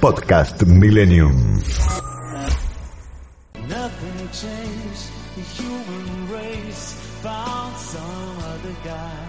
Podcast 0.00 0.64
Millennium. 0.64 1.60
Nothing 3.68 4.30
changed. 4.32 5.04
The 5.36 5.44
human 5.60 6.32
race 6.32 6.94
found 7.20 7.76
some 7.76 8.38
other 8.38 8.74
guy 8.82 9.20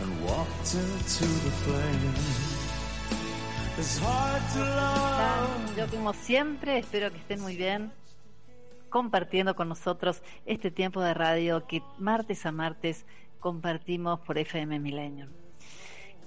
and 0.00 0.24
walked 0.24 0.74
into 0.74 1.26
the 1.44 1.52
flame. 1.64 2.14
It's 3.76 3.98
hard 3.98 4.42
to 4.54 4.60
love. 4.60 5.76
Yo 5.76 5.86
como 5.94 6.14
siempre 6.14 6.78
espero 6.78 7.10
que 7.10 7.18
estén 7.18 7.42
muy 7.42 7.56
bien 7.56 7.92
compartiendo 8.88 9.54
con 9.54 9.68
nosotros 9.68 10.22
este 10.46 10.70
tiempo 10.70 11.02
de 11.02 11.12
radio 11.12 11.66
que 11.66 11.82
martes 11.98 12.46
a 12.46 12.52
martes 12.52 13.04
compartimos 13.38 14.18
por 14.20 14.38
FM 14.38 14.78
Milenio. 14.78 15.39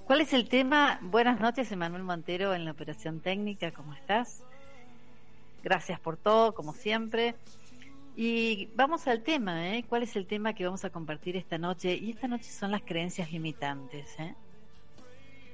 ¿Cuál 0.06 0.20
es 0.20 0.34
el 0.34 0.50
tema? 0.50 0.98
Buenas 1.00 1.40
noches, 1.40 1.72
Emanuel 1.72 2.02
Montero 2.02 2.52
en 2.54 2.66
la 2.66 2.72
operación 2.72 3.20
técnica, 3.20 3.72
¿cómo 3.72 3.94
estás? 3.94 4.42
Gracias 5.62 5.98
por 5.98 6.18
todo, 6.18 6.54
como 6.54 6.74
siempre. 6.74 7.34
Y 8.14 8.68
vamos 8.76 9.08
al 9.08 9.22
tema, 9.22 9.70
¿eh? 9.70 9.82
¿Cuál 9.88 10.02
es 10.02 10.14
el 10.14 10.26
tema 10.26 10.52
que 10.52 10.66
vamos 10.66 10.84
a 10.84 10.90
compartir 10.90 11.38
esta 11.38 11.56
noche? 11.56 11.94
Y 11.96 12.10
esta 12.10 12.28
noche 12.28 12.50
son 12.50 12.70
las 12.70 12.82
creencias 12.82 13.32
limitantes, 13.32 14.14
¿eh? 14.18 14.34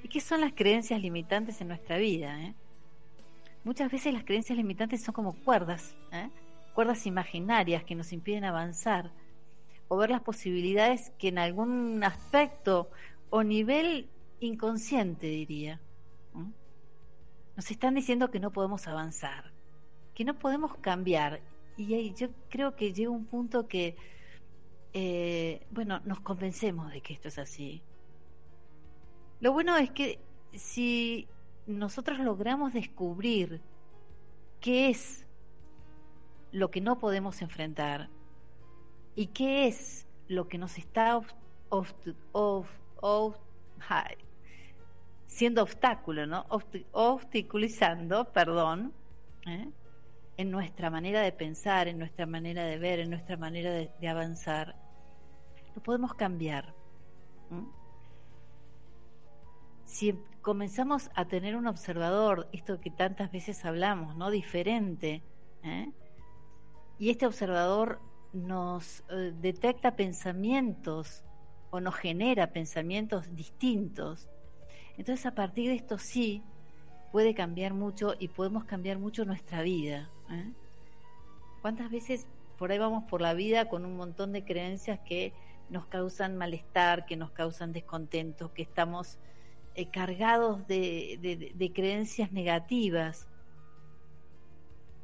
¿Y 0.02 0.08
qué 0.08 0.20
son 0.20 0.40
las 0.40 0.52
creencias 0.52 1.00
limitantes 1.00 1.60
en 1.60 1.68
nuestra 1.68 1.98
vida? 1.98 2.42
Eh? 2.42 2.52
Muchas 3.62 3.88
veces 3.92 4.12
las 4.12 4.24
creencias 4.24 4.58
limitantes 4.58 5.00
son 5.00 5.14
como 5.14 5.34
cuerdas, 5.44 5.94
¿eh? 6.10 6.28
cuerdas 6.74 7.06
imaginarias 7.06 7.84
que 7.84 7.94
nos 7.94 8.12
impiden 8.12 8.44
avanzar 8.44 9.12
o 9.86 9.96
ver 9.96 10.10
las 10.10 10.22
posibilidades 10.22 11.12
que 11.20 11.28
en 11.28 11.38
algún 11.38 12.02
aspecto 12.02 12.90
o 13.30 13.44
nivel 13.44 14.08
inconsciente, 14.40 15.26
diría, 15.26 15.80
nos 17.56 17.70
están 17.70 17.94
diciendo 17.94 18.30
que 18.30 18.40
no 18.40 18.50
podemos 18.52 18.86
avanzar, 18.88 19.52
que 20.14 20.24
no 20.24 20.38
podemos 20.38 20.76
cambiar. 20.78 21.40
Y 21.76 21.94
ahí 21.94 22.14
yo 22.14 22.28
creo 22.48 22.74
que 22.74 22.92
llega 22.92 23.10
un 23.10 23.26
punto 23.26 23.68
que, 23.68 23.96
eh, 24.92 25.66
bueno, 25.70 26.00
nos 26.04 26.20
convencemos 26.20 26.90
de 26.90 27.00
que 27.00 27.12
esto 27.14 27.28
es 27.28 27.38
así. 27.38 27.82
Lo 29.40 29.52
bueno 29.52 29.76
es 29.76 29.90
que 29.90 30.18
si 30.54 31.28
nosotros 31.66 32.18
logramos 32.18 32.72
descubrir 32.72 33.60
qué 34.60 34.90
es 34.90 35.26
lo 36.52 36.70
que 36.70 36.80
no 36.80 36.98
podemos 36.98 37.40
enfrentar 37.42 38.08
y 39.14 39.28
qué 39.28 39.66
es 39.68 40.06
lo 40.28 40.48
que 40.48 40.58
nos 40.58 40.78
está 40.78 41.16
of- 41.16 41.32
of- 41.68 41.94
of- 42.32 43.38
siendo 45.30 45.62
obstáculo, 45.62 46.26
¿no? 46.26 46.44
Obst- 46.48 46.84
obstaculizando, 46.90 48.32
perdón, 48.32 48.92
¿eh? 49.46 49.70
en 50.36 50.50
nuestra 50.50 50.90
manera 50.90 51.20
de 51.22 51.30
pensar, 51.32 51.86
en 51.86 51.98
nuestra 51.98 52.26
manera 52.26 52.64
de 52.64 52.78
ver, 52.78 52.98
en 52.98 53.10
nuestra 53.10 53.36
manera 53.36 53.70
de, 53.70 54.08
avanzar, 54.08 54.74
lo 55.74 55.82
podemos 55.82 56.14
cambiar. 56.14 56.74
si 59.84 60.14
comenzamos 60.42 61.10
a 61.14 61.24
tener 61.26 61.54
un 61.56 61.66
observador, 61.68 62.48
esto 62.52 62.80
que 62.80 62.90
tantas 62.90 63.30
veces 63.30 63.64
hablamos, 63.64 64.16
¿no? 64.16 64.30
Diferente, 64.30 65.22
¿eh? 65.62 65.92
y 66.98 67.10
este 67.10 67.26
observador 67.26 68.00
nos 68.32 69.04
eh, 69.10 69.32
detecta 69.40 69.94
pensamientos 69.96 71.24
o 71.70 71.80
nos 71.80 71.94
genera 71.94 72.52
pensamientos 72.52 73.34
distintos, 73.34 74.28
entonces 75.00 75.24
a 75.24 75.34
partir 75.34 75.70
de 75.70 75.76
esto 75.76 75.96
sí 75.96 76.42
puede 77.10 77.32
cambiar 77.32 77.72
mucho 77.72 78.16
y 78.18 78.28
podemos 78.28 78.64
cambiar 78.64 78.98
mucho 78.98 79.24
nuestra 79.24 79.62
vida. 79.62 80.10
¿eh? 80.30 80.52
¿Cuántas 81.62 81.90
veces 81.90 82.26
por 82.58 82.70
ahí 82.70 82.76
vamos 82.76 83.04
por 83.04 83.22
la 83.22 83.32
vida 83.32 83.70
con 83.70 83.86
un 83.86 83.96
montón 83.96 84.32
de 84.32 84.44
creencias 84.44 85.00
que 85.00 85.32
nos 85.70 85.86
causan 85.86 86.36
malestar, 86.36 87.06
que 87.06 87.16
nos 87.16 87.30
causan 87.30 87.72
descontento, 87.72 88.52
que 88.52 88.60
estamos 88.60 89.16
eh, 89.74 89.86
cargados 89.86 90.66
de, 90.66 91.72
creencias 91.74 92.30
negativas 92.30 93.26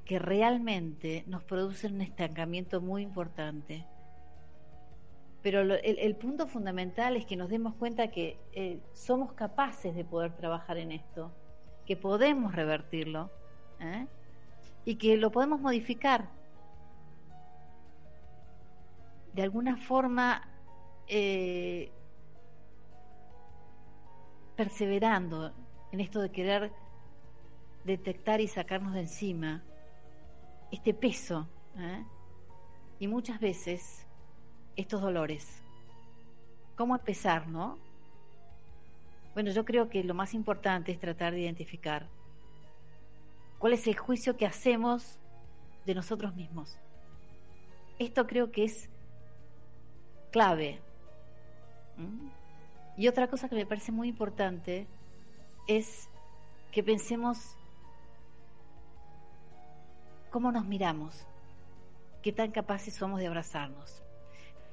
que 0.04 0.18
realmente 0.18 1.24
nos 1.26 1.42
producen 1.42 1.94
un 1.94 2.02
estancamiento 2.02 2.82
muy 2.82 3.00
importante. 3.00 3.86
Pero 5.46 5.60
el, 5.60 6.16
punto 6.16 6.48
fundamental 6.48 7.14
es 7.14 7.24
que 7.24 7.36
nos 7.36 7.48
demos 7.48 7.76
cuenta 7.76 8.10
que 8.10 8.36
eh, 8.50 8.80
somos 8.92 9.32
capaces 9.34 9.94
de 9.94 10.04
poder 10.04 10.32
trabajar 10.32 10.76
en 10.76 10.90
esto, 10.90 11.30
que 11.86 11.96
podemos 11.96 12.52
revertirlo 12.52 13.30
¿eh? 13.78 14.08
y 14.84 14.96
que 14.96 15.16
lo 15.16 15.30
podemos 15.30 15.60
modificar. 15.60 16.28
De 19.34 19.42
alguna 19.44 19.76
forma, 19.76 20.42
eh, 21.06 21.92
perseverando 24.56 25.52
en 25.92 26.00
esto 26.00 26.22
de 26.22 26.32
querer 26.32 26.72
detectar 27.84 28.40
y 28.40 28.48
sacarnos 28.48 28.94
de 28.94 29.02
encima 29.02 29.62
este 30.72 30.92
peso 30.92 31.48
y 32.98 33.06
muchas 33.06 33.38
veces 33.38 34.05
estos 34.76 35.00
dolores. 35.00 35.62
¿Cómo 36.76 36.94
empezar, 36.94 37.48
no? 37.48 37.78
Bueno, 39.34 39.50
yo 39.50 39.64
creo 39.64 39.88
que 39.88 40.04
lo 40.04 40.14
más 40.14 40.34
importante 40.34 40.92
es 40.92 41.00
tratar 41.00 41.32
de 41.32 41.40
identificar 41.40 42.06
cuál 43.58 43.72
es 43.72 43.86
el 43.86 43.96
juicio 43.96 44.36
que 44.36 44.46
hacemos 44.46 45.18
de 45.84 45.94
nosotros 45.94 46.34
mismos. 46.34 46.78
Esto 47.98 48.26
creo 48.26 48.50
que 48.50 48.64
es 48.64 48.88
clave. 50.30 50.80
Y 52.96 53.08
otra 53.08 53.28
cosa 53.28 53.48
que 53.48 53.56
me 53.56 53.66
parece 53.66 53.92
muy 53.92 54.08
importante 54.08 54.86
es 55.66 56.08
que 56.72 56.82
pensemos 56.82 57.56
cómo 60.30 60.52
nos 60.52 60.66
miramos, 60.66 61.26
qué 62.22 62.32
tan 62.32 62.50
capaces 62.50 62.94
somos 62.94 63.20
de 63.20 63.26
abrazarnos. 63.26 64.05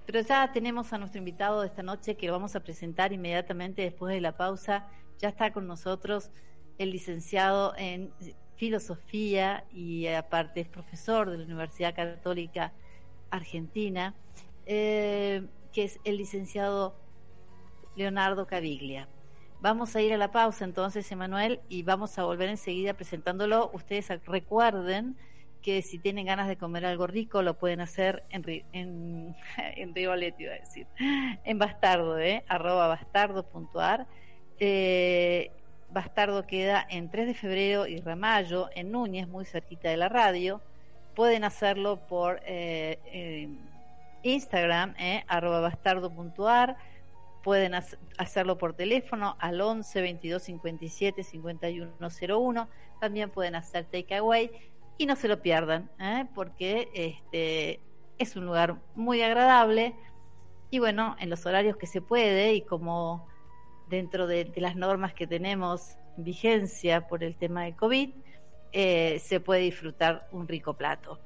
Pero 0.06 0.22
ya 0.22 0.52
tenemos 0.52 0.91
a 0.91 0.97
nuestro 0.97 1.19
invitado 1.19 1.62
de 1.62 1.68
esta 1.68 1.84
noche 1.84 2.16
que 2.16 2.28
lo 2.28 2.34
vamos 2.34 2.56
a 2.56 2.59
presentar 2.59 3.14
inmediatamente 3.14 3.81
después 3.81 4.14
de 4.14 4.22
la 4.22 4.36
pausa. 4.36 4.88
Ya 5.19 5.30
está 5.30 5.53
con 5.53 5.68
nosotros 5.68 6.31
el 6.78 6.91
licenciado 6.91 7.74
en 7.78 8.12
filosofía 8.56 9.66
y 9.72 10.08
aparte 10.08 10.62
es 10.62 10.68
profesor 10.68 11.30
de 11.30 11.38
la 11.38 11.46
Universidad 11.46 11.96
Católica 11.96 12.74
Argentina, 13.30 14.16
eh, 14.66 15.47
que 15.72 15.86
es 15.86 16.00
el 16.03 16.18
licenciado 16.18 16.96
Leonardo 17.96 18.46
Caviglia. 18.47 19.08
Vamos 19.62 19.96
a 19.96 20.02
ir 20.02 20.14
a 20.14 20.18
la 20.18 20.31
pausa 20.31 20.66
entonces, 20.66 21.09
Emanuel, 21.12 21.62
y 21.70 21.84
vamos 21.84 22.20
a 22.20 22.25
volver 22.25 22.50
enseguida 22.50 22.94
presentándolo. 22.96 23.72
Ustedes 23.73 24.09
recuerden 24.26 25.16
que 25.63 25.81
si 25.81 25.97
tienen 25.97 26.25
ganas 26.27 26.47
de 26.47 26.57
comer 26.57 26.85
algo 26.85 27.07
rico, 27.07 27.41
lo 27.41 27.55
pueden 27.57 27.81
hacer 27.81 28.23
en, 28.29 28.43
en, 28.73 29.35
en 29.57 29.95
Rigolet, 29.95 30.39
iba 30.39 30.51
a 30.53 30.59
decir, 30.59 30.85
en 30.99 31.57
Bastardo, 31.57 32.19
¿eh? 32.19 32.43
arroba 32.47 32.87
bastardo.ar. 32.87 34.05
Eh, 34.59 35.49
Bastardo 35.89 36.45
queda 36.47 36.85
en 36.89 37.09
3 37.09 37.27
de 37.27 37.33
febrero 37.33 37.85
y 37.87 37.97
Ramallo, 37.97 38.69
en 38.75 38.91
Núñez, 38.91 39.27
muy 39.27 39.45
cerquita 39.45 39.89
de 39.89 39.97
la 39.97 40.09
radio. 40.09 40.61
Pueden 41.15 41.43
hacerlo 41.43 41.97
por 42.07 42.41
eh, 42.45 42.97
eh, 43.05 43.47
Instagram, 44.23 44.95
eh, 44.99 45.23
arroba 45.27 45.59
bastardo.ar. 45.59 46.75
Pueden 47.43 47.73
hac- 47.73 47.97
hacerlo 48.17 48.57
por 48.57 48.73
teléfono 48.73 49.35
al 49.39 49.61
11 49.61 50.01
22 50.01 50.41
57 50.43 51.23
5101. 51.23 52.69
También 52.99 53.29
pueden 53.29 53.55
hacer 53.55 53.85
takeaway 53.85 54.49
y 54.97 55.05
no 55.05 55.16
se 55.16 55.28
lo 55.28 55.41
pierdan, 55.41 55.90
¿eh? 55.99 56.25
porque 56.35 56.90
este, 56.93 57.79
es 58.17 58.35
un 58.35 58.45
lugar 58.45 58.78
muy 58.95 59.22
agradable 59.22 59.95
y 60.69 60.79
bueno, 60.79 61.16
en 61.19 61.29
los 61.29 61.45
horarios 61.45 61.78
que 61.78 61.87
se 61.87 62.01
puede 62.01 62.53
y 62.53 62.61
como 62.61 63.28
dentro 63.90 64.28
de, 64.28 64.51
las 64.55 64.75
normas 64.75 65.13
que 65.13 65.28
tenemos 65.28 65.97
vigencia 66.17 67.07
por 67.07 67.23
el 67.23 67.35
tema 67.35 67.63
de 67.63 67.75
COVID, 67.75 68.09
eh, 68.72 69.19
se 69.23 69.40
puede 69.40 69.61
disfrutar 69.61 70.28
un 70.31 70.47
rico 70.47 70.73
plato. 70.73 71.19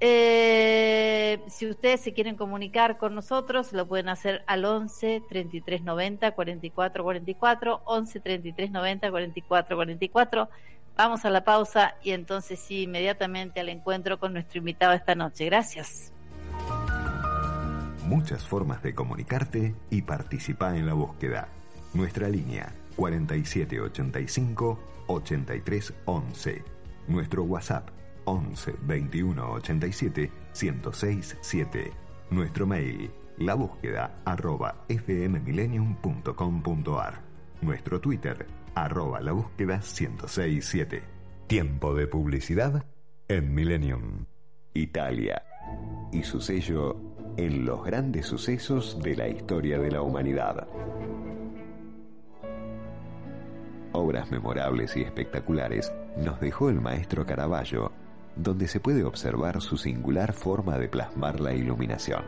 Eh, 0.00 1.40
si 1.46 1.70
ustedes 1.70 2.00
se 2.00 2.12
quieren 2.12 2.34
comunicar 2.34 2.98
con 2.98 3.14
nosotros, 3.14 3.72
lo 3.72 3.86
pueden 3.86 4.08
hacer 4.08 4.42
al 4.48 4.64
11 4.64 5.22
33 5.28 5.84
90 5.84 6.32
44 6.32 7.04
44, 7.04 7.82
11 7.84 8.20
33 8.20 8.70
90 8.72 9.10
44 9.12 9.76
44. 9.76 10.48
Vamos 10.96 11.24
a 11.24 11.30
la 11.30 11.44
pausa 11.44 11.94
y 12.02 12.12
entonces 12.12 12.60
sí, 12.60 12.82
inmediatamente 12.82 13.60
al 13.60 13.68
encuentro 13.68 14.18
con 14.18 14.32
nuestro 14.32 14.58
invitado 14.58 14.92
esta 14.92 15.14
noche. 15.14 15.46
Gracias. 15.46 16.12
Muchas 18.06 18.46
formas 18.46 18.82
de 18.82 18.94
comunicarte 18.94 19.74
y 19.90 20.02
participar 20.02 20.74
en 20.74 20.86
la 20.86 20.92
búsqueda. 20.92 21.48
Nuestra 21.94 22.28
línea 22.28 22.74
4785 22.96 24.78
8311. 25.06 26.64
Nuestro 27.08 27.44
WhatsApp 27.44 27.88
11 28.24 28.74
21 28.82 29.52
87 29.52 30.30
1067 30.52 31.38
7. 31.40 31.92
Nuestro 32.30 32.66
mail 32.66 33.10
la 33.38 33.54
búsqueda 33.54 34.20
arroba 34.24 34.84
fmmillennium.com.ar. 34.88 37.20
Nuestro 37.60 38.00
Twitter 38.00 38.46
arroba 38.74 39.20
la 39.20 39.32
búsqueda 39.32 39.76
1067. 39.76 41.02
Tiempo 41.46 41.94
de 41.94 42.06
publicidad 42.06 42.84
en 43.28 43.54
Millennium. 43.54 44.26
Italia 44.74 45.42
y 46.12 46.22
su 46.22 46.40
sello 46.40 46.96
en 47.36 47.64
los 47.64 47.84
grandes 47.84 48.26
sucesos 48.26 48.98
de 49.02 49.16
la 49.16 49.28
historia 49.28 49.78
de 49.78 49.90
la 49.90 50.02
humanidad. 50.02 50.66
Obras 53.92 54.30
memorables 54.30 54.96
y 54.96 55.02
espectaculares 55.02 55.92
nos 56.16 56.40
dejó 56.40 56.70
el 56.70 56.80
maestro 56.80 57.26
Caravaggio, 57.26 57.92
donde 58.36 58.66
se 58.66 58.80
puede 58.80 59.04
observar 59.04 59.60
su 59.60 59.76
singular 59.76 60.32
forma 60.32 60.78
de 60.78 60.88
plasmar 60.88 61.40
la 61.40 61.52
iluminación. 61.52 62.24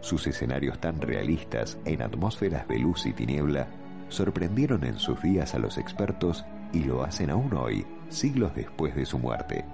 Sus 0.00 0.26
escenarios 0.26 0.78
tan 0.78 1.00
realistas 1.00 1.78
en 1.86 2.02
atmósferas 2.02 2.68
de 2.68 2.78
luz 2.78 3.06
y 3.06 3.14
tiniebla 3.14 3.66
sorprendieron 4.08 4.84
en 4.84 4.98
sus 4.98 5.20
días 5.22 5.54
a 5.54 5.58
los 5.58 5.78
expertos 5.78 6.44
y 6.72 6.84
lo 6.84 7.02
hacen 7.02 7.30
aún 7.30 7.54
hoy, 7.54 7.86
siglos 8.08 8.54
después 8.54 8.94
de 8.94 9.06
su 9.06 9.18
muerte. 9.18 9.64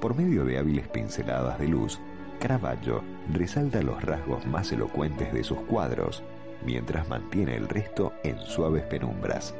Por 0.00 0.14
medio 0.14 0.44
de 0.44 0.58
hábiles 0.58 0.88
pinceladas 0.88 1.58
de 1.58 1.68
luz, 1.68 1.98
Caravaggio 2.38 3.02
resalta 3.32 3.82
los 3.82 4.02
rasgos 4.02 4.46
más 4.46 4.70
elocuentes 4.70 5.32
de 5.32 5.42
sus 5.42 5.58
cuadros, 5.62 6.22
mientras 6.64 7.08
mantiene 7.08 7.56
el 7.56 7.68
resto 7.68 8.12
en 8.22 8.38
suaves 8.38 8.84
penumbras. 8.84 9.54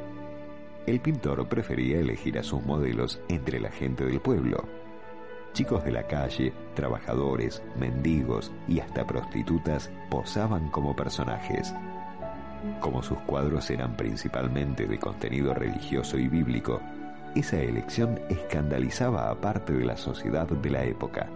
El 0.87 1.01
pintor 1.01 1.49
prefería 1.49 1.99
elegir 1.99 2.39
a 2.39 2.43
sus 2.43 2.65
modelos 2.65 3.21
entre 3.29 3.61
la 3.61 3.71
gente 3.71 4.05
del 4.05 4.21
pueblo. 4.21 4.65
Chicos 5.53 5.85
de 5.85 5.93
la 5.93 6.05
calle, 6.05 6.53
trabajadores, 6.75 7.63
mendigos 7.79 8.53
y 8.69 8.81
hasta 8.81 9.07
prostitutas 9.07 9.91
posaban 10.09 10.71
como 10.71 10.95
personajes. 10.95 11.75
Como 12.81 13.03
sus 13.03 13.19
cuadros 13.21 13.71
eran 13.71 13.97
principalmente 13.97 14.87
de 14.87 14.99
contenido 14.99 15.55
religioso 15.55 16.19
y 16.19 16.29
bíblico, 16.29 16.81
esa 17.35 17.59
elección 17.59 18.21
escandalizaba 18.29 19.31
a 19.31 19.35
parte 19.35 19.73
de 19.73 19.85
la 19.85 19.97
sociedad 19.97 20.47
de 20.47 20.71
la 20.71 20.85
época. 20.85 21.29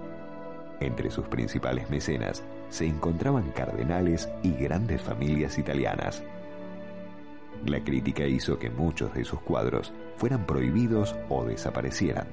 Entre 0.80 1.10
sus 1.10 1.26
principales 1.26 1.88
mecenas 1.90 2.42
se 2.70 2.86
encontraban 2.86 3.50
cardenales 3.50 4.28
y 4.42 4.52
grandes 4.52 5.00
familias 5.02 5.58
italianas. 5.58 6.22
La 7.66 7.78
crítica 7.80 8.26
hizo 8.26 8.58
que 8.58 8.70
muchos 8.70 9.14
de 9.14 9.24
sus 9.24 9.40
cuadros 9.40 9.92
fueran 10.16 10.44
prohibidos 10.46 11.14
o 11.28 11.44
desaparecieran. 11.44 12.26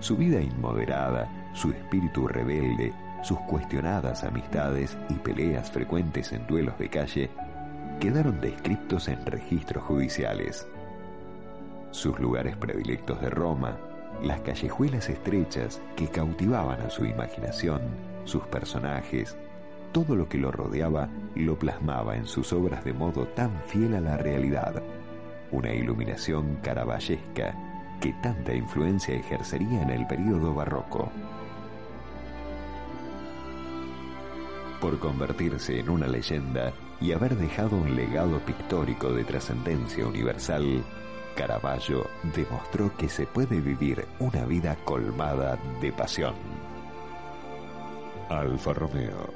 Su 0.00 0.16
vida 0.16 0.40
inmoderada, 0.40 1.52
su 1.54 1.70
espíritu 1.70 2.26
rebelde, 2.26 2.92
sus 3.22 3.38
cuestionadas 3.40 4.24
amistades 4.24 4.96
y 5.08 5.14
peleas 5.14 5.70
frecuentes 5.70 6.32
en 6.32 6.46
duelos 6.46 6.78
de 6.78 6.88
calle 6.88 7.30
quedaron 7.98 8.40
descritos 8.40 9.08
en 9.08 9.24
registros 9.26 9.84
judiciales. 9.84 10.66
Sus 11.90 12.18
lugares 12.20 12.56
predilectos 12.56 13.20
de 13.20 13.30
Roma, 13.30 13.76
las 14.22 14.40
callejuelas 14.40 15.08
estrechas 15.08 15.80
que 15.96 16.08
cautivaban 16.08 16.80
a 16.80 16.90
su 16.90 17.04
imaginación, 17.04 17.80
sus 18.24 18.42
personajes, 18.46 19.36
todo 19.92 20.14
lo 20.14 20.28
que 20.28 20.38
lo 20.38 20.52
rodeaba 20.52 21.08
lo 21.34 21.58
plasmaba 21.58 22.16
en 22.16 22.26
sus 22.26 22.52
obras 22.52 22.84
de 22.84 22.92
modo 22.92 23.26
tan 23.28 23.50
fiel 23.66 23.94
a 23.94 24.00
la 24.00 24.16
realidad. 24.16 24.82
Una 25.50 25.72
iluminación 25.72 26.58
caravallesca 26.62 27.54
que 28.00 28.12
tanta 28.22 28.54
influencia 28.54 29.14
ejercería 29.14 29.82
en 29.82 29.90
el 29.90 30.06
período 30.06 30.54
barroco. 30.54 31.10
Por 34.80 34.98
convertirse 34.98 35.80
en 35.80 35.90
una 35.90 36.06
leyenda 36.06 36.72
y 37.00 37.12
haber 37.12 37.36
dejado 37.36 37.76
un 37.76 37.96
legado 37.96 38.38
pictórico 38.40 39.12
de 39.12 39.24
trascendencia 39.24 40.06
universal, 40.06 40.84
Caravaggio 41.36 42.06
demostró 42.34 42.96
que 42.96 43.08
se 43.08 43.26
puede 43.26 43.60
vivir 43.60 44.06
una 44.20 44.44
vida 44.44 44.76
colmada 44.84 45.58
de 45.80 45.92
pasión. 45.92 46.34
Alfa 48.28 48.72
Romeo. 48.72 49.32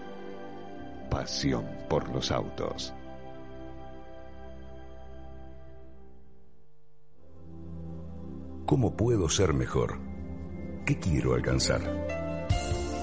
Pasión 1.10 1.66
por 1.88 2.08
los 2.08 2.30
autos. 2.30 2.94
¿Cómo 8.66 8.96
puedo 8.96 9.28
ser 9.28 9.52
mejor? 9.52 9.98
¿Qué 10.86 10.98
quiero 10.98 11.34
alcanzar? 11.34 12.21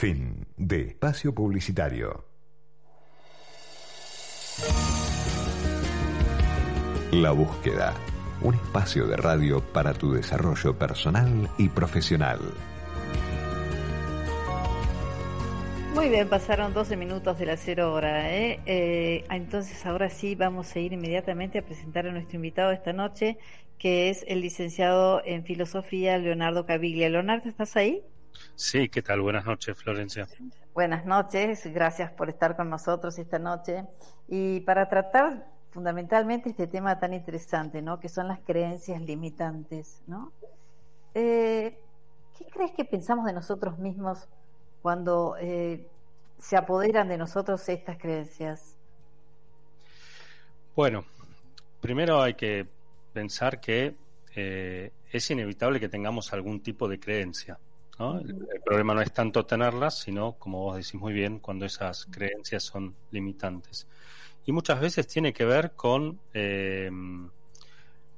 Fin 0.00 0.46
de 0.56 0.80
espacio 0.80 1.34
publicitario. 1.34 2.24
La 7.12 7.32
búsqueda. 7.32 7.92
Un 8.40 8.54
espacio 8.54 9.06
de 9.06 9.18
radio 9.18 9.60
para 9.60 9.92
tu 9.92 10.14
desarrollo 10.14 10.78
personal 10.78 11.50
y 11.58 11.68
profesional. 11.68 12.40
Muy 15.94 16.08
bien, 16.08 16.30
pasaron 16.30 16.72
12 16.72 16.96
minutos 16.96 17.38
de 17.38 17.44
la 17.44 17.58
cero 17.58 17.92
hora. 17.92 18.34
¿eh? 18.34 18.60
Eh, 18.64 19.24
entonces, 19.28 19.84
ahora 19.84 20.08
sí 20.08 20.34
vamos 20.34 20.74
a 20.74 20.78
ir 20.78 20.94
inmediatamente 20.94 21.58
a 21.58 21.62
presentar 21.62 22.06
a 22.06 22.12
nuestro 22.12 22.36
invitado 22.36 22.72
esta 22.72 22.94
noche, 22.94 23.36
que 23.76 24.08
es 24.08 24.24
el 24.28 24.40
licenciado 24.40 25.20
en 25.26 25.44
filosofía 25.44 26.16
Leonardo 26.16 26.64
Caviglia. 26.64 27.10
Leonardo, 27.10 27.50
¿estás 27.50 27.76
ahí? 27.76 28.02
Sí, 28.54 28.88
¿qué 28.88 29.02
tal? 29.02 29.20
Buenas 29.20 29.44
noches, 29.44 29.76
Florencia. 29.76 30.26
Buenas 30.74 31.04
noches, 31.04 31.66
gracias 31.72 32.12
por 32.12 32.28
estar 32.28 32.56
con 32.56 32.70
nosotros 32.70 33.18
esta 33.18 33.38
noche. 33.38 33.84
Y 34.28 34.60
para 34.60 34.88
tratar 34.88 35.46
fundamentalmente 35.70 36.50
este 36.50 36.66
tema 36.66 36.98
tan 36.98 37.14
interesante, 37.14 37.82
¿no? 37.82 38.00
Que 38.00 38.08
son 38.08 38.28
las 38.28 38.40
creencias 38.40 39.00
limitantes, 39.00 40.02
¿no? 40.06 40.32
Eh, 41.14 41.78
¿Qué 42.38 42.44
crees 42.46 42.72
que 42.72 42.84
pensamos 42.84 43.26
de 43.26 43.32
nosotros 43.32 43.78
mismos 43.78 44.28
cuando 44.82 45.36
eh, 45.40 45.86
se 46.38 46.56
apoderan 46.56 47.08
de 47.08 47.18
nosotros 47.18 47.68
estas 47.68 47.98
creencias? 47.98 48.76
Bueno, 50.74 51.04
primero 51.80 52.22
hay 52.22 52.34
que 52.34 52.66
pensar 53.12 53.60
que 53.60 53.94
eh, 54.34 54.92
es 55.10 55.30
inevitable 55.30 55.80
que 55.80 55.88
tengamos 55.88 56.32
algún 56.32 56.60
tipo 56.60 56.88
de 56.88 56.98
creencia. 56.98 57.58
¿No? 58.00 58.18
El, 58.18 58.30
el, 58.52 58.60
problema 58.64 58.94
no 58.94 59.02
es 59.02 59.12
tanto 59.12 59.46
tenerlas, 59.46 60.00
sino, 60.00 60.32
como 60.32 60.58
vos 60.64 60.76
decís 60.76 60.94
muy 60.94 61.12
bien, 61.12 61.38
cuando 61.38 61.66
esas 61.66 62.06
creencias 62.06 62.64
son 62.64 62.96
limitantes 63.12 63.86
y 64.46 64.52
muchas 64.52 64.80
veces 64.80 65.06
tiene 65.06 65.32
que 65.32 65.44
ver 65.44 65.72
con, 65.72 66.18
eh, 66.34 66.90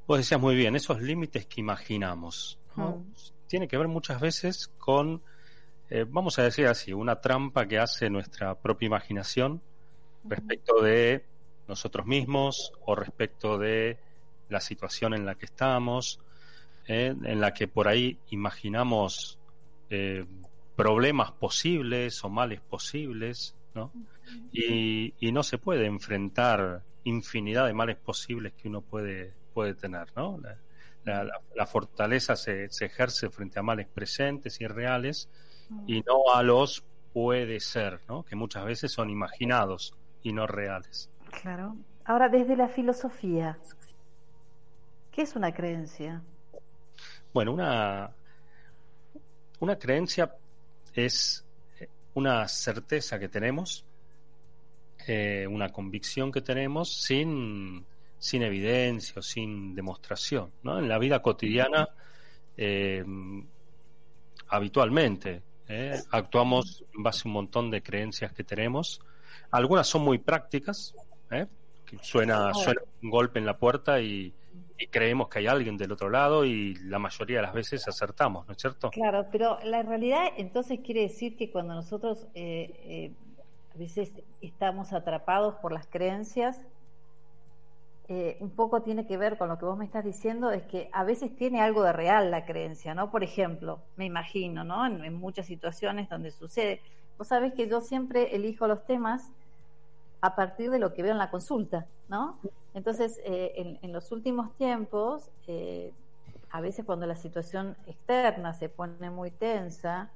vos 0.07 0.19
decías 0.19 0.41
muy 0.41 0.55
bien, 0.55 0.77
esos 0.77 1.01
límites 1.01 1.47
que 1.47 1.61
imaginamos. 1.61 2.59
¿no? 2.77 3.05
Tiene 3.47 3.69
que 3.69 3.77
ver 3.77 3.89
muchas 3.89 4.21
veces 4.21 4.71
con, 4.79 5.23
eh, 5.91 6.07
vamos 6.09 6.39
a 6.39 6.45
decir 6.45 6.67
así, 6.67 6.93
una 6.93 7.21
trampa 7.21 7.67
que 7.67 7.79
hace 7.79 8.09
nuestra 8.09 8.55
propia 8.55 8.87
imaginación 8.87 9.61
respecto 10.25 10.81
de 10.81 11.25
nosotros 11.69 12.07
mismos 12.07 12.73
o 12.85 12.95
respecto 12.95 13.59
de 13.59 13.99
la 14.49 14.61
situación 14.61 15.15
en 15.15 15.27
la 15.27 15.35
que 15.35 15.47
estamos, 15.47 16.21
¿eh? 16.87 17.15
en 17.25 17.41
la 17.41 17.53
que 17.53 17.69
por 17.69 17.89
ahí 17.89 18.19
imaginamos 18.31 19.39
eh, 19.93 20.25
problemas 20.77 21.33
posibles 21.33 22.25
o 22.25 22.29
males 22.29 22.61
posibles, 22.61 23.55
¿no? 23.75 23.93
Y, 24.53 25.13
no 25.33 25.43
se 25.43 25.59
puede 25.59 25.87
enfrentar 25.87 26.83
infinidad 27.05 27.67
de 27.67 27.75
males 27.75 27.97
posibles 27.97 28.53
que 28.55 28.69
uno 28.69 28.81
puede, 28.81 29.33
puede 29.55 29.75
tener, 29.75 30.09
¿no? 30.17 30.41
La, 31.05 31.67
fortaleza 31.67 32.37
se, 32.37 32.69
se, 32.71 32.87
ejerce 32.87 33.29
frente 33.31 33.59
a 33.59 33.63
males 33.63 33.89
presentes 33.89 34.61
y 34.61 34.67
reales 34.67 35.29
y 35.87 36.01
no 36.03 36.33
a 36.35 36.43
los 36.43 36.85
puede 37.13 37.61
ser, 37.61 38.01
¿no? 38.09 38.23
Que 38.23 38.37
muchas 38.37 38.65
veces 38.65 38.93
son 38.93 39.11
imaginados 39.11 39.95
y 40.23 40.33
no 40.33 40.47
reales. 40.47 41.11
Claro. 41.43 41.77
Ahora, 42.05 42.29
desde 42.29 42.57
la 42.57 42.69
filosofía, 42.69 43.59
¿qué 45.11 45.23
es 45.23 45.37
una 45.37 45.53
creencia? 45.53 46.23
Bueno, 47.33 47.53
una, 47.53 48.11
una 49.63 49.79
creencia 49.79 50.35
es 50.93 51.45
una 52.15 52.49
certeza 52.49 53.21
que 53.21 53.29
tenemos, 53.29 53.85
eh, 55.07 55.47
una 55.49 55.71
convicción 55.71 56.33
que 56.33 56.41
tenemos 56.41 56.93
sin, 56.93 57.87
sin 58.19 58.43
evidencia 58.43 59.21
o 59.21 59.23
sin 59.23 59.73
demostración. 59.77 60.51
¿no? 60.65 60.81
En 60.81 60.89
la 60.89 60.99
vida 60.99 61.23
cotidiana, 61.23 61.89
eh, 62.57 63.05
habitualmente, 64.49 65.43
eh, 65.69 65.95
actuamos 66.11 66.85
en 66.97 67.03
base 67.05 67.23
a 67.25 67.29
un 67.29 67.35
montón 67.35 67.71
de 67.71 67.85
creencias 67.85 68.33
que 68.33 68.43
tenemos. 68.43 69.01
Algunas 69.53 69.87
son 69.87 70.03
muy 70.03 70.19
prácticas, 70.19 70.93
suena, 72.01 72.53
suena 72.53 72.81
un 73.01 73.11
golpe 73.11 73.39
en 73.39 73.47
la 73.47 73.57
puerta 73.57 74.01
y, 74.01 74.35
creemos 74.89 75.29
que 75.29 75.41
hay 75.41 75.47
alguien 75.47 75.77
del 75.77 75.93
otro 75.93 76.11
lado 76.11 76.45
y 76.45 76.75
la 76.77 76.99
mayoría 76.99 77.39
de 77.39 77.43
las 77.43 77.53
veces 77.53 77.87
acertamos, 77.89 78.47
¿no 78.47 78.53
es 78.53 78.59
cierto? 78.61 78.91
Claro, 78.91 79.27
pero 79.31 79.59
la 79.65 79.83
realidad 79.83 80.25
entonces 80.37 80.81
quiere 80.81 81.03
decir 81.03 81.37
que 81.37 81.51
cuando 81.51 81.75
nosotros 81.75 82.27
eh, 82.35 82.73
eh, 82.85 83.13
a 83.75 83.79
veces 83.79 84.13
estamos 84.41 84.93
atrapados 84.93 85.55
por 85.57 85.73
las 85.73 85.87
creencias, 85.87 86.61
eh, 88.09 88.37
un 88.41 88.51
poco 88.51 88.83
tiene 88.83 89.07
que 89.07 89.17
ver 89.17 89.39
con 89.39 89.49
lo 89.49 89.59
que 89.59 89.65
vos 89.65 89.79
me 89.79 89.85
estás 89.85 90.05
diciendo, 90.05 90.51
es 90.51 90.63
que 90.65 90.91
a 90.93 91.05
veces 91.05 91.35
tiene 91.37 91.61
algo 91.61 91.83
de 91.83 91.93
real 91.93 92.31
la 92.31 92.45
creencia, 92.45 92.95
¿no? 92.95 93.11
Por 93.11 93.23
ejemplo, 93.25 93.81
me 93.97 94.05
imagino, 94.05 94.65
¿no? 94.65 94.85
En, 94.87 95.05
en 95.05 95.15
muchas 95.15 95.47
situaciones 95.47 96.09
donde 96.09 96.31
sucede. 96.31 96.81
Vos 97.17 97.29
sabés 97.29 97.55
que 97.55 97.69
yo 97.69 97.81
siempre 97.81 98.35
elijo 98.35 98.67
los 98.67 98.85
temas 98.85 99.31
a 100.23 100.37
partir 100.37 100.71
de 100.71 100.79
lo 100.79 100.95
que 100.95 101.03
veo 101.03 101.13
en 101.13 101.19
la 101.19 101.31
consulta, 101.31 101.87
¿no? 102.09 102.39
Entonces, 102.75 103.21
eh, 103.25 103.79
en, 103.83 103.93
los 103.93 104.13
últimos 104.13 104.57
tiempos, 104.57 105.31
eh, 105.49 105.93
a 106.51 106.61
veces 106.61 106.85
cuando 106.85 107.07
la 107.07 107.17
situación 107.17 107.77
externa 107.87 108.55
se 108.55 108.69
pone 108.69 109.11
muy 109.11 109.33
tensa, 109.33 110.11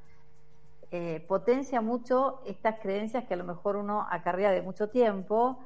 eh, 0.92 1.24
potencia 1.26 1.80
mucho 1.80 2.40
estas 2.46 2.78
creencias 2.78 3.24
que 3.24 3.34
a 3.34 3.36
lo 3.36 3.42
mejor 3.42 3.74
uno 3.74 4.06
acarrea 4.08 4.52
de 4.52 4.62
mucho 4.62 4.88
tiempo, 4.88 5.58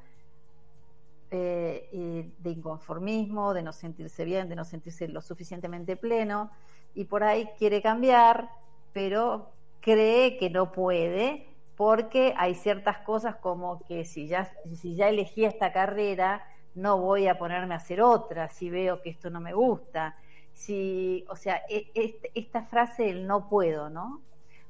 de 1.31 2.33
inconformismo, 2.43 3.55
de 3.55 3.63
no 3.63 3.73
sentirse 3.73 4.25
bien, 4.25 4.49
de 4.49 4.57
no 4.57 4.65
sentirse 4.65 5.07
lo 5.07 5.21
suficientemente 5.21 5.97
pleno, 5.97 6.51
y 6.93 7.05
por 7.05 7.23
ahí 7.23 7.49
quiere 7.57 7.81
cambiar, 7.83 8.51
pero 8.93 9.51
cree 9.81 10.39
que 10.39 10.51
no 10.51 10.73
puede 10.73 11.50
porque 11.81 12.35
hay 12.37 12.57
ciertas 12.57 12.99
cosas 12.99 13.37
como 13.37 13.83
que 13.87 14.05
si 14.05 14.29
ya, 14.29 14.53
si 14.77 14.97
ya 14.97 15.09
elegí 15.09 15.47
esta 15.47 15.73
carrera, 15.73 16.47
no 16.75 16.99
voy 16.99 17.27
a 17.27 17.39
ponerme 17.39 17.73
a 17.73 17.79
hacer 17.79 18.03
otra 18.03 18.51
si 18.51 18.69
veo 18.69 19.01
que 19.01 19.09
esto 19.09 19.31
no 19.31 19.41
me 19.41 19.55
gusta. 19.55 20.15
Si, 20.53 21.25
o 21.31 21.37
sea, 21.37 21.63
e, 21.71 21.91
esta 22.35 22.65
frase 22.65 23.05
del 23.05 23.27
no 23.27 23.49
puedo, 23.49 23.89
¿no? 23.89 24.21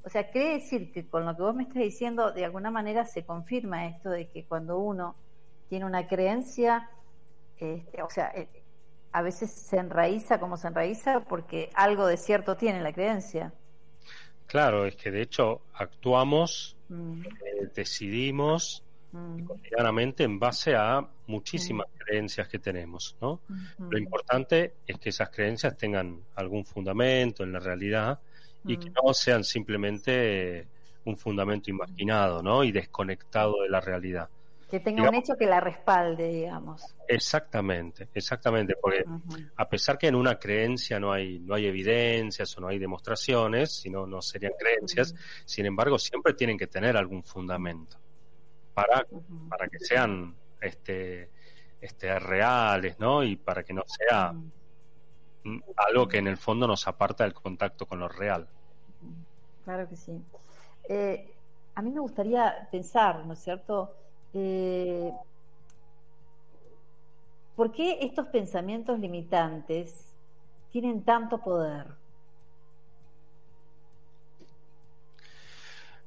O 0.05 0.09
sea, 0.09 0.31
quiere 0.31 0.53
decir 0.53 0.93
que 0.93 1.05
con 1.05 1.27
lo 1.27 1.35
que 1.35 1.43
vos 1.43 1.53
me 1.53 1.65
estás 1.65 1.83
diciendo, 1.83 2.31
de 2.31 2.45
alguna 2.45 2.71
manera 2.71 3.05
se 3.05 3.25
confirma 3.25 3.89
esto 3.89 4.11
de 4.11 4.29
que 4.29 4.45
cuando 4.45 4.79
uno 4.79 5.17
tiene 5.69 5.87
una 5.87 6.07
creencia, 6.07 6.91
este, 7.59 8.05
o 8.05 8.09
sea, 8.09 8.31
eh, 8.37 8.47
a 9.11 9.23
veces 9.23 9.51
se 9.51 9.79
enraiza 9.79 10.39
como 10.39 10.57
se 10.57 10.69
enraiza 10.69 11.25
porque 11.25 11.71
algo 11.75 12.07
de 12.07 12.17
cierto 12.17 12.57
tiene 12.57 12.81
la 12.81 12.93
creencia. 12.93 13.53
Claro, 14.47 14.87
es 14.87 14.95
que 14.95 15.11
de 15.11 15.23
hecho 15.23 15.63
actuamos 15.75 16.77
Mm. 16.91 17.23
Eh, 17.23 17.69
decidimos 17.75 18.83
mm. 19.13 19.45
cotidianamente 19.45 20.25
en 20.25 20.39
base 20.39 20.75
a 20.75 21.07
muchísimas 21.29 21.87
mm. 21.87 21.99
creencias 21.99 22.49
que 22.49 22.59
tenemos, 22.59 23.17
¿no? 23.21 23.41
Lo 23.79 23.97
importante 23.97 24.75
es 24.87 24.99
que 24.99 25.11
esas 25.11 25.31
creencias 25.31 25.77
tengan 25.77 26.21
algún 26.35 26.65
fundamento 26.65 27.45
en 27.45 27.53
la 27.53 27.61
realidad 27.61 28.19
y 28.65 28.77
que 28.77 28.91
no 28.91 29.15
sean 29.15 29.43
simplemente 29.45 30.67
un 31.05 31.17
fundamento 31.17 31.71
imaginado, 31.71 32.43
¿no? 32.43 32.63
Y 32.65 32.73
desconectado 32.73 33.63
de 33.63 33.71
la 33.71 33.81
realidad. 33.81 34.29
Que 34.71 34.79
tenga 34.81 35.09
un 35.09 35.15
hecho 35.17 35.37
que 35.37 35.47
la 35.47 35.59
respalde, 35.59 36.29
digamos. 36.29 36.95
Exactamente, 37.09 38.09
exactamente, 38.15 38.77
porque 38.81 39.05
a 39.57 39.69
pesar 39.69 39.99
que 39.99 40.07
en 40.07 40.15
una 40.15 40.39
creencia 40.39 41.01
no 41.01 41.13
hay, 41.13 41.41
no 41.41 41.55
hay 41.55 41.67
evidencias 41.67 42.57
o 42.57 42.61
no 42.61 42.69
hay 42.69 42.79
demostraciones, 42.79 43.73
sino 43.73 44.07
no 44.07 44.23
serían 44.23 44.53
creencias, 44.57 45.15
sin 45.45 45.67
embargo 45.67 45.99
siempre 45.99 46.35
tienen 46.35 46.57
que 46.57 46.69
tener 46.69 46.97
algún 46.97 47.25
fundamento 47.25 47.97
para, 48.73 49.05
para 49.49 49.67
que 49.67 49.81
sean 49.81 50.37
este, 50.61 51.31
este 51.81 52.19
reales, 52.21 52.99
¿no? 53.01 53.25
Y 53.25 53.37
para 53.37 53.65
que 53.65 53.73
no 53.73 53.83
sea 53.87 54.33
algo 55.77 56.07
que 56.09 56.19
en 56.19 56.29
el 56.29 56.37
fondo 56.37 56.67
nos 56.67 56.87
aparta 56.87 57.25
del 57.25 57.35
contacto 57.35 57.87
con 57.87 57.99
lo 57.99 58.09
real. 58.09 58.47
Claro 59.65 59.89
que 59.89 59.97
sí. 59.97 60.13
Eh, 60.89 61.33
a 61.75 61.83
mí 61.83 61.91
me 61.91 62.01
gustaría 62.01 62.69
pensar, 62.71 63.25
¿no 63.25 63.33
es 63.33 63.41
cierto? 63.41 63.95
Eh, 64.35 65.13
¿Por 67.57 67.73
qué 67.73 67.99
estos 68.01 68.27
pensamientos 68.29 68.99
limitantes 68.99 70.07
tienen 70.71 71.03
tanto 71.03 71.39
poder? 71.39 71.87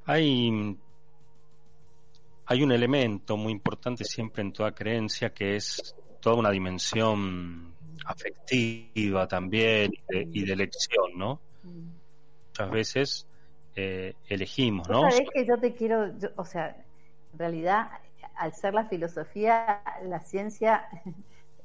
Hay, 0.06 0.76
hay 2.46 2.62
un 2.62 2.72
elemento 2.72 3.36
muy 3.36 3.52
importante 3.52 4.04
siempre 4.04 4.42
en 4.42 4.52
toda 4.52 4.72
creencia 4.72 5.32
que 5.32 5.56
es 5.56 5.94
toda 6.20 6.36
una 6.36 6.50
dimensión 6.50 7.74
afectiva 8.04 9.28
también 9.28 9.92
y 10.08 10.44
de, 10.44 10.52
elección, 10.52 11.16
¿no? 11.16 11.40
Muchas 12.48 12.70
veces 12.70 13.26
eh, 13.76 14.14
elegimos, 14.26 14.88
¿no? 14.88 15.02
Sabes 15.10 15.28
que 15.32 15.46
yo 15.46 15.56
te 15.58 15.74
quiero, 15.74 16.12
o 16.36 16.44
sea, 16.44 16.76
en 17.32 17.38
realidad 17.38 17.90
al 18.36 18.54
ser 18.54 18.74
la 18.74 18.84
filosofía, 18.84 19.82
la 20.02 20.20
ciencia, 20.20 20.88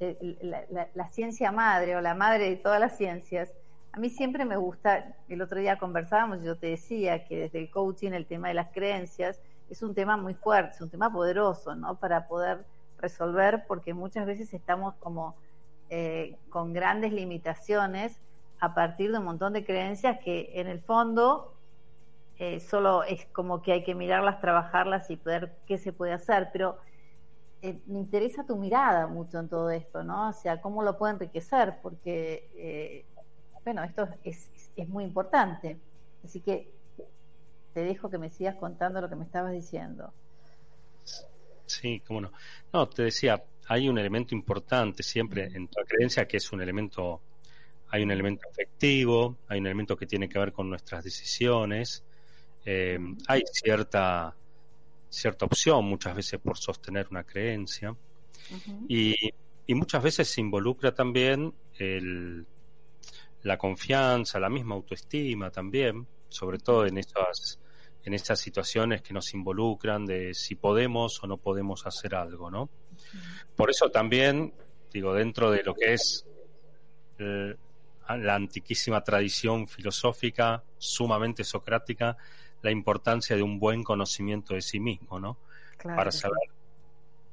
la, 0.94 1.08
ciencia 1.08 1.52
madre 1.52 1.96
o 1.96 2.00
la 2.00 2.14
madre 2.14 2.50
de 2.50 2.56
todas 2.56 2.80
las 2.80 2.96
ciencias, 2.96 3.52
a 3.92 3.98
mí 3.98 4.08
siempre 4.08 4.44
me 4.44 4.56
gusta, 4.56 5.16
el 5.28 5.42
otro 5.42 5.58
día 5.58 5.78
conversábamos 5.78 6.42
yo 6.42 6.56
te 6.56 6.68
decía 6.68 7.24
que 7.24 7.38
desde 7.38 7.58
el 7.58 7.70
coaching 7.70 8.12
el 8.12 8.26
tema 8.26 8.48
de 8.48 8.54
las 8.54 8.68
creencias 8.68 9.40
es 9.68 9.82
un 9.82 9.94
tema 9.94 10.16
muy 10.16 10.34
fuerte, 10.34 10.74
es 10.74 10.80
un 10.80 10.90
tema 10.90 11.12
poderoso, 11.12 11.74
¿no? 11.74 11.96
Para 11.96 12.28
poder 12.28 12.64
resolver, 12.98 13.64
porque 13.66 13.94
muchas 13.94 14.26
veces 14.26 14.52
estamos 14.54 14.94
como 14.96 15.34
eh, 15.88 16.36
con 16.50 16.72
grandes 16.72 17.12
limitaciones 17.12 18.20
a 18.60 18.74
partir 18.74 19.10
de 19.10 19.18
un 19.18 19.24
montón 19.24 19.52
de 19.52 19.64
creencias 19.64 20.18
que 20.22 20.52
en 20.54 20.66
el 20.66 20.80
fondo 20.80 21.54
eh, 22.40 22.58
solo 22.58 23.04
es 23.04 23.26
como 23.26 23.60
que 23.60 23.70
hay 23.70 23.84
que 23.84 23.94
mirarlas, 23.94 24.40
trabajarlas 24.40 25.10
y 25.10 25.16
ver 25.16 25.58
qué 25.66 25.76
se 25.76 25.92
puede 25.92 26.14
hacer, 26.14 26.48
pero 26.50 26.78
eh, 27.60 27.78
me 27.84 27.98
interesa 27.98 28.46
tu 28.46 28.56
mirada 28.56 29.06
mucho 29.06 29.38
en 29.38 29.50
todo 29.50 29.68
esto, 29.68 30.02
¿no? 30.02 30.30
O 30.30 30.32
sea, 30.32 30.58
cómo 30.62 30.82
lo 30.82 30.96
puede 30.96 31.12
enriquecer, 31.12 31.80
porque, 31.82 32.48
eh, 32.56 33.04
bueno, 33.62 33.84
esto 33.84 34.08
es, 34.24 34.48
es, 34.74 34.88
muy 34.88 35.04
importante. 35.04 35.78
Así 36.24 36.40
que 36.40 36.72
te 37.74 37.84
dejo 37.84 38.08
que 38.08 38.16
me 38.16 38.30
sigas 38.30 38.56
contando 38.56 39.02
lo 39.02 39.10
que 39.10 39.16
me 39.16 39.24
estabas 39.26 39.52
diciendo. 39.52 40.10
Sí, 41.66 42.00
cómo 42.06 42.22
no. 42.22 42.32
No, 42.72 42.88
te 42.88 43.02
decía, 43.02 43.44
hay 43.68 43.86
un 43.86 43.98
elemento 43.98 44.34
importante 44.34 45.02
siempre 45.02 45.44
en 45.44 45.68
tu 45.68 45.78
creencia 45.86 46.26
que 46.26 46.38
es 46.38 46.50
un 46.52 46.62
elemento, 46.62 47.20
hay 47.90 48.02
un 48.02 48.10
elemento 48.10 48.48
afectivo, 48.50 49.36
hay 49.46 49.60
un 49.60 49.66
elemento 49.66 49.94
que 49.94 50.06
tiene 50.06 50.26
que 50.26 50.38
ver 50.38 50.54
con 50.54 50.70
nuestras 50.70 51.04
decisiones, 51.04 52.02
eh, 52.64 52.98
hay 53.26 53.42
cierta, 53.52 54.34
cierta 55.08 55.46
opción 55.46 55.84
muchas 55.84 56.14
veces 56.14 56.40
por 56.40 56.58
sostener 56.58 57.08
una 57.10 57.24
creencia 57.24 57.94
y, 58.88 59.14
y, 59.66 59.74
muchas 59.74 60.02
veces 60.02 60.28
se 60.28 60.40
involucra 60.40 60.94
también 60.94 61.54
el, 61.78 62.46
la 63.42 63.56
confianza, 63.56 64.40
la 64.40 64.48
misma 64.48 64.74
autoestima 64.74 65.50
también, 65.50 66.06
sobre 66.28 66.58
todo 66.58 66.86
en 66.86 66.98
esas, 66.98 67.60
en 68.04 68.14
estas 68.14 68.40
situaciones 68.40 69.02
que 69.02 69.14
nos 69.14 69.32
involucran 69.34 70.04
de 70.06 70.34
si 70.34 70.54
podemos 70.56 71.22
o 71.22 71.26
no 71.26 71.36
podemos 71.36 71.86
hacer 71.86 72.14
algo, 72.14 72.50
¿no? 72.50 72.68
Por 73.54 73.70
eso 73.70 73.90
también 73.90 74.52
digo, 74.92 75.14
dentro 75.14 75.50
de 75.50 75.62
lo 75.62 75.74
que 75.74 75.94
es 75.94 76.26
eh, 77.18 77.54
la 78.08 78.34
antiquísima 78.34 79.02
tradición 79.02 79.68
filosófica 79.68 80.64
sumamente 80.78 81.44
socrática, 81.44 82.16
la 82.62 82.70
importancia 82.70 83.36
de 83.36 83.42
un 83.42 83.58
buen 83.58 83.82
conocimiento 83.82 84.54
de 84.54 84.62
sí 84.62 84.80
mismo, 84.80 85.18
¿no? 85.18 85.38
Para 85.82 86.12
saber 86.12 86.50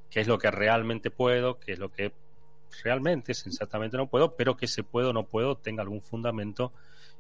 qué 0.10 0.22
es 0.22 0.28
lo 0.28 0.38
que 0.38 0.50
realmente 0.52 1.12
puedo, 1.12 1.60
qué 1.60 1.74
es 1.74 1.80
lo 1.80 1.92
que 1.92 2.14
realmente, 2.84 3.34
sensatamente 3.34 3.98
no 3.98 4.08
puedo, 4.08 4.36
pero 4.36 4.56
que 4.56 4.68
se 4.68 4.84
puedo 4.84 5.10
o 5.10 5.14
no 5.14 5.26
puedo 5.26 5.58
tenga 5.58 5.82
algún 5.82 6.02
fundamento 6.02 6.72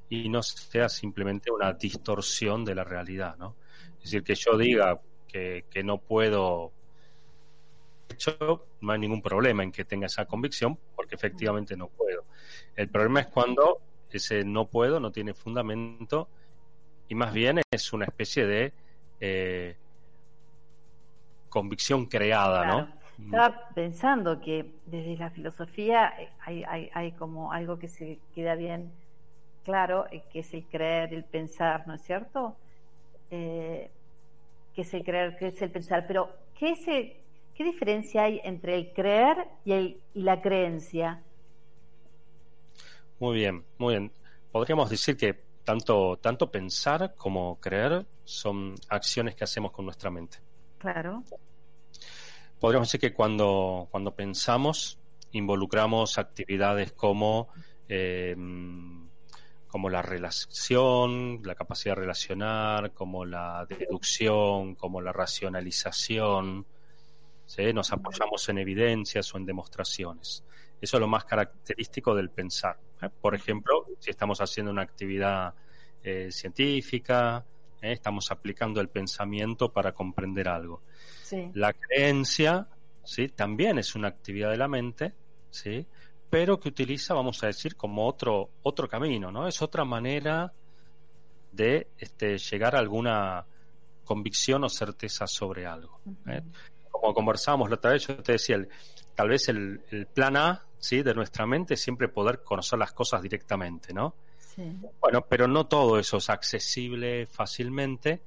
y 0.10 0.30
no 0.30 0.42
sea 0.42 0.88
simplemente 0.88 1.52
una 1.52 1.74
distorsión 1.74 2.64
de 2.64 2.76
la 2.76 2.84
realidad, 2.84 3.36
¿no? 3.38 3.56
Es 3.98 4.04
decir, 4.04 4.24
que 4.24 4.36
yo 4.36 4.58
diga 4.58 5.00
que, 5.28 5.66
que 5.70 5.84
no 5.84 5.98
puedo 5.98 6.72
hecho, 8.10 8.68
no 8.82 8.92
hay 8.92 9.00
ningún 9.00 9.22
problema 9.22 9.64
en 9.64 9.72
que 9.72 9.86
tenga 9.86 10.08
esa 10.08 10.26
convicción, 10.26 10.78
porque 10.96 11.16
efectivamente 11.16 11.76
no 11.76 11.88
puedo. 11.88 12.26
El 12.76 12.90
problema 12.90 13.22
es 13.22 13.28
cuando 13.28 13.82
ese 14.10 14.44
no 14.46 14.68
puedo 14.68 15.00
no 15.00 15.12
tiene 15.12 15.34
fundamento 15.34 16.30
y 17.10 17.16
más 17.16 17.34
bien 17.34 17.62
es 17.72 17.94
una 17.94 18.06
especie 18.06 18.46
de 18.46 18.74
eh, 19.20 19.76
convicción 21.50 22.06
creada, 22.06 22.66
¿no? 22.66 22.98
Estaba 23.24 23.70
pensando 23.74 24.40
que 24.40 24.74
desde 24.86 25.18
la 25.18 25.32
filosofía 25.32 26.14
hay, 26.46 26.64
hay, 26.64 26.90
hay, 26.94 27.12
como 27.14 27.52
algo 27.52 27.80
que 27.80 27.88
se 27.88 28.20
queda 28.36 28.54
bien 28.54 28.92
claro, 29.64 30.06
eh, 30.12 30.22
que 30.32 30.40
es 30.40 30.54
el 30.54 30.66
creer, 30.66 31.14
el 31.14 31.24
pensar, 31.24 31.88
¿no 31.88 31.96
es 31.96 32.02
cierto? 32.04 32.56
Eh, 33.32 33.90
que 34.76 34.82
es 34.82 34.94
el 34.94 35.04
creer, 35.04 35.36
que 35.38 35.48
es 35.48 35.62
el 35.62 35.72
pensar, 35.72 36.06
pero 36.08 36.30
¿qué, 36.60 36.72
es 36.72 36.86
¿qué 36.86 37.64
diferencia 37.64 38.24
hay 38.24 38.40
entre 38.44 38.76
el 38.76 38.94
creer 38.94 39.48
y, 39.66 39.72
el, 39.72 40.02
y 40.14 40.22
la 40.22 40.40
creencia? 40.40 41.24
Muy 43.20 43.36
bien, 43.36 43.64
muy 43.80 43.96
bien. 43.96 44.12
Podríamos 44.52 44.92
decir 44.92 45.18
que 45.18 45.47
tanto, 45.68 46.16
tanto 46.22 46.50
pensar 46.50 47.14
como 47.16 47.60
creer 47.60 48.06
son 48.24 48.76
acciones 48.88 49.36
que 49.36 49.44
hacemos 49.44 49.74
con 49.74 49.84
nuestra 49.84 50.10
mente. 50.10 50.38
Claro. 50.78 51.26
Podríamos 52.58 52.88
decir 52.88 53.02
que 53.02 53.14
cuando, 53.14 53.86
cuando 53.92 54.16
pensamos 54.16 54.98
involucramos 55.34 56.18
actividades 56.20 56.94
como, 56.94 57.50
eh, 57.90 58.34
como 59.68 59.90
la 59.90 60.02
relación, 60.02 61.42
la 61.44 61.56
capacidad 61.56 61.96
de 61.96 62.02
relacionar, 62.02 62.94
como 62.94 63.26
la 63.26 63.66
deducción, 63.66 64.74
como 64.76 65.02
la 65.02 65.12
racionalización. 65.12 66.66
Nos 67.74 67.92
apoyamos 67.92 68.48
en 68.48 68.60
evidencias 68.60 69.36
o 69.36 69.38
en 69.38 69.46
demostraciones. 69.46 70.46
Eso 70.80 70.98
es 70.98 71.02
lo 71.02 71.08
más 71.08 71.26
característico 71.26 72.14
del 72.16 72.30
pensar. 72.30 72.78
¿eh? 73.02 73.10
Por 73.10 73.36
ejemplo, 73.36 73.86
si 74.00 74.10
estamos 74.10 74.40
haciendo 74.40 74.72
una 74.72 74.84
actividad 74.84 75.54
eh, 76.04 76.32
científica, 76.32 77.44
¿eh? 77.82 77.94
estamos 77.94 78.32
aplicando 78.32 78.80
el 78.82 78.90
pensamiento 78.90 79.72
para 79.72 79.94
comprender 79.94 80.48
algo. 80.48 80.82
La 81.54 81.74
creencia, 81.74 82.68
¿sí? 83.04 83.30
También 83.30 83.80
es 83.80 83.96
una 83.96 84.08
actividad 84.08 84.52
de 84.52 84.58
la 84.58 84.68
mente, 84.68 85.14
¿sí? 85.50 85.86
Pero 86.30 86.60
que 86.60 86.70
utiliza, 86.70 87.14
vamos 87.14 87.44
a 87.44 87.48
decir, 87.48 87.76
como 87.76 88.08
otro, 88.08 88.52
otro 88.64 88.88
camino, 88.88 89.32
¿no? 89.32 89.48
Es 89.48 89.62
otra 89.62 89.84
manera 89.84 90.54
de 91.52 91.88
este, 91.98 92.38
llegar 92.38 92.76
a 92.76 92.80
alguna 92.80 93.46
convicción 94.06 94.64
o 94.64 94.70
certeza 94.70 95.28
sobre 95.28 95.66
algo. 95.66 96.00
Como 96.90 97.14
conversábamos 97.14 97.70
la 97.70 97.76
otra 97.76 97.92
vez, 97.92 98.08
yo 98.08 98.16
te 98.24 98.34
decía, 98.34 98.58
tal 99.16 99.30
vez 99.30 99.50
el, 99.50 99.82
el 99.90 100.08
plan 100.08 100.38
A 100.38 100.67
¿sí? 100.80 101.04
de 101.04 101.14
nuestra 101.14 101.46
mente 101.46 101.76
siempre 101.76 102.08
poder 102.08 102.44
conocer 102.44 102.80
las 102.80 102.94
cosas 102.94 103.22
directamente, 103.22 103.94
¿no? 103.94 104.14
Bueno, 105.00 105.22
pero 105.22 105.48
no 105.48 105.68
todo 105.68 106.00
eso 106.00 106.18
es 106.18 106.32
accesible 106.32 107.28
fácilmente 107.28 108.22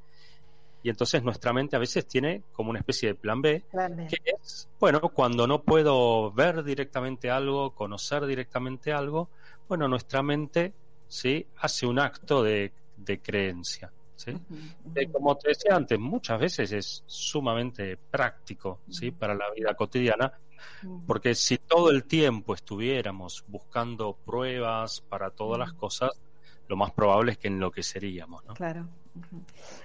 y 0.82 0.88
entonces 0.88 1.22
nuestra 1.22 1.52
mente 1.52 1.76
a 1.76 1.78
veces 1.78 2.06
tiene 2.06 2.42
como 2.52 2.70
una 2.70 2.78
especie 2.78 3.10
de 3.10 3.14
plan 3.14 3.42
B, 3.42 3.64
que 4.08 4.16
es, 4.24 4.68
bueno, 4.78 5.00
cuando 5.00 5.46
no 5.46 5.62
puedo 5.62 6.32
ver 6.32 6.64
directamente 6.64 7.30
algo, 7.30 7.74
conocer 7.74 8.24
directamente 8.26 8.92
algo, 8.92 9.28
bueno, 9.68 9.88
nuestra 9.88 10.22
mente, 10.22 10.72
¿sí? 11.06 11.46
Hace 11.58 11.86
un 11.86 11.98
acto 11.98 12.42
de, 12.42 12.72
creencia. 13.22 13.90
¿sí? 14.14 14.36
como 15.10 15.34
te 15.36 15.48
decía 15.48 15.74
antes, 15.74 15.98
muchas 15.98 16.38
veces 16.38 16.72
es 16.72 17.02
sumamente 17.06 17.96
práctico, 17.96 18.80
¿sí? 18.88 19.10
Para 19.10 19.34
la 19.34 19.50
vida 19.50 19.74
cotidiana 19.74 20.32
porque 21.06 21.34
si 21.34 21.58
todo 21.58 21.90
el 21.90 22.04
tiempo 22.04 22.54
estuviéramos 22.54 23.44
buscando 23.46 24.16
pruebas 24.24 25.00
para 25.00 25.30
todas 25.30 25.58
las 25.58 25.72
cosas, 25.72 26.10
lo 26.68 26.76
más 26.76 26.92
probable 26.92 27.32
es 27.32 27.38
que 27.38 27.48
enloqueceríamos, 27.48 28.44
¿no? 28.44 28.54
Claro. 28.54 28.86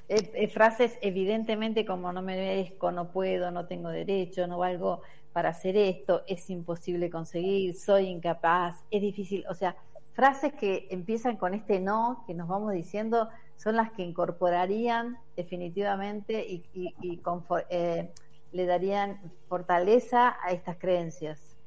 Eh, 0.08 0.32
eh, 0.36 0.48
frases 0.48 0.98
evidentemente 1.02 1.84
como 1.86 2.14
no 2.14 2.22
me 2.22 2.36
merezco, 2.36 2.92
no 2.92 3.10
puedo, 3.10 3.50
no 3.52 3.66
tengo 3.66 3.90
derecho, 3.90 4.46
no 4.48 4.60
valgo 4.60 5.02
para 5.34 5.50
hacer 5.50 5.76
esto, 5.76 6.24
es 6.28 6.50
imposible 6.50 7.10
conseguir, 7.10 7.76
soy 7.76 8.08
incapaz, 8.08 8.84
es 8.92 9.02
difícil, 9.02 9.44
o 9.50 9.54
sea, 9.54 9.76
frases 10.14 10.54
que 10.54 10.88
empiezan 10.92 11.36
con 11.36 11.54
este 11.54 11.80
no 11.80 12.24
que 12.26 12.34
nos 12.34 12.48
vamos 12.48 12.72
diciendo 12.72 13.30
son 13.58 13.76
las 13.76 13.92
que 13.92 14.04
incorporarían 14.04 15.18
definitivamente 15.36 16.46
y, 16.48 16.64
y, 16.74 16.94
y 17.02 17.22
eh, 17.70 18.12
le 18.56 18.66
darían 18.66 19.20
fortaleza 19.50 20.38
a 20.42 20.52
estas 20.52 20.78
creencias. 20.78 21.58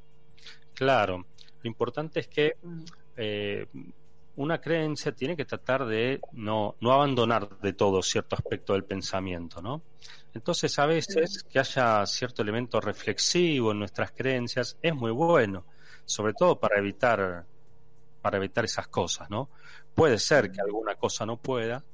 Claro, 0.73 1.27
lo 1.63 1.69
importante 1.69 2.21
es 2.21 2.29
que 2.29 2.57
mm. 2.63 2.85
eh, 3.19 3.67
una 4.37 4.59
creencia 4.59 5.13
tiene 5.13 5.37
que 5.37 5.45
tratar 5.45 5.85
de 5.85 6.19
no, 6.33 6.77
no 6.81 6.93
abandonar 6.93 7.59
de 7.61 7.75
todo 7.75 8.03
cierto 8.03 8.37
aspecto 8.37 8.73
del 8.73 8.85
pensamiento, 8.85 9.61
¿no? 9.61 9.83
Entonces, 10.33 10.79
a 10.79 10.87
veces 10.87 11.43
que 11.43 11.59
haya 11.59 12.07
cierto 12.07 12.41
elemento 12.41 12.81
reflexivo 12.81 13.73
en 13.73 13.81
nuestras 13.81 14.13
creencias 14.13 14.79
es 14.81 14.95
muy 14.95 15.11
bueno, 15.11 15.65
sobre 16.07 16.33
todo 16.33 16.59
para 16.59 16.79
evitar 16.79 17.45
para 18.23 18.39
evitar 18.39 18.65
esas 18.65 18.89
cosas, 18.89 19.29
¿no? 19.29 19.51
Puede 19.95 20.19
ser 20.19 20.51
que 20.51 20.61
alguna 20.61 20.95
cosa 20.95 21.27
no 21.27 21.37
pueda, 21.37 21.85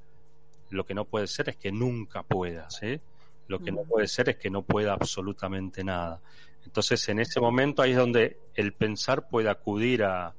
lo 0.71 0.87
que 0.87 0.95
no 0.95 1.05
puede 1.05 1.27
ser 1.27 1.49
es 1.49 1.57
que 1.57 1.73
nunca 1.73 2.23
pueda, 2.23 2.71
¿sí? 2.71 3.01
Lo 3.47 3.59
que 3.59 3.73
no 3.73 3.83
puede 3.85 4.07
ser 4.07 4.31
es 4.31 4.37
que 4.37 4.51
no 4.51 4.63
pueda 4.63 4.95
absolutamente 4.95 5.85
nada. 5.85 6.21
Entonces, 6.65 7.09
en 7.09 7.21
ese 7.21 7.41
momento 7.41 7.83
ahí 7.83 7.91
es 7.93 7.97
donde 7.97 8.39
el 8.55 8.73
pensar 8.73 9.29
puede 9.29 9.51
acudir 9.51 10.05
a, 10.05 10.35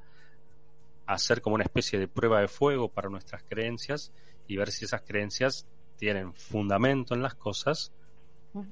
hacer 1.06 1.42
como 1.42 1.56
una 1.56 1.64
especie 1.64 2.00
de 2.00 2.08
prueba 2.08 2.42
de 2.42 2.48
fuego 2.48 2.90
para 2.90 3.10
nuestras 3.10 3.44
creencias 3.44 4.12
y 4.48 4.58
ver 4.58 4.72
si 4.72 4.86
esas 4.86 5.04
creencias 5.04 5.68
tienen 5.98 6.34
fundamento 6.34 7.14
en 7.14 7.22
las 7.22 7.36
cosas 7.36 7.92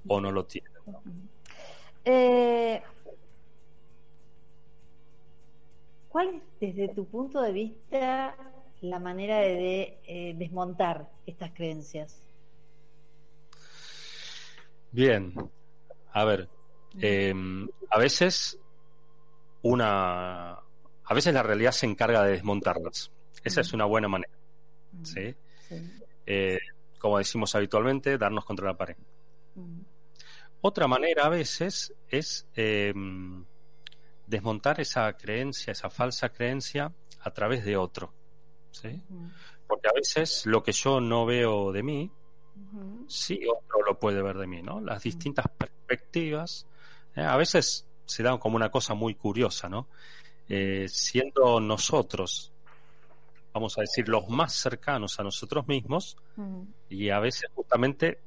o 0.08 0.20
no 0.20 0.32
lo 0.32 0.46
tienen. 0.46 0.72
Eh, 2.06 2.82
¿Cuál 6.10 6.36
es, 6.36 6.44
desde 6.60 6.94
tu 6.94 7.06
punto 7.06 7.42
de 7.42 7.52
vista, 7.52 8.36
la 8.82 9.00
manera 9.00 9.40
de, 9.40 10.00
eh, 10.06 10.34
desmontar 10.38 11.10
estas 11.26 11.52
creencias? 11.52 12.23
Bien, 14.94 15.34
a 16.12 16.24
ver, 16.24 16.48
em, 17.00 17.68
a 17.90 17.98
veces 17.98 18.60
una, 19.64 20.52
a 20.52 21.14
veces 21.16 21.34
la 21.34 21.42
realidad 21.42 21.72
se 21.72 21.88
encarga 21.88 22.24
de 22.24 22.34
desmontarlas. 22.34 23.12
Esa 23.44 23.62
es 23.62 23.74
una 23.74 23.86
buena 23.86 24.08
manera, 24.08 24.32
¿sí? 25.02 25.36
Eh, 26.28 26.60
como 27.00 27.18
decimos 27.18 27.56
habitualmente, 27.56 28.20
darnos 28.20 28.46
contra 28.46 28.68
la 28.68 28.78
pared. 28.78 28.96
Otra 30.62 30.88
manera 30.88 31.26
a 31.26 31.30
veces 31.30 31.92
es 32.08 32.48
em, 32.54 33.44
desmontar 34.28 34.80
esa 34.80 35.12
creencia, 35.14 35.72
esa 35.72 35.90
falsa 35.90 36.30
creencia 36.30 36.94
a 37.20 37.32
través 37.32 37.66
de 37.66 37.78
otro, 37.78 38.14
¿sí? 38.70 39.02
Porque 39.68 39.88
a 39.90 39.94
veces 39.94 40.46
lo 40.46 40.62
que 40.62 40.72
yo 40.72 41.02
no 41.02 41.26
veo 41.26 41.72
de 41.72 41.82
mí, 41.82 42.12
sí 43.08 43.40
otro 43.48 43.84
lo 43.86 44.00
puede 44.00 44.22
ver 44.22 44.38
de 44.38 44.48
mí, 44.48 44.62
¿no? 44.62 44.80
Las 44.80 45.04
distintas 45.04 45.46
perspectivas, 45.58 46.66
¿eh? 47.16 47.22
a 47.22 47.38
veces 47.38 47.86
se 48.06 48.24
da 48.24 48.38
como 48.38 48.56
una 48.56 48.70
cosa 48.70 48.94
muy 48.94 49.16
curiosa, 49.16 49.70
¿no? 49.70 49.88
Eh, 50.50 50.88
siendo 50.90 51.60
nosotros, 51.60 52.52
vamos 53.54 53.78
a 53.78 53.82
decir, 53.82 54.10
los 54.10 54.28
más 54.30 54.54
cercanos 54.54 55.20
a 55.20 55.24
nosotros 55.24 55.68
mismos, 55.68 56.18
y 56.90 57.10
a 57.10 57.20
veces 57.20 57.50
justamente 57.56 58.20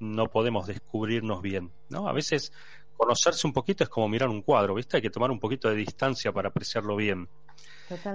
no 0.00 0.28
podemos 0.28 0.66
descubrirnos 0.66 1.42
bien, 1.42 1.70
¿no? 1.90 2.08
A 2.08 2.12
veces 2.12 2.52
conocerse 2.96 3.46
un 3.46 3.52
poquito 3.52 3.84
es 3.84 3.90
como 3.90 4.08
mirar 4.08 4.28
un 4.28 4.42
cuadro, 4.42 4.74
¿viste? 4.74 4.96
Hay 4.96 5.02
que 5.02 5.10
tomar 5.10 5.30
un 5.30 5.38
poquito 5.38 5.68
de 5.68 5.76
distancia 5.76 6.32
para 6.32 6.48
apreciarlo 6.48 6.96
bien. 6.96 7.28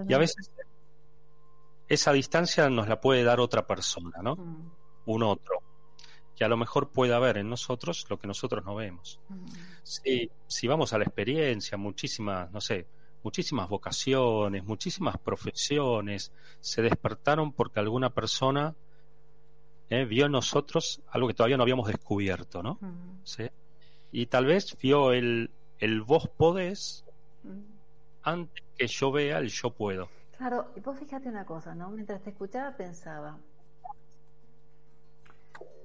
Y 0.07 0.13
a 0.13 0.17
veces 0.17 0.51
esa 1.87 2.11
distancia 2.13 2.69
nos 2.69 2.87
la 2.87 2.99
puede 2.99 3.23
dar 3.23 3.39
otra 3.39 3.65
persona, 3.65 4.21
¿no? 4.21 4.37
Un 5.05 5.23
otro. 5.23 5.61
que 6.35 6.43
a 6.43 6.49
lo 6.49 6.57
mejor 6.57 6.89
pueda 6.89 7.15
haber 7.15 7.37
en 7.37 7.49
nosotros 7.49 8.05
lo 8.09 8.19
que 8.19 8.27
nosotros 8.27 8.65
no 8.65 8.75
vemos. 8.75 9.21
Si, 9.83 10.29
si 10.47 10.67
vamos 10.67 10.91
a 10.91 10.97
la 10.97 11.05
experiencia, 11.05 11.77
muchísimas, 11.77 12.51
no 12.51 12.59
sé, 12.59 12.87
muchísimas 13.23 13.69
vocaciones, 13.69 14.63
muchísimas 14.65 15.17
profesiones 15.17 16.33
se 16.59 16.81
despertaron 16.81 17.53
porque 17.53 17.79
alguna 17.79 18.09
persona 18.09 18.75
eh, 19.89 20.05
vio 20.05 20.25
en 20.25 20.33
nosotros 20.33 21.01
algo 21.09 21.27
que 21.27 21.33
todavía 21.33 21.57
no 21.57 21.63
habíamos 21.63 21.87
descubierto, 21.87 22.61
¿no? 22.61 22.79
¿Sí? 23.23 23.49
Y 24.11 24.25
tal 24.27 24.45
vez 24.45 24.77
vio 24.79 25.11
el, 25.11 25.51
el 25.79 26.01
vos 26.01 26.27
podés 26.27 27.05
antes 28.23 28.63
que 28.77 28.87
yo 28.87 29.11
vea 29.11 29.37
el 29.39 29.49
yo 29.49 29.69
puedo. 29.69 30.09
Claro, 30.37 30.71
y 30.75 30.79
vos 30.81 30.99
fíjate 30.99 31.29
una 31.29 31.45
cosa, 31.45 31.73
¿no? 31.75 31.89
Mientras 31.89 32.21
te 32.21 32.31
escuchaba 32.31 32.75
pensaba, 32.75 33.37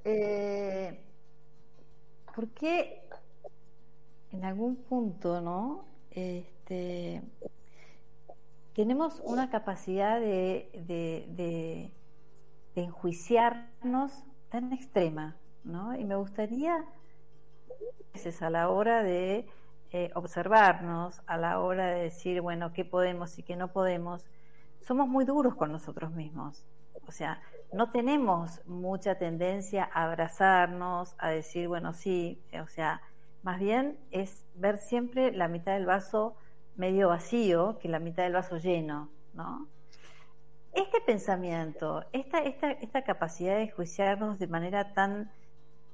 eh, 0.04 1.00
¿por 2.34 2.48
qué 2.48 3.02
en 4.32 4.44
algún 4.44 4.76
punto, 4.76 5.40
¿no? 5.40 5.84
Este, 6.10 7.22
tenemos 8.74 9.20
una 9.24 9.50
capacidad 9.50 10.20
de, 10.20 10.70
de, 10.86 11.92
enjuiciarnos 12.76 14.24
tan 14.48 14.72
extrema, 14.72 15.36
¿no? 15.64 15.94
Y 15.94 16.04
me 16.04 16.16
gustaría, 16.16 16.84
a 18.40 18.50
la 18.50 18.70
hora 18.70 19.02
de 19.02 19.46
eh, 19.92 20.10
observarnos, 20.14 21.20
a 21.26 21.36
la 21.36 21.60
hora 21.60 21.90
de 21.90 22.02
decir, 22.04 22.40
bueno, 22.40 22.72
qué 22.72 22.84
podemos 22.84 23.38
y 23.38 23.42
qué 23.42 23.56
no 23.56 23.68
podemos, 23.68 24.24
somos 24.80 25.08
muy 25.08 25.24
duros 25.24 25.56
con 25.56 25.72
nosotros 25.72 26.12
mismos. 26.12 26.64
O 27.06 27.12
sea, 27.12 27.40
no 27.72 27.90
tenemos 27.90 28.60
mucha 28.66 29.16
tendencia 29.16 29.88
a 29.92 30.04
abrazarnos, 30.04 31.14
a 31.18 31.30
decir, 31.30 31.68
bueno, 31.68 31.92
sí, 31.92 32.40
o 32.60 32.66
sea, 32.66 33.02
más 33.42 33.58
bien 33.58 33.98
es 34.10 34.44
ver 34.54 34.78
siempre 34.78 35.32
la 35.32 35.48
mitad 35.48 35.72
del 35.74 35.86
vaso 35.86 36.36
medio 36.76 37.08
vacío 37.08 37.78
que 37.78 37.88
la 37.88 37.98
mitad 37.98 38.24
del 38.24 38.34
vaso 38.34 38.56
lleno, 38.58 39.10
¿no? 39.34 39.68
Este 40.72 41.00
pensamiento, 41.00 42.04
esta, 42.12 42.38
esta, 42.38 42.70
esta 42.70 43.02
capacidad 43.02 43.56
de 43.56 43.70
juiciarnos 43.70 44.38
de 44.38 44.46
manera 44.46 44.92
tan 44.92 45.30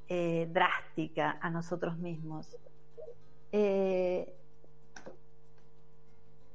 eh, 0.08 0.48
drástica 0.52 1.38
a 1.40 1.50
nosotros 1.50 1.96
mismos, 1.98 2.56
eh, 3.52 4.34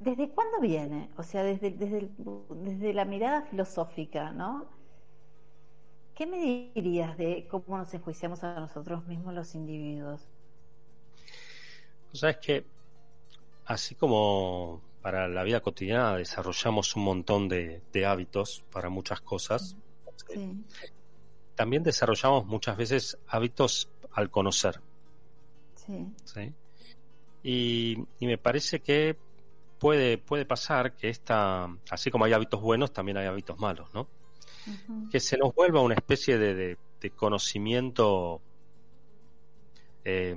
¿desde 0.01 0.29
cuándo 0.29 0.59
viene? 0.59 1.09
O 1.17 1.23
sea, 1.23 1.43
desde, 1.43 1.71
desde, 1.71 2.09
desde 2.49 2.93
la 2.93 3.05
mirada 3.05 3.43
filosófica, 3.43 4.31
¿no? 4.31 4.65
¿Qué 6.15 6.25
me 6.25 6.71
dirías 6.73 7.17
de 7.17 7.47
cómo 7.49 7.77
nos 7.77 7.93
enjuiciamos 7.93 8.43
a 8.43 8.59
nosotros 8.59 9.05
mismos 9.07 9.33
los 9.33 9.55
individuos? 9.55 10.21
O 12.13 12.15
sea, 12.15 12.31
es 12.31 12.37
que 12.37 12.65
así 13.65 13.95
como 13.95 14.81
para 15.01 15.27
la 15.27 15.43
vida 15.43 15.61
cotidiana 15.61 16.17
desarrollamos 16.17 16.95
un 16.95 17.03
montón 17.03 17.47
de, 17.47 17.81
hábitos 18.05 18.63
para 18.71 18.89
muchas 18.89 19.21
cosas, 19.21 19.75
también 21.55 21.83
desarrollamos 21.83 22.45
muchas 22.45 22.77
veces 22.77 23.17
hábitos 23.27 23.89
al 24.11 24.29
conocer. 24.29 24.79
Sí. 25.75 26.53
Y, 27.43 27.97
me 28.19 28.37
parece 28.37 28.79
que 28.79 29.17
puede, 29.81 30.19
puede 30.19 30.45
pasar 30.45 30.95
que 30.95 31.09
esta, 31.09 31.67
así 31.89 32.11
como 32.11 32.25
hay 32.25 32.33
hábitos 32.33 32.61
buenos, 32.61 32.93
también 32.93 33.17
hay 33.17 33.25
hábitos 33.25 33.57
malos, 33.59 33.91
¿no? 33.95 34.07
Que 35.09 35.19
se 35.19 35.39
nos 35.39 35.55
vuelva 35.55 35.81
una 35.81 35.95
especie 35.95 36.37
de, 36.37 36.77
conocimiento 37.15 38.39
eh, 40.05 40.35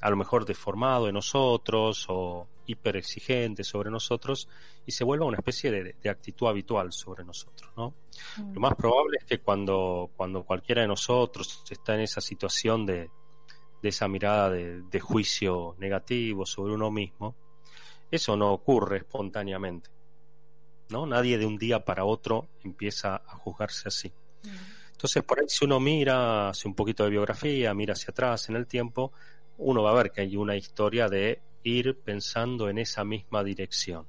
a 0.00 0.08
lo 0.08 0.16
mejor 0.16 0.46
deformado 0.46 1.06
en 1.06 1.14
nosotros 1.14 2.06
o 2.08 2.48
hiperexigente 2.64 3.62
sobre 3.62 3.90
nosotros 3.90 4.48
y 4.86 4.92
se 4.92 5.04
vuelva 5.04 5.26
una 5.26 5.36
especie 5.36 5.70
de, 5.70 6.08
actitud 6.08 6.46
habitual 6.46 6.94
sobre 6.94 7.24
nosotros, 7.24 7.70
¿no? 7.76 7.92
Mm. 8.38 8.54
Lo 8.54 8.60
más 8.60 8.74
probable 8.74 9.18
es 9.20 9.26
que 9.26 9.38
cuando, 9.40 10.10
cuando 10.16 10.44
cualquiera 10.44 10.80
de 10.80 10.88
nosotros 10.88 11.62
está 11.68 11.94
en 11.94 12.00
esa 12.00 12.22
situación 12.22 12.86
de, 12.86 13.10
de 13.82 13.88
esa 13.90 14.08
mirada 14.08 14.48
de, 14.48 14.80
de, 14.80 15.00
juicio 15.00 15.76
negativo 15.78 16.46
sobre 16.46 16.72
uno 16.72 16.90
mismo, 16.90 17.36
eso 18.10 18.36
no 18.36 18.52
ocurre 18.52 18.98
espontáneamente, 18.98 19.90
¿no? 20.90 21.06
Nadie 21.06 21.38
de 21.38 21.46
un 21.46 21.58
día 21.58 21.84
para 21.84 22.04
otro 22.04 22.48
empieza 22.64 23.16
a 23.16 23.36
juzgarse 23.36 23.88
así. 23.88 24.12
Mm. 24.42 24.48
Entonces, 24.92 25.22
por 25.24 25.40
ahí 25.40 25.46
si 25.48 25.64
uno 25.64 25.78
mira, 25.78 26.48
hace 26.48 26.66
un 26.66 26.74
poquito 26.74 27.04
de 27.04 27.10
biografía, 27.10 27.74
mira 27.74 27.92
hacia 27.92 28.12
atrás 28.12 28.48
en 28.48 28.56
el 28.56 28.66
tiempo, 28.66 29.12
uno 29.58 29.82
va 29.82 29.90
a 29.90 29.94
ver 29.94 30.10
que 30.10 30.22
hay 30.22 30.36
una 30.36 30.56
historia 30.56 31.08
de 31.08 31.40
ir 31.62 31.98
pensando 31.98 32.68
en 32.68 32.78
esa 32.78 33.04
misma 33.04 33.44
dirección. 33.44 34.06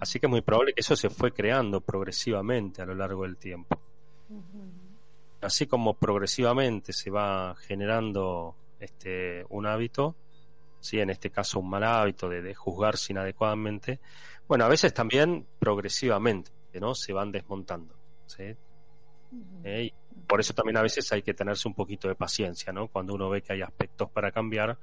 Así 0.00 0.18
que 0.18 0.26
es 0.26 0.30
muy 0.30 0.42
probable 0.42 0.72
que 0.72 0.80
eso 0.80 0.96
se 0.96 1.10
fue 1.10 1.32
creando 1.32 1.80
progresivamente 1.80 2.82
a 2.82 2.86
lo 2.86 2.94
largo 2.94 3.22
del 3.22 3.36
tiempo. 3.36 3.80
Así 5.40 5.66
como 5.66 5.94
progresivamente 5.94 6.92
se 6.92 7.10
va 7.10 7.54
generando 7.54 8.56
este 8.80 9.44
un 9.48 9.66
hábito, 9.66 10.16
sí, 10.86 11.00
en 11.00 11.10
este 11.10 11.30
caso 11.30 11.60
un 11.60 11.68
mal 11.68 11.84
hábito 11.84 12.28
de, 12.28 12.54
juzgarse 12.54 13.12
inadecuadamente, 13.12 14.00
bueno, 14.46 14.64
a 14.64 14.68
veces 14.68 14.94
también 14.94 15.46
progresivamente, 15.58 16.50
¿no? 16.74 16.94
Se 16.94 17.12
van 17.12 17.32
desmontando. 17.32 17.96
¿sí? 18.26 18.56
por 20.26 20.40
eso 20.40 20.54
también 20.54 20.76
a 20.76 20.82
veces 20.82 21.10
hay 21.12 21.22
que 21.22 21.34
tenerse 21.34 21.68
un 21.68 21.74
poquito 21.74 22.08
de 22.08 22.14
paciencia, 22.14 22.72
¿no? 22.72 22.88
Cuando 22.88 23.14
uno 23.14 23.28
ve 23.28 23.42
que 23.42 23.52
hay 23.52 23.62
aspectos 23.62 24.10
para 24.10 24.30
cambiar, 24.30 24.78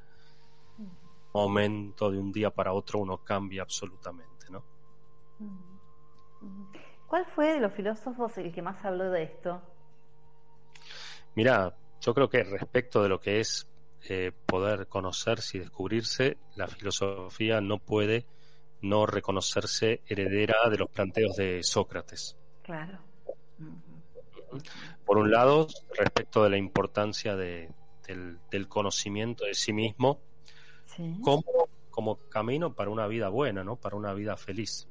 momento 1.33 2.11
de 2.11 2.19
un 2.19 2.31
día 2.31 2.49
para 2.51 2.73
otro 2.73 2.99
uno 2.99 3.17
cambia 3.23 3.63
absolutamente, 3.63 4.47
¿no? 4.49 4.63
¿Cuál 7.07 7.25
fue 7.25 7.53
de 7.53 7.59
los 7.59 7.73
filósofos 7.73 8.37
el 8.37 8.51
que 8.51 8.61
más 8.61 8.83
habló 8.85 9.09
de 9.09 9.23
esto? 9.23 9.61
Mira, 11.35 11.75
yo 11.99 12.13
creo 12.13 12.29
que 12.29 12.43
respecto 12.43 13.01
de 13.01 13.09
lo 13.09 13.19
que 13.19 13.39
es 13.39 13.67
eh, 14.09 14.31
poder 14.45 14.87
conocerse 14.87 15.57
y 15.57 15.61
descubrirse, 15.61 16.37
la 16.55 16.67
filosofía 16.67 17.61
no 17.61 17.79
puede 17.79 18.25
no 18.81 19.05
reconocerse 19.05 20.01
heredera 20.05 20.69
de 20.69 20.77
los 20.77 20.89
planteos 20.89 21.35
de 21.37 21.63
Sócrates. 21.63 22.35
Claro. 22.63 22.99
Por 25.05 25.17
un 25.17 25.31
lado, 25.31 25.67
respecto 25.97 26.43
de 26.43 26.49
la 26.49 26.57
importancia 26.57 27.35
de, 27.35 27.71
del, 28.07 28.67
conocimiento 28.67 29.45
de 29.45 29.53
sí 29.53 29.73
mismo 29.73 30.19
como, 31.21 31.43
como 31.89 32.17
camino 32.29 32.73
para 32.73 32.89
una 32.89 33.07
vida 33.07 33.29
buena, 33.29 33.63
¿no? 33.63 33.77
Para 33.77 33.95
una 33.95 34.13
vida 34.13 34.35
feliz. 34.37 34.87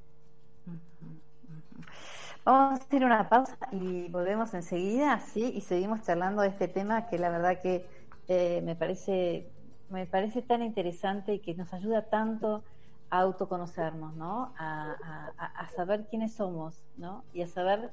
Vamos 2.44 2.80
a 2.80 2.82
hacer 2.82 3.04
una 3.04 3.28
pausa 3.28 3.56
y 3.70 4.08
volvemos 4.08 4.52
enseguida, 4.54 5.20
sí, 5.20 5.52
y 5.54 5.60
seguimos 5.60 6.02
charlando 6.02 6.42
de 6.42 6.48
este 6.48 6.66
tema 6.66 7.06
que 7.06 7.18
la 7.18 7.28
verdad 7.28 7.60
que 7.60 7.86
eh, 8.32 8.62
me 8.62 8.76
parece 8.76 9.46
me 9.90 10.06
parece 10.06 10.40
tan 10.40 10.62
interesante 10.62 11.34
y 11.34 11.38
que 11.40 11.54
nos 11.54 11.72
ayuda 11.74 12.02
tanto 12.08 12.62
a 13.10 13.20
autoconocernos, 13.20 14.14
¿no? 14.14 14.54
A, 14.56 15.32
a 15.36 15.68
saber 15.76 16.06
quiénes 16.08 16.32
somos, 16.32 16.82
¿no? 16.96 17.24
Y 17.34 17.42
a 17.42 17.46
saber 17.46 17.90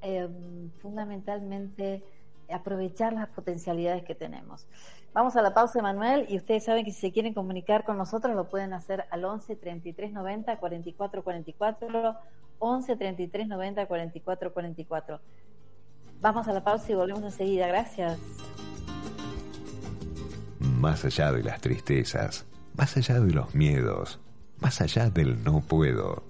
eh, 0.00 0.28
fundamentalmente 0.80 2.04
aprovechar 2.50 3.12
las 3.12 3.28
potencialidades 3.28 4.04
que 4.04 4.14
tenemos. 4.14 4.66
Vamos 5.12 5.36
a 5.36 5.42
la 5.42 5.52
pausa, 5.52 5.82
Manuel, 5.82 6.26
y 6.28 6.36
ustedes 6.36 6.64
saben 6.64 6.84
que 6.84 6.92
si 6.92 7.00
se 7.00 7.12
quieren 7.12 7.34
comunicar 7.34 7.84
con 7.84 7.98
nosotros 7.98 8.36
lo 8.36 8.48
pueden 8.48 8.72
hacer 8.72 9.06
al 9.10 9.24
11 9.24 9.56
33 9.56 10.12
90 10.12 10.56
44 10.56 11.24
44, 11.24 12.16
11 12.60 12.96
33 12.96 13.48
90 13.48 13.86
44 13.86 14.52
44. 14.52 15.20
Vamos 16.20 16.46
a 16.46 16.52
la 16.52 16.62
pausa 16.62 16.92
y 16.92 16.94
volvemos 16.94 17.24
enseguida. 17.24 17.66
Gracias. 17.66 18.18
Más 20.78 21.04
allá 21.04 21.32
de 21.32 21.42
las 21.42 21.60
tristezas, 21.60 22.46
más 22.76 22.96
allá 22.96 23.18
de 23.18 23.32
los 23.32 23.52
miedos, 23.52 24.20
más 24.60 24.80
allá 24.80 25.10
del 25.10 25.42
no 25.42 25.60
puedo, 25.60 26.22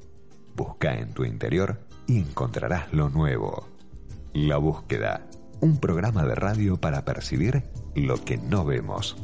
busca 0.56 0.94
en 0.94 1.12
tu 1.12 1.24
interior 1.24 1.78
y 2.06 2.18
encontrarás 2.18 2.90
lo 2.94 3.10
nuevo. 3.10 3.68
La 4.32 4.56
búsqueda, 4.56 5.26
un 5.60 5.76
programa 5.76 6.24
de 6.24 6.34
radio 6.34 6.78
para 6.78 7.04
percibir 7.04 7.64
lo 7.94 8.24
que 8.24 8.38
no 8.38 8.64
vemos. 8.64 9.18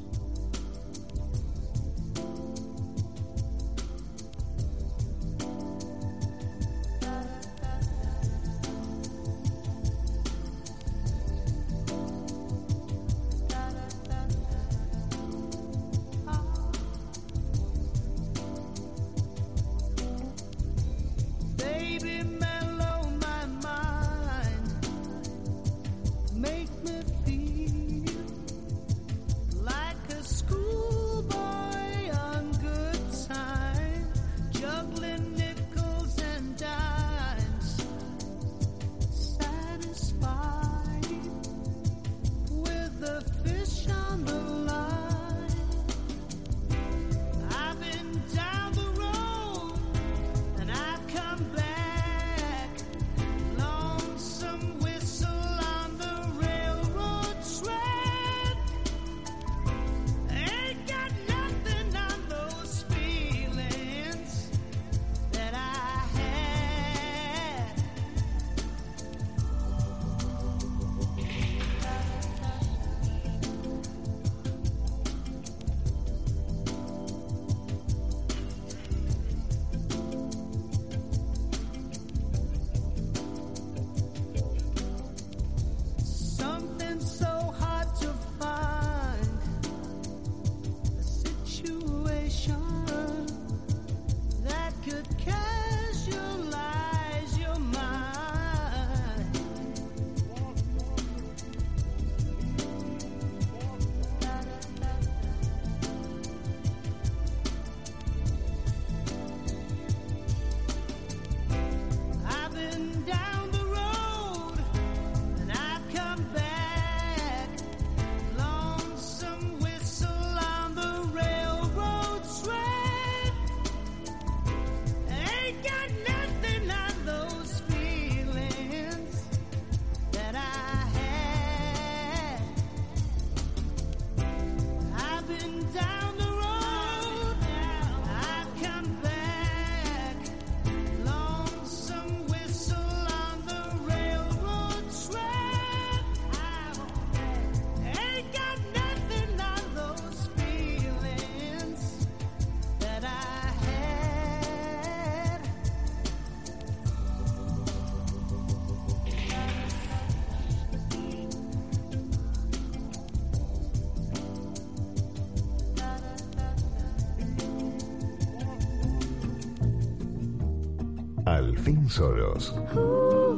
Fin 171.64 171.88
solos. 171.88 172.54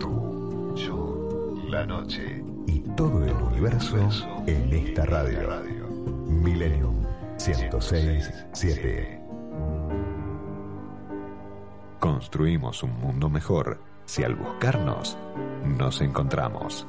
Tú, 0.01 0.75
yo, 0.75 1.55
la 1.69 1.87
noche 1.87 2.45
y 2.67 2.81
todo 2.97 3.25
el 3.25 3.33
universo 3.35 3.97
en 4.49 4.73
esta 4.73 5.07
radio. 5.07 5.87
Millennium 6.27 7.05
106.7. 7.39 9.23
Construimos 12.01 12.83
un 12.83 12.99
mundo 12.99 13.31
mejor 13.31 13.81
si 14.07 14.25
al 14.25 14.35
buscarnos 14.35 15.17
nos 15.65 16.01
encontramos. 16.01 16.85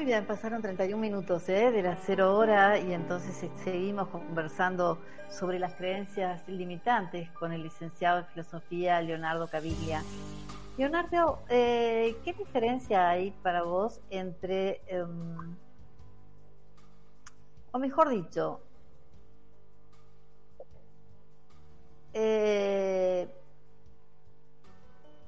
Muy 0.00 0.06
bien, 0.06 0.24
pasaron 0.24 0.62
31 0.62 0.98
minutos 0.98 1.46
¿eh? 1.50 1.70
de 1.70 1.82
la 1.82 1.94
cero 1.94 2.34
hora 2.34 2.78
y 2.78 2.94
entonces 2.94 3.42
eh, 3.42 3.50
seguimos 3.62 4.08
conversando 4.08 4.96
sobre 5.28 5.58
las 5.58 5.74
creencias 5.74 6.42
limitantes 6.48 7.30
con 7.32 7.52
el 7.52 7.62
licenciado 7.62 8.20
en 8.20 8.26
filosofía 8.28 9.02
Leonardo 9.02 9.46
Caviglia. 9.48 10.02
Leonardo, 10.78 11.40
eh, 11.50 12.16
¿qué 12.24 12.32
diferencia 12.32 13.10
hay 13.10 13.32
para 13.42 13.62
vos 13.62 14.00
entre, 14.08 14.80
em, 14.86 15.54
o 17.70 17.78
mejor 17.78 18.08
dicho, 18.08 18.58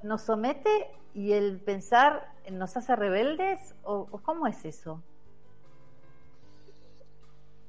nos 0.03 0.23
somete 0.23 1.02
y 1.15 1.33
el 1.33 1.61
pensar 1.61 2.33
nos 2.51 2.77
hace 2.77 2.97
rebeldes 2.97 3.75
o, 3.83 4.09
o 4.11 4.19
cómo 4.19 4.47
es 4.47 4.65
eso? 4.65 5.03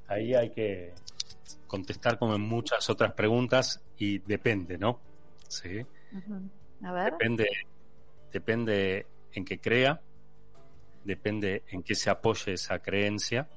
Ahí 0.08 0.34
hay 0.34 0.50
que 0.52 0.94
contestar 1.68 2.20
como 2.20 2.36
en 2.36 2.42
muchas 2.42 2.90
otras 2.90 3.14
preguntas 3.14 3.82
y 3.98 4.20
depende, 4.20 4.78
¿no? 4.78 5.00
Sí. 5.48 5.86
Ujú. 6.12 6.50
A 6.84 6.92
ver. 6.92 7.14
Depende, 7.14 7.48
depende 8.32 9.08
en 9.34 9.46
qué 9.46 9.60
crea, 9.60 10.02
depende 11.04 11.64
en 11.70 11.84
qué 11.84 11.96
se 11.96 12.10
apoye 12.10 12.54
esa 12.54 12.80
creencia, 12.80 13.48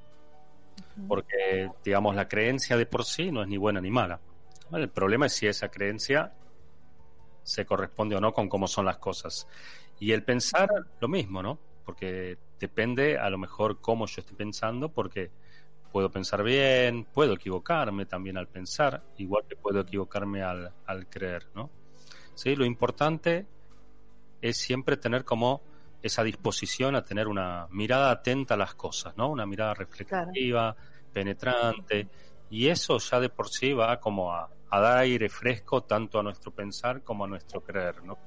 porque, 1.08 1.70
digamos, 1.84 2.16
la 2.16 2.26
creencia 2.26 2.76
de 2.76 2.86
por 2.86 3.04
sí 3.04 3.30
no 3.30 3.42
es 3.42 3.48
ni 3.48 3.56
buena 3.56 3.80
ni 3.80 3.90
mala. 3.90 4.20
El 4.72 4.88
problema 4.88 5.26
es 5.26 5.34
si 5.34 5.46
esa 5.46 5.68
creencia 5.68 6.32
se 7.46 7.64
corresponde 7.64 8.16
o 8.16 8.20
no 8.20 8.32
con 8.32 8.48
cómo 8.48 8.66
son 8.66 8.86
las 8.86 8.98
cosas. 8.98 9.46
Y 10.00 10.10
el 10.10 10.24
pensar, 10.24 10.68
lo 11.00 11.08
mismo, 11.08 11.42
¿no? 11.42 11.58
Porque 11.84 12.38
depende 12.58 13.18
a 13.18 13.30
lo 13.30 13.38
mejor 13.38 13.80
cómo 13.80 14.06
yo 14.06 14.20
estoy 14.20 14.36
pensando, 14.36 14.88
porque 14.88 15.30
puedo 15.92 16.10
pensar 16.10 16.42
bien, 16.42 17.04
puedo 17.04 17.34
equivocarme 17.34 18.04
también 18.04 18.36
al 18.36 18.48
pensar, 18.48 19.04
igual 19.16 19.44
que 19.48 19.54
puedo 19.54 19.80
equivocarme 19.80 20.42
al, 20.42 20.72
al 20.86 21.08
creer, 21.08 21.46
¿no? 21.54 21.70
Sí, 22.34 22.56
lo 22.56 22.64
importante 22.64 23.46
es 24.42 24.56
siempre 24.56 24.96
tener 24.96 25.24
como 25.24 25.62
esa 26.02 26.24
disposición 26.24 26.96
a 26.96 27.04
tener 27.04 27.28
una 27.28 27.68
mirada 27.70 28.10
atenta 28.10 28.54
a 28.54 28.58
las 28.58 28.74
cosas, 28.74 29.16
¿no? 29.16 29.30
Una 29.30 29.46
mirada 29.46 29.72
reflexiva, 29.74 30.76
penetrante, 31.12 32.08
y 32.50 32.66
eso 32.66 32.98
ya 32.98 33.20
de 33.20 33.28
por 33.28 33.48
sí 33.48 33.72
va 33.72 34.00
como 34.00 34.32
a, 34.32 34.50
a 34.70 34.80
dar 34.80 34.98
aire 34.98 35.28
fresco 35.28 35.82
tanto 35.82 36.18
a 36.18 36.22
nuestro 36.22 36.50
pensar 36.52 37.02
como 37.02 37.24
a 37.24 37.28
nuestro 37.28 37.60
creer, 37.60 38.02
¿no? 38.04 38.18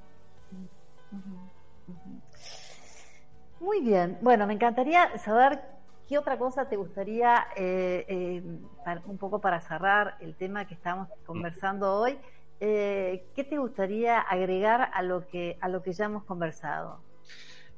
Muy 3.60 3.82
bien. 3.82 4.17
Bueno, 4.21 4.47
me 4.47 4.54
encantaría 4.54 5.17
saber 5.17 5.62
qué 6.08 6.17
otra 6.17 6.38
cosa 6.39 6.67
te 6.69 6.78
gustaría, 6.78 7.47
eh, 7.56 8.06
eh, 8.08 8.43
para- 8.84 9.02
un 9.06 9.17
poco 9.17 9.39
para 9.41 9.60
cerrar 9.62 10.15
el 10.21 10.36
tema 10.36 10.65
que 10.65 10.73
estamos 10.75 11.08
conversando 11.25 11.93
hoy, 11.99 12.17
eh, 12.62 13.32
¿qué 13.36 13.43
te 13.43 13.58
gustaría 13.58 14.19
agregar 14.19 14.89
a 14.93 15.02
lo 15.02 15.28
que 15.28 15.58
a 15.62 15.67
lo 15.69 15.82
que 15.82 15.93
ya 15.93 16.06
hemos 16.06 16.23
conversado? 16.25 17.04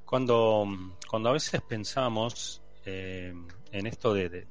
Cuando, 0.05 0.65
cuando 1.09 1.29
a 1.29 1.33
veces 1.33 1.61
pensamos 1.61 2.61
en 2.85 3.85
esto 3.87 4.13
de, 4.13 4.29
de- 4.29 4.47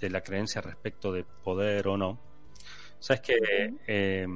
de 0.00 0.10
la 0.10 0.20
creencia 0.22 0.60
respecto 0.62 1.12
de 1.12 1.24
poder 1.42 1.86
o 1.88 1.96
no, 1.96 2.18
sabes 3.00 3.22
que 3.22 3.38
eh, 3.86 4.26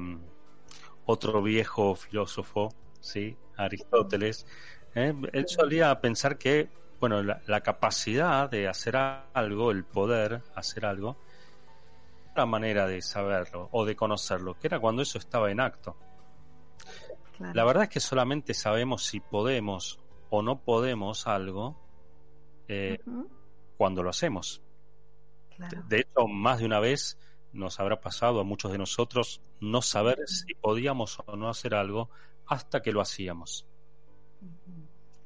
otro 1.05 1.41
viejo 1.41 1.95
filósofo, 1.95 2.73
sí, 2.99 3.37
Aristóteles, 3.55 4.45
eh, 4.95 5.13
él 5.31 5.45
solía 5.47 6.01
pensar 6.01 6.37
que, 6.37 6.69
bueno, 6.99 7.23
la, 7.23 7.41
la 7.47 7.61
capacidad 7.61 8.49
de 8.49 8.67
hacer 8.67 8.97
algo, 8.97 9.71
el 9.71 9.85
poder 9.85 10.41
hacer 10.55 10.85
algo, 10.85 11.17
la 12.35 12.45
manera 12.45 12.85
de 12.87 13.01
saberlo 13.01 13.69
o 13.71 13.85
de 13.85 13.95
conocerlo, 13.95 14.59
que 14.59 14.67
era 14.67 14.79
cuando 14.79 15.01
eso 15.01 15.17
estaba 15.17 15.51
en 15.51 15.61
acto. 15.61 15.95
Claro. 17.37 17.53
La 17.53 17.65
verdad 17.65 17.83
es 17.83 17.89
que 17.89 17.99
solamente 17.99 18.53
sabemos 18.53 19.05
si 19.05 19.19
podemos 19.19 19.99
o 20.29 20.41
no 20.41 20.59
podemos 20.59 21.27
algo 21.27 21.77
eh, 22.67 22.99
cuando 23.77 24.03
lo 24.03 24.09
hacemos. 24.09 24.61
claro. 25.55 25.83
De 25.87 25.99
hecho, 25.99 26.27
más 26.27 26.59
de 26.59 26.65
una 26.65 26.79
vez 26.79 27.17
nos 27.55 27.79
habrá 27.79 27.99
pasado 27.99 28.39
a 28.39 28.43
muchos 28.43 28.71
de 28.71 28.77
nosotros 28.77 29.41
no 29.59 29.81
saber 29.81 30.19
si 30.27 30.53
podíamos 30.53 31.17
o 31.25 31.35
no 31.35 31.49
hacer 31.49 31.73
algo 31.73 32.09
hasta 32.45 32.81
que 32.81 32.91
lo 32.91 33.01
hacíamos. 33.01 33.65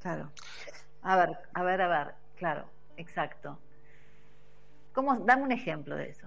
Claro. 0.00 0.30
A 1.02 1.16
ver, 1.16 1.38
a 1.54 1.62
ver, 1.62 1.82
a 1.82 1.88
ver. 1.88 2.14
Claro, 2.36 2.64
exacto. 2.96 3.58
¿Cómo? 4.94 5.16
Dame 5.20 5.42
un 5.42 5.52
ejemplo 5.52 5.94
de 5.96 6.10
eso. 6.10 6.26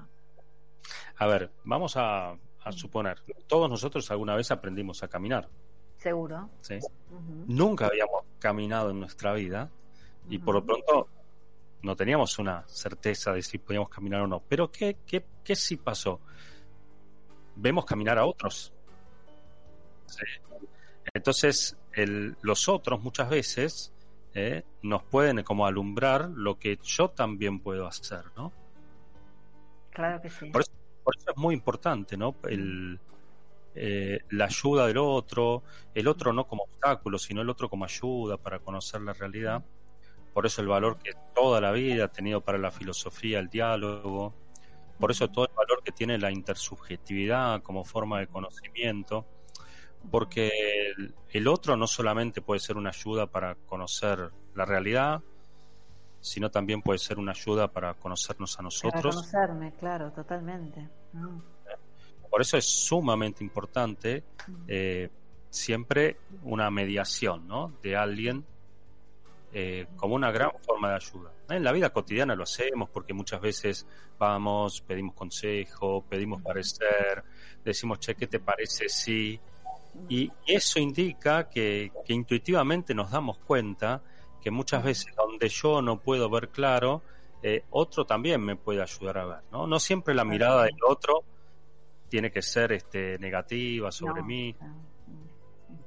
A 1.18 1.28
ver, 1.28 1.52
vamos 1.64 1.98
a, 1.98 2.32
a 2.64 2.72
suponer, 2.72 3.20
todos 3.48 3.70
nosotros 3.70 4.10
alguna 4.12 4.36
vez 4.36 4.52
aprendimos 4.52 5.02
a 5.04 5.08
caminar, 5.08 5.50
Seguro. 6.04 6.50
¿sí? 6.60 6.80
Nunca 7.48 7.88
habíamos 7.88 8.24
caminado 8.38 8.90
en 8.90 9.00
nuestra 9.00 9.32
vida 9.32 9.70
y 10.28 10.38
por 10.38 10.56
lo 10.56 10.66
pronto 10.66 11.08
no 11.84 11.96
teníamos 11.96 12.40
una 12.40 12.68
certeza 12.68 13.34
de 13.34 13.42
si 13.42 13.58
podíamos 13.60 13.90
caminar 13.90 14.22
o 14.22 14.28
no. 14.28 14.42
Pero 14.48 14.72
¿qué, 14.72 14.98
qué, 15.06 15.26
qué 15.44 15.56
sí 15.56 15.78
pasó? 15.78 16.20
Vemos 17.56 17.86
caminar 17.86 18.18
a 18.18 18.26
otros. 18.26 18.74
Sí. 20.08 20.24
Entonces, 21.14 21.78
el- 21.94 22.36
los 22.42 22.68
otros 22.70 23.02
muchas 23.02 23.30
veces 23.30 23.94
eh, 24.34 24.64
nos 24.82 25.04
pueden 25.04 25.44
como 25.44 25.68
alumbrar 25.68 26.30
lo 26.34 26.58
que 26.58 26.80
yo 26.82 27.10
también 27.10 27.60
puedo 27.60 27.86
hacer, 27.86 28.24
¿no? 28.36 28.52
Claro 29.92 30.20
que 30.22 30.30
sí. 30.30 30.50
Por 30.50 30.62
eso, 30.62 30.72
por 31.04 31.16
eso 31.16 31.30
es 31.32 31.38
muy 31.38 31.54
importante, 31.54 32.18
¿no? 32.18 32.36
El, 32.50 33.00
eh, 33.76 34.20
la 34.32 34.46
ayuda 34.46 34.88
del 34.88 34.98
otro, 34.98 35.64
el 35.94 36.08
otro 36.08 36.34
no 36.34 36.48
como 36.48 36.64
obstáculo, 36.64 37.20
sino 37.20 37.42
el 37.42 37.50
otro 37.50 37.70
como 37.70 37.86
ayuda 37.86 38.38
para 38.38 38.58
conocer 38.60 39.02
la 39.02 39.14
realidad. 39.14 39.64
Por 40.34 40.46
eso 40.46 40.62
el 40.62 40.68
valor 40.68 40.98
que 40.98 41.12
toda 41.36 41.62
la 41.62 41.72
vida 41.72 42.06
ha 42.06 42.08
tenido 42.08 42.42
para 42.42 42.58
la 42.58 42.72
filosofía, 42.72 43.40
el 43.40 43.50
diálogo. 43.50 44.34
Por 45.00 45.12
eso 45.12 45.30
todo 45.30 45.46
el 45.46 45.54
valor 45.56 45.84
que 45.84 45.92
tiene 45.92 46.18
la 46.18 46.32
intersubjetividad 46.32 47.62
como 47.62 47.84
forma 47.84 48.20
de 48.20 48.28
conocimiento. 48.28 49.26
Porque 50.12 50.50
el, 50.98 51.14
el 51.30 51.48
otro 51.48 51.78
no 51.78 51.88
solamente 51.88 52.42
puede 52.42 52.60
ser 52.60 52.78
una 52.78 52.90
ayuda 52.90 53.28
para 53.28 53.56
conocer 53.56 54.32
la 54.56 54.66
realidad, 54.66 55.22
sino 56.20 56.50
también 56.50 56.82
puede 56.82 57.00
ser 57.00 57.20
una 57.20 57.32
ayuda 57.32 57.68
para 57.72 57.94
conocernos 57.94 58.54
a 58.54 58.58
Para 58.58 58.64
nosotros. 58.66 59.16
conocerme, 59.16 59.72
claro, 59.74 60.12
totalmente. 60.12 60.90
Mm, 61.14 61.38
Por 62.30 62.42
eso 62.42 62.58
es 62.58 62.66
sumamente 62.66 63.44
importante 63.44 64.24
eh, 64.68 65.10
siempre 65.50 66.18
una 66.44 66.70
mediación 66.72 67.48
¿no? 67.48 67.74
de 67.84 67.96
alguien 67.96 68.46
eh, 69.54 69.86
como 69.96 70.16
una 70.16 70.32
gran 70.32 70.52
forma 70.66 70.90
de 70.90 70.96
ayuda. 70.96 71.32
En 71.50 71.64
la 71.64 71.72
vida 71.72 71.92
cotidiana 71.92 72.36
lo 72.36 72.44
hacemos 72.44 72.90
porque 72.90 73.14
muchas 73.14 73.40
veces 73.40 73.86
vamos, 74.18 74.82
pedimos 74.82 75.14
consejo, 75.14 76.04
pedimos 76.10 76.42
parecer, 76.42 77.24
decimos, 77.64 78.00
che, 78.00 78.16
¿qué 78.16 78.28
te 78.28 78.40
parece 78.40 78.90
si? 78.90 79.40
Y 80.10 80.32
eso 80.48 80.80
indica 80.80 81.48
que, 81.50 81.92
que 82.04 82.14
intuitivamente 82.14 82.96
nos 82.96 83.12
damos 83.12 83.38
cuenta 83.38 84.02
que 84.42 84.50
muchas 84.50 84.84
veces 84.84 85.16
donde 85.16 85.48
yo 85.48 85.82
no 85.82 86.00
puedo 86.00 86.30
ver 86.30 86.50
claro, 86.50 87.04
eh, 87.44 87.64
otro 87.72 88.06
también 88.06 88.42
me 88.42 88.56
puede 88.56 88.82
ayudar 88.82 89.18
a 89.18 89.26
ver. 89.26 89.40
¿no? 89.52 89.68
no 89.68 89.80
siempre 89.80 90.16
la 90.16 90.26
mirada 90.26 90.64
del 90.64 90.78
otro 90.88 91.24
tiene 92.10 92.32
que 92.32 92.42
ser 92.42 92.72
este, 92.72 93.20
negativa 93.20 93.92
sobre 93.92 94.22
No, 94.22 94.28
mí, 94.28 94.56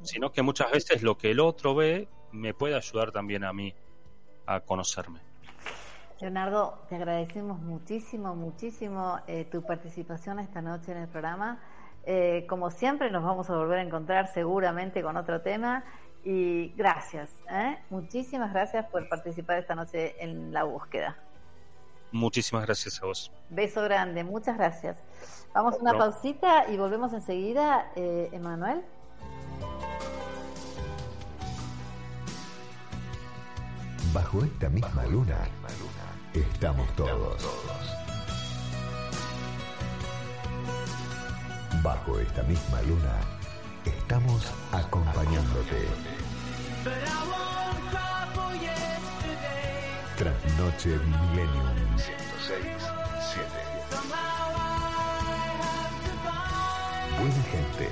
sino 0.03 0.31
que 0.31 0.43
muchas 0.43 0.71
veces 0.71 1.03
lo 1.03 1.19
que 1.19 1.33
el 1.33 1.41
otro 1.41 1.75
ve 1.75 2.09
me 2.33 2.55
puede 2.55 2.75
ayudar 2.77 3.13
también 3.13 3.45
a 3.45 3.53
mí 3.53 3.75
a 4.47 4.61
conocerme. 4.61 5.21
Leonardo, 6.21 6.79
te 6.89 6.97
agradecemos 6.97 7.61
muchísimo, 7.61 8.35
muchísimo 8.35 9.19
eh, 9.27 9.45
tu 9.45 9.63
participación 9.63 10.39
esta 10.39 10.63
noche 10.63 10.93
en 10.93 10.99
el 10.99 11.09
programa. 11.09 11.61
Eh, 12.05 12.47
como 12.49 12.71
siempre, 12.71 13.11
nos 13.11 13.23
vamos 13.23 13.51
a 13.51 13.57
volver 13.57 13.81
a 13.81 13.83
encontrar 13.83 14.33
seguramente 14.33 15.03
con 15.03 15.17
otro 15.17 15.43
tema. 15.43 15.85
Y 16.25 16.69
gracias, 16.77 17.31
¿eh? 17.51 17.79
muchísimas 17.91 18.53
gracias 18.53 18.87
por 18.87 19.09
participar 19.09 19.59
esta 19.59 19.75
noche 19.75 20.17
en 20.19 20.53
la 20.53 20.65
búsqueda. 20.65 21.17
Muchísimas 22.11 22.67
gracias 22.67 23.01
a 23.03 23.07
vos. 23.07 23.31
Beso 23.51 23.83
grande, 23.83 24.25
muchas 24.25 24.57
gracias. 24.57 24.99
Vamos 25.55 25.75
a 25.75 25.79
una 25.79 25.97
pausita 25.97 26.69
y 26.69 26.77
volvemos 26.77 27.13
enseguida, 27.13 27.93
eh, 27.95 28.29
Emanuel. 28.33 28.83
Bajo 34.13 34.45
esta 34.45 34.69
misma 34.69 35.05
luna 35.07 35.39
estamos 36.33 36.89
todos. 36.97 37.43
Bajo 41.83 42.19
esta 42.19 42.43
misma 42.43 42.83
luna 42.83 43.21
estamos 43.85 44.47
acompañándote. 44.73 45.89
Trasnoche 50.17 50.99
Millennium 50.99 51.99
106 51.99 52.97
Buena 57.19 57.43
gente, 57.51 57.91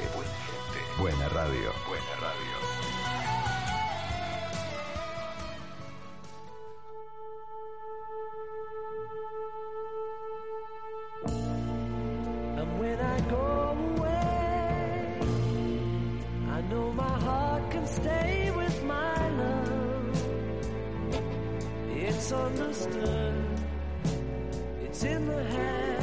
buena 0.98 1.28
radio, 1.28 1.72
buena 1.88 2.14
radio. 2.20 2.53
when 12.96 13.06
I 13.06 13.20
go 13.28 13.76
away. 13.98 15.18
I 16.50 16.60
know 16.70 16.92
my 16.92 17.18
heart 17.26 17.70
can 17.70 17.86
stay 17.86 18.50
with 18.54 18.84
my 18.84 19.28
love. 19.30 20.22
It's 21.90 22.32
understood. 22.32 23.34
It's 24.84 25.02
in 25.04 25.26
the 25.26 25.44
hand. 25.44 25.93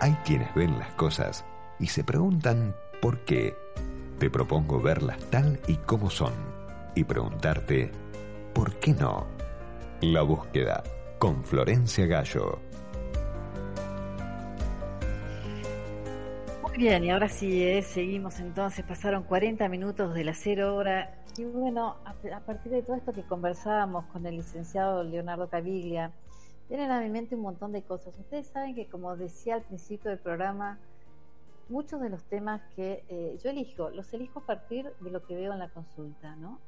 Hay 0.00 0.12
quienes 0.24 0.54
ven 0.54 0.78
las 0.78 0.92
cosas 0.92 1.44
y 1.80 1.88
se 1.88 2.04
preguntan 2.04 2.76
por 3.02 3.20
qué. 3.24 3.56
Te 4.20 4.30
propongo 4.30 4.80
verlas 4.80 5.18
tal 5.30 5.58
y 5.66 5.74
como 5.78 6.10
son 6.10 6.32
y 6.94 7.02
preguntarte, 7.04 7.90
¿por 8.54 8.76
qué 8.76 8.94
no? 8.94 9.26
La 10.00 10.22
búsqueda 10.22 10.82
con 11.18 11.44
Florencia 11.44 12.06
Gallo. 12.06 12.65
Bien, 16.76 17.02
y 17.04 17.10
ahora 17.10 17.30
sí, 17.30 17.62
eh, 17.62 17.80
seguimos 17.80 18.38
entonces, 18.38 18.84
pasaron 18.84 19.22
40 19.22 19.66
minutos 19.70 20.12
de 20.12 20.24
la 20.24 20.34
cero 20.34 20.76
hora. 20.76 21.24
Y 21.38 21.44
bueno, 21.46 21.96
a, 22.04 22.40
partir 22.40 22.70
de 22.70 22.82
todo 22.82 22.96
esto 22.96 23.14
que 23.14 23.22
conversábamos 23.22 24.04
con 24.12 24.26
el 24.26 24.36
licenciado 24.36 25.02
Leonardo 25.02 25.48
Caviglia, 25.48 26.12
vienen 26.68 26.90
a 26.90 27.00
mi 27.00 27.08
mente 27.08 27.34
un 27.34 27.40
montón 27.40 27.72
de 27.72 27.80
cosas. 27.82 28.18
Ustedes 28.18 28.48
saben 28.48 28.74
que, 28.74 28.88
como 28.88 29.16
decía 29.16 29.54
al 29.54 29.62
principio 29.62 30.10
del 30.10 30.18
programa, 30.18 30.78
muchos 31.70 31.98
de 31.98 32.10
los 32.10 32.22
temas 32.24 32.60
que 32.74 33.04
eh, 33.08 33.38
yo 33.42 33.48
elijo, 33.48 33.88
los 33.88 34.12
elijo 34.12 34.40
a 34.40 34.44
partir 34.44 34.92
de 35.00 35.10
lo 35.10 35.24
que 35.24 35.34
veo 35.34 35.54
en 35.54 35.60
la 35.60 35.70
consulta, 35.70 36.36
¿no? 36.36 36.60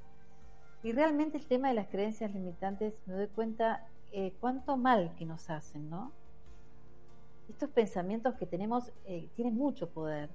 Y 0.83 0.93
realmente 0.93 1.37
el 1.37 1.45
tema 1.45 1.69
de 1.69 1.75
las 1.75 1.89
creencias 1.89 2.33
limitantes 2.33 2.95
me 3.05 3.13
doy 3.13 3.27
cuenta 3.27 3.87
eh, 4.13 4.33
cuánto 4.41 4.79
mal 4.79 5.15
que 5.19 5.27
nos 5.27 5.51
hacen, 5.51 5.91
¿no? 5.91 6.13
Estos 7.49 7.71
pensamientos 7.71 8.35
que 8.35 8.47
tenemos 8.47 8.93
eh, 9.07 9.29
tienen 9.35 9.55
mucho 9.55 9.89
poder. 9.89 10.29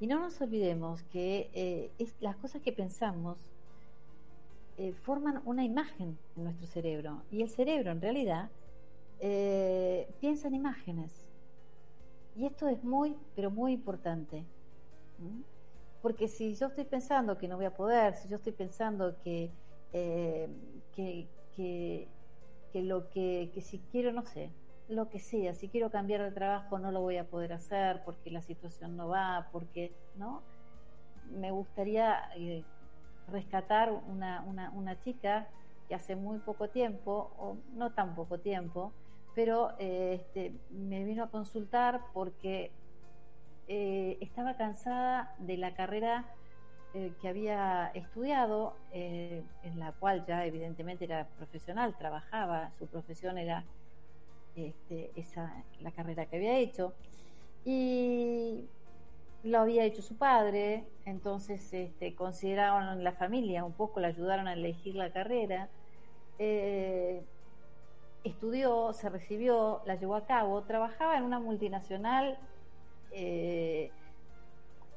Y 0.00 0.06
no 0.06 0.18
nos 0.18 0.40
olvidemos 0.40 1.02
que 1.04 1.50
eh, 1.52 2.08
las 2.20 2.36
cosas 2.36 2.62
que 2.62 2.72
pensamos 2.72 3.38
eh, 4.78 4.92
forman 4.92 5.42
una 5.44 5.64
imagen 5.64 6.18
en 6.36 6.44
nuestro 6.44 6.66
cerebro. 6.66 7.22
Y 7.30 7.42
el 7.42 7.50
cerebro, 7.50 7.90
en 7.90 8.00
realidad, 8.00 8.50
piensa 10.20 10.48
en 10.48 10.54
imágenes. 10.54 11.10
Y 12.36 12.44
esto 12.44 12.68
es 12.68 12.84
muy, 12.84 13.16
pero 13.34 13.50
muy 13.50 13.72
importante. 13.72 14.44
Porque 16.02 16.28
si 16.28 16.54
yo 16.54 16.66
estoy 16.66 16.84
pensando 16.84 17.38
que 17.38 17.48
no 17.48 17.56
voy 17.56 17.64
a 17.64 17.74
poder, 17.74 18.14
si 18.16 18.28
yo 18.28 18.36
estoy 18.36 18.52
pensando 18.52 19.16
que, 19.24 19.50
que, 19.92 21.26
que, 21.56 22.08
que 22.72 22.82
lo 22.82 23.08
que, 23.08 23.50
que 23.54 23.62
si 23.62 23.78
quiero, 23.90 24.12
no 24.12 24.26
sé, 24.26 24.50
lo 24.88 25.08
que 25.08 25.18
sea, 25.18 25.54
si 25.54 25.68
quiero 25.68 25.90
cambiar 25.90 26.22
de 26.22 26.30
trabajo 26.30 26.78
no 26.78 26.92
lo 26.92 27.00
voy 27.00 27.16
a 27.16 27.24
poder 27.24 27.52
hacer 27.52 28.02
porque 28.04 28.30
la 28.30 28.42
situación 28.42 28.96
no 28.96 29.08
va, 29.08 29.48
porque, 29.52 29.92
¿no? 30.16 30.42
Me 31.30 31.50
gustaría 31.50 32.30
eh, 32.36 32.62
rescatar 33.28 33.90
una, 33.90 34.42
una, 34.42 34.70
una 34.70 35.00
chica 35.00 35.48
que 35.88 35.94
hace 35.94 36.14
muy 36.14 36.38
poco 36.38 36.68
tiempo, 36.68 37.32
o 37.38 37.56
no 37.74 37.92
tan 37.92 38.14
poco 38.14 38.38
tiempo, 38.38 38.92
pero 39.34 39.72
eh, 39.78 40.20
este, 40.20 40.52
me 40.70 41.04
vino 41.04 41.24
a 41.24 41.30
consultar 41.30 42.00
porque 42.12 42.70
eh, 43.68 44.18
estaba 44.20 44.56
cansada 44.56 45.34
de 45.38 45.56
la 45.56 45.74
carrera 45.74 46.24
que 47.20 47.28
había 47.28 47.90
estudiado, 47.92 48.74
en 48.90 49.78
la 49.78 49.92
cual 49.92 50.24
ya 50.24 50.46
evidentemente 50.46 51.04
era 51.04 51.26
profesional, 51.36 51.94
trabajaba, 51.98 52.70
su 52.78 52.86
profesión 52.86 53.36
era 53.36 53.66
este, 54.56 55.12
esa, 55.16 55.64
la 55.80 55.92
carrera 55.92 56.26
que 56.26 56.36
había 56.36 56.58
hecho. 56.58 56.94
Y 57.64 58.64
lo 59.42 59.60
había 59.60 59.84
hecho 59.84 60.02
su 60.02 60.16
padre, 60.16 60.84
entonces 61.04 61.72
este, 61.72 62.14
consideraron 62.14 63.04
la 63.04 63.12
familia, 63.12 63.64
un 63.64 63.74
poco 63.74 64.00
la 64.00 64.08
ayudaron 64.08 64.48
a 64.48 64.54
elegir 64.54 64.96
la 64.96 65.12
carrera. 65.12 65.68
Eh, 66.38 67.22
estudió, 68.24 68.92
se 68.92 69.08
recibió, 69.08 69.82
la 69.86 69.94
llevó 69.94 70.16
a 70.16 70.26
cabo, 70.26 70.62
trabajaba 70.62 71.16
en 71.16 71.24
una 71.24 71.38
multinacional 71.38 72.38
eh, 73.12 73.90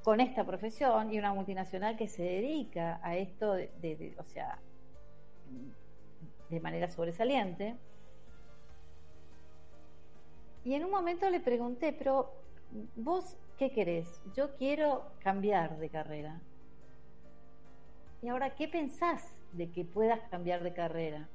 con 0.03 0.19
esta 0.19 0.43
profesión 0.45 1.13
y 1.13 1.19
una 1.19 1.33
multinacional 1.33 1.95
que 1.95 2.07
se 2.07 2.23
dedica 2.23 2.99
a 3.03 3.15
esto, 3.17 3.53
de, 3.53 4.15
o 4.17 4.23
sea, 4.23 4.59
de 6.49 6.59
manera 6.59 6.89
sobresaliente. 6.89 7.75
Y 10.69 10.75
en 10.75 10.85
un 10.85 10.91
momento 10.91 11.27
le 11.31 11.39
pregunté, 11.39 11.93
pero 11.93 12.31
vos 12.95 13.35
qué 13.57 13.71
querés? 13.71 14.21
Yo 14.35 14.55
quiero 14.55 15.13
cambiar 15.17 15.79
de 15.79 15.89
carrera. 15.89 16.43
Y 18.21 18.27
ahora, 18.27 18.53
¿qué 18.53 18.67
pensás 18.67 19.35
de 19.51 19.71
que 19.71 19.83
puedas 19.83 20.19
cambiar 20.29 20.61
de 20.61 20.71
carrera? 20.71 21.27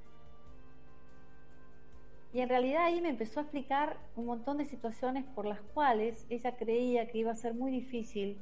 Y 2.32 2.43
en 2.43 2.49
realidad 2.49 2.85
ahí 2.85 3.01
me 3.01 3.09
empezó 3.09 3.41
a 3.41 3.43
explicar 3.43 3.97
un 4.14 4.26
montón 4.26 4.59
de 4.59 4.66
situaciones 4.66 5.24
por 5.35 5.47
las 5.47 5.61
cuales 5.61 6.26
ella 6.30 6.57
creía 6.57 7.09
que 7.09 7.18
iba 7.18 7.32
a 7.32 7.35
ser 7.35 7.55
muy 7.55 7.72
difícil 7.72 8.39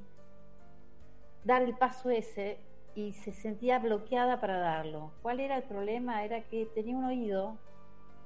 dar 1.43 1.63
el 1.63 1.75
paso 1.75 2.11
ese 2.11 2.59
y 2.95 3.15
se 3.15 3.33
sentía 3.33 3.79
bloqueada 3.79 4.41
para 4.41 4.59
darlo. 4.59 5.15
¿Cuál 5.23 5.41
era 5.41 5.57
el 5.57 5.63
problema? 5.63 6.23
Era 6.23 6.43
que 6.43 6.67
tenía 6.67 6.95
un 6.95 7.07
oído 7.07 7.57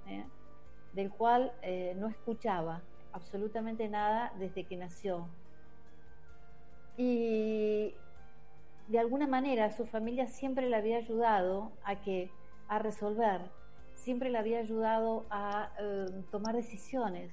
¿eh? 0.09 0.25
Del 0.97 1.11
cual 1.11 1.53
eh, 1.61 1.95
no 1.99 2.09
escuchaba 2.09 2.83
absolutamente 3.13 3.87
nada 3.89 4.33
desde 4.39 4.65
que 4.65 4.79
nació. 4.79 5.29
Y 6.97 7.95
de 8.89 8.99
alguna 8.99 9.27
manera 9.27 9.71
su 9.71 9.85
familia 9.85 10.27
siempre 10.27 10.71
le 10.71 10.77
había 10.77 10.97
ayudado 10.97 11.71
a 11.85 12.01
que 12.01 12.31
a 12.69 12.79
resolver, 12.79 13.43
siempre 13.95 14.31
le 14.31 14.39
había 14.39 14.59
ayudado 14.59 15.27
a 15.29 15.71
eh, 15.79 16.07
tomar 16.31 16.57
decisiones, 16.57 17.31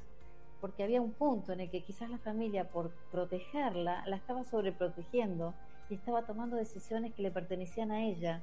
porque 0.60 0.84
había 0.84 1.02
un 1.02 1.14
punto 1.14 1.54
en 1.54 1.62
el 1.62 1.72
que 1.72 1.84
quizás 1.84 2.10
la 2.10 2.18
familia 2.18 2.70
por 2.70 2.92
protegerla 3.12 4.04
la 4.06 4.18
estaba 4.18 4.44
sobreprotegiendo 4.44 5.54
y 5.90 5.96
estaba 5.96 6.26
tomando 6.26 6.58
decisiones 6.58 7.14
que 7.14 7.22
le 7.22 7.32
pertenecían 7.32 7.92
a 7.92 8.04
ella. 8.04 8.42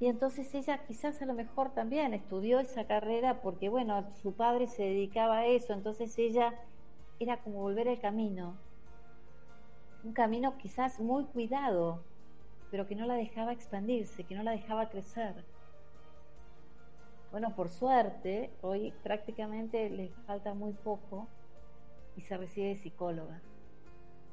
Y 0.00 0.06
entonces 0.06 0.52
ella 0.54 0.84
quizás 0.86 1.22
a 1.22 1.26
lo 1.26 1.34
mejor 1.34 1.70
también 1.72 2.14
estudió 2.14 2.58
esa 2.58 2.86
carrera 2.86 3.40
porque, 3.40 3.68
bueno, 3.68 4.04
su 4.22 4.32
padre 4.32 4.66
se 4.66 4.82
dedicaba 4.82 5.38
a 5.38 5.46
eso, 5.46 5.72
entonces 5.72 6.18
ella 6.18 6.54
era 7.20 7.38
como 7.38 7.60
volver 7.60 7.88
al 7.88 8.00
camino. 8.00 8.56
Un 10.02 10.12
camino 10.12 10.58
quizás 10.58 11.00
muy 11.00 11.24
cuidado, 11.24 12.02
pero 12.70 12.86
que 12.86 12.96
no 12.96 13.06
la 13.06 13.14
dejaba 13.14 13.52
expandirse, 13.52 14.24
que 14.24 14.34
no 14.34 14.42
la 14.42 14.50
dejaba 14.50 14.88
crecer. 14.88 15.44
Bueno, 17.30 17.54
por 17.54 17.68
suerte, 17.68 18.50
hoy 18.62 18.92
prácticamente 19.02 19.88
le 19.90 20.10
falta 20.26 20.54
muy 20.54 20.72
poco 20.72 21.28
y 22.16 22.20
se 22.20 22.36
recibe 22.36 22.68
de 22.68 22.76
psicóloga. 22.76 23.40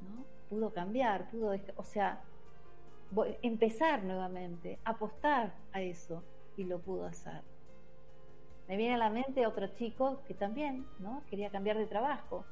¿no? 0.02 0.24
Pudo 0.50 0.72
cambiar, 0.72 1.30
pudo, 1.30 1.52
o 1.76 1.84
sea, 1.84 2.20
empezar 3.42 4.04
nuevamente, 4.04 4.78
apostar 4.84 5.54
a 5.72 5.80
eso 5.80 6.22
y 6.56 6.64
lo 6.64 6.80
pudo 6.80 7.06
hacer. 7.06 7.42
Me 8.68 8.76
viene 8.76 8.94
a 8.94 8.98
la 8.98 9.10
mente 9.10 9.46
otro 9.46 9.66
chico 9.68 10.22
que 10.26 10.34
también 10.34 10.86
¿no? 10.98 11.22
quería 11.28 11.50
cambiar 11.50 11.76
de 11.76 11.86
trabajo, 11.86 12.44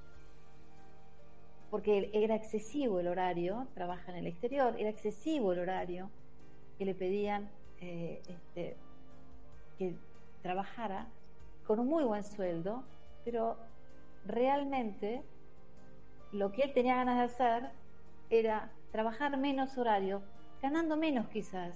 porque 1.71 2.11
era 2.13 2.35
excesivo 2.35 3.01
el 3.01 3.07
horario, 3.07 3.69
trabaja 3.75 4.11
en 4.11 4.19
el 4.19 4.27
exterior, 4.27 4.75
era 4.79 4.91
excesivo 4.91 5.53
el 5.53 5.61
horario 5.61 6.11
que 6.79 6.85
le 6.85 6.95
pedían 6.95 7.49
eh, 7.81 8.21
este, 8.27 8.77
que 9.79 9.95
trabajara 10.43 11.07
con 11.67 11.79
un 11.79 11.87
muy 11.87 12.05
buen 12.05 12.25
sueldo, 12.25 12.83
pero 13.25 13.57
realmente 14.27 15.23
lo 16.33 16.53
que 16.53 16.63
él 16.63 16.73
tenía 16.73 16.97
ganas 16.97 17.19
de 17.19 17.25
hacer 17.25 17.71
era 18.29 18.73
trabajar 18.93 19.37
menos 19.39 19.79
horario, 19.79 20.23
ganando 20.63 20.97
menos 20.97 21.29
quizás, 21.29 21.75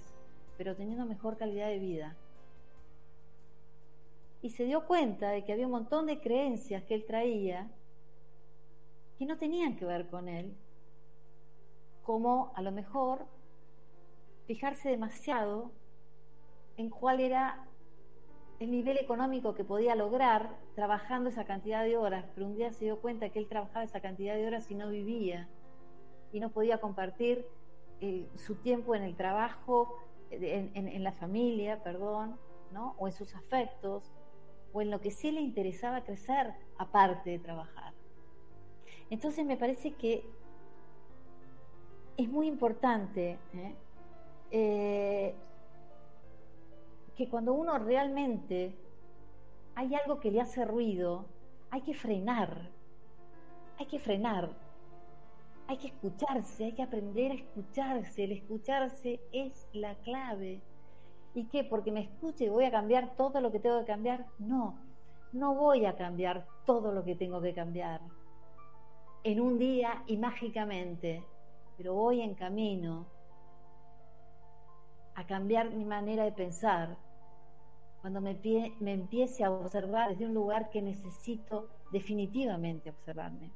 pero 0.57 0.75
teniendo 0.75 1.05
mejor 1.05 1.37
calidad 1.37 1.67
de 1.67 1.79
vida. 1.79 2.15
Y 4.41 4.51
se 4.51 4.65
dio 4.65 4.85
cuenta 4.85 5.29
de 5.29 5.43
que 5.43 5.53
había 5.53 5.65
un 5.65 5.71
montón 5.71 6.05
de 6.05 6.19
creencias 6.19 6.83
que 6.83 6.93
él 6.93 7.05
traía 7.05 7.67
que 9.17 9.25
no 9.25 9.37
tenían 9.37 9.77
que 9.77 9.85
ver 9.85 10.07
con 10.07 10.27
él, 10.27 10.53
como 12.03 12.51
a 12.55 12.61
lo 12.61 12.71
mejor 12.71 13.25
fijarse 14.45 14.89
demasiado 14.89 15.71
en 16.77 16.89
cuál 16.89 17.21
era 17.21 17.65
el 18.59 18.71
nivel 18.71 18.97
económico 18.97 19.55
que 19.55 19.63
podía 19.63 19.95
lograr 19.95 20.55
trabajando 20.75 21.29
esa 21.29 21.45
cantidad 21.45 21.83
de 21.83 21.97
horas, 21.97 22.25
pero 22.33 22.47
un 22.47 22.55
día 22.55 22.71
se 22.71 22.85
dio 22.85 22.99
cuenta 22.99 23.29
que 23.29 23.39
él 23.39 23.47
trabajaba 23.47 23.83
esa 23.83 24.01
cantidad 24.01 24.35
de 24.35 24.45
horas 24.47 24.69
y 24.69 24.75
no 24.75 24.89
vivía 24.89 25.47
y 26.31 26.39
no 26.39 26.49
podía 26.49 26.79
compartir 26.79 27.45
eh, 28.01 28.27
su 28.35 28.55
tiempo 28.55 28.95
en 28.95 29.03
el 29.03 29.15
trabajo, 29.15 29.97
en, 30.31 30.71
en, 30.75 31.03
la 31.03 31.11
familia, 31.11 31.81
perdón, 31.83 32.37
¿no? 32.71 32.95
o 32.97 33.07
en 33.07 33.13
sus 33.13 33.35
afectos, 33.35 34.11
o 34.73 34.81
en 34.81 34.91
lo 34.91 34.99
que 34.99 35.11
sí 35.11 35.31
le 35.31 35.41
interesaba 35.41 36.03
crecer 36.03 36.53
aparte 36.77 37.29
de 37.29 37.39
trabajar. 37.39 37.93
Entonces 39.09 39.45
me 39.45 39.55
parece 39.55 39.93
que 39.93 40.25
es 42.17 42.29
muy 42.29 42.47
importante 42.47 43.37
¿eh? 43.53 43.75
Eh, 44.51 45.35
que 47.15 47.29
cuando 47.29 47.53
uno 47.53 47.77
realmente 47.77 48.73
hay 49.75 49.95
algo 49.95 50.19
que 50.19 50.31
le 50.31 50.41
hace 50.41 50.65
ruido, 50.65 51.25
hay 51.69 51.81
que 51.81 51.93
frenar, 51.93 52.69
hay 53.77 53.85
que 53.85 53.99
frenar, 53.99 54.51
hay 55.67 55.77
que 55.77 55.87
escucharse, 55.87 56.65
hay 56.65 56.73
que 56.73 56.83
aprender 56.83 57.31
a 57.31 57.35
escucharse, 57.35 58.23
el 58.23 58.31
escucharse 58.33 59.19
es 59.31 59.67
la 59.73 59.95
clave. 59.95 60.61
¿Y 61.33 61.45
qué? 61.45 61.63
Porque 61.63 61.91
me 61.91 62.01
escuche 62.01 62.49
voy 62.49 62.65
a 62.65 62.71
cambiar 62.71 63.15
todo 63.15 63.41
lo 63.41 63.51
que 63.51 63.59
tengo 63.59 63.79
que 63.79 63.85
cambiar. 63.85 64.25
No, 64.39 64.79
no 65.33 65.55
voy 65.55 65.85
a 65.85 65.95
cambiar 65.95 66.45
todo 66.65 66.91
lo 66.91 67.03
que 67.03 67.15
tengo 67.15 67.41
que 67.41 67.53
cambiar. 67.53 68.01
en 69.23 69.39
un 69.41 69.57
día 69.57 70.03
y 70.05 70.17
mágicamente, 70.17 71.23
pero 71.77 71.95
voy 71.95 72.21
en 72.21 72.35
camino 72.35 73.07
a 75.15 75.25
cambiar 75.25 75.71
mi 75.71 75.83
manera 75.83 76.23
de 76.25 76.31
pensar 76.31 76.95
cuando 78.01 78.21
me, 78.21 78.39
me 78.79 78.93
empiece 78.93 79.43
a 79.43 79.49
observar 79.49 80.11
desde 80.11 80.27
un 80.27 80.35
lugar 80.35 80.69
que 80.69 80.81
necesito 80.83 81.69
definitivamente 81.91 82.91
observarme. 82.91 83.51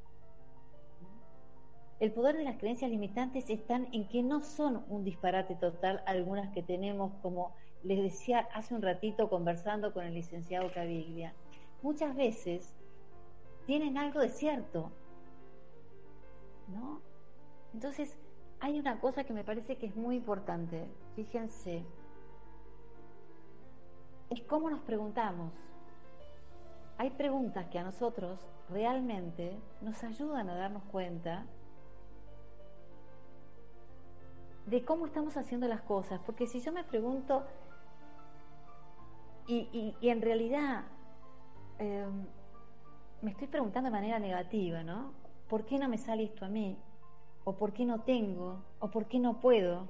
El 2.00 2.14
poder 2.14 2.38
de 2.38 2.46
las 2.46 2.58
creencias 2.58 2.90
limitantes 2.90 3.50
están 3.50 3.90
en 3.92 4.08
que 4.08 4.24
no 4.24 4.42
son 4.42 4.86
un 4.88 5.04
disparate 5.04 5.56
total 5.56 6.02
algunas 6.06 6.54
que 6.54 6.64
tenemos, 6.64 7.12
como 7.22 7.54
les 7.84 8.02
decía 8.02 8.48
hace 8.54 8.74
un 8.74 8.82
ratito 8.82 9.30
conversando 9.30 9.94
con 9.94 10.06
el 10.06 10.14
licenciado 10.14 10.72
Caviglia. 10.72 11.34
Muchas 11.82 12.16
veces 12.16 12.74
tienen 13.66 13.98
algo 13.98 14.22
de 14.22 14.30
cierto, 14.30 14.92
¿no? 16.70 17.02
Entonces, 17.74 18.18
hay 18.62 18.80
una 18.80 19.00
cosa 19.02 19.26
que 19.26 19.34
me 19.34 19.44
parece 19.44 19.78
que 19.78 19.88
es 19.88 19.96
muy 19.96 20.16
importante. 20.16 20.86
Fíjense, 21.16 21.84
es 24.30 24.42
cómo 24.44 24.70
nos 24.70 24.82
preguntamos. 24.82 25.54
Hay 26.98 27.10
preguntas 27.12 27.68
que 27.68 27.80
a 27.80 27.84
nosotros 27.84 28.40
realmente 28.70 29.58
nos 29.82 30.04
ayudan 30.04 30.50
a 30.50 30.56
darnos 30.56 30.84
cuenta 30.86 31.46
de 34.70 34.86
cómo 34.86 35.06
estamos 35.06 35.36
haciendo 35.38 35.68
las 35.68 35.82
cosas. 35.82 36.20
Porque 36.26 36.48
si 36.48 36.60
yo 36.60 36.72
me 36.72 36.84
pregunto, 36.84 37.44
y, 39.48 39.96
en 40.02 40.22
realidad 40.22 40.84
em, 41.80 42.28
me 43.22 43.32
estoy 43.32 43.48
preguntando 43.48 43.88
de 43.88 43.92
manera 43.92 44.20
negativa, 44.20 44.84
¿no? 44.84 45.14
¿Por 45.48 45.66
qué 45.66 45.80
no 45.80 45.90
me 45.90 45.98
sale 45.98 46.24
esto 46.24 46.46
a 46.46 46.50
mí? 46.50 46.78
¿O 47.44 47.56
por 47.56 47.74
qué 47.74 47.84
no 47.86 48.02
tengo? 48.02 48.64
¿O 48.80 48.92
por 48.92 49.08
qué 49.08 49.20
no 49.20 49.40
puedo? 49.40 49.90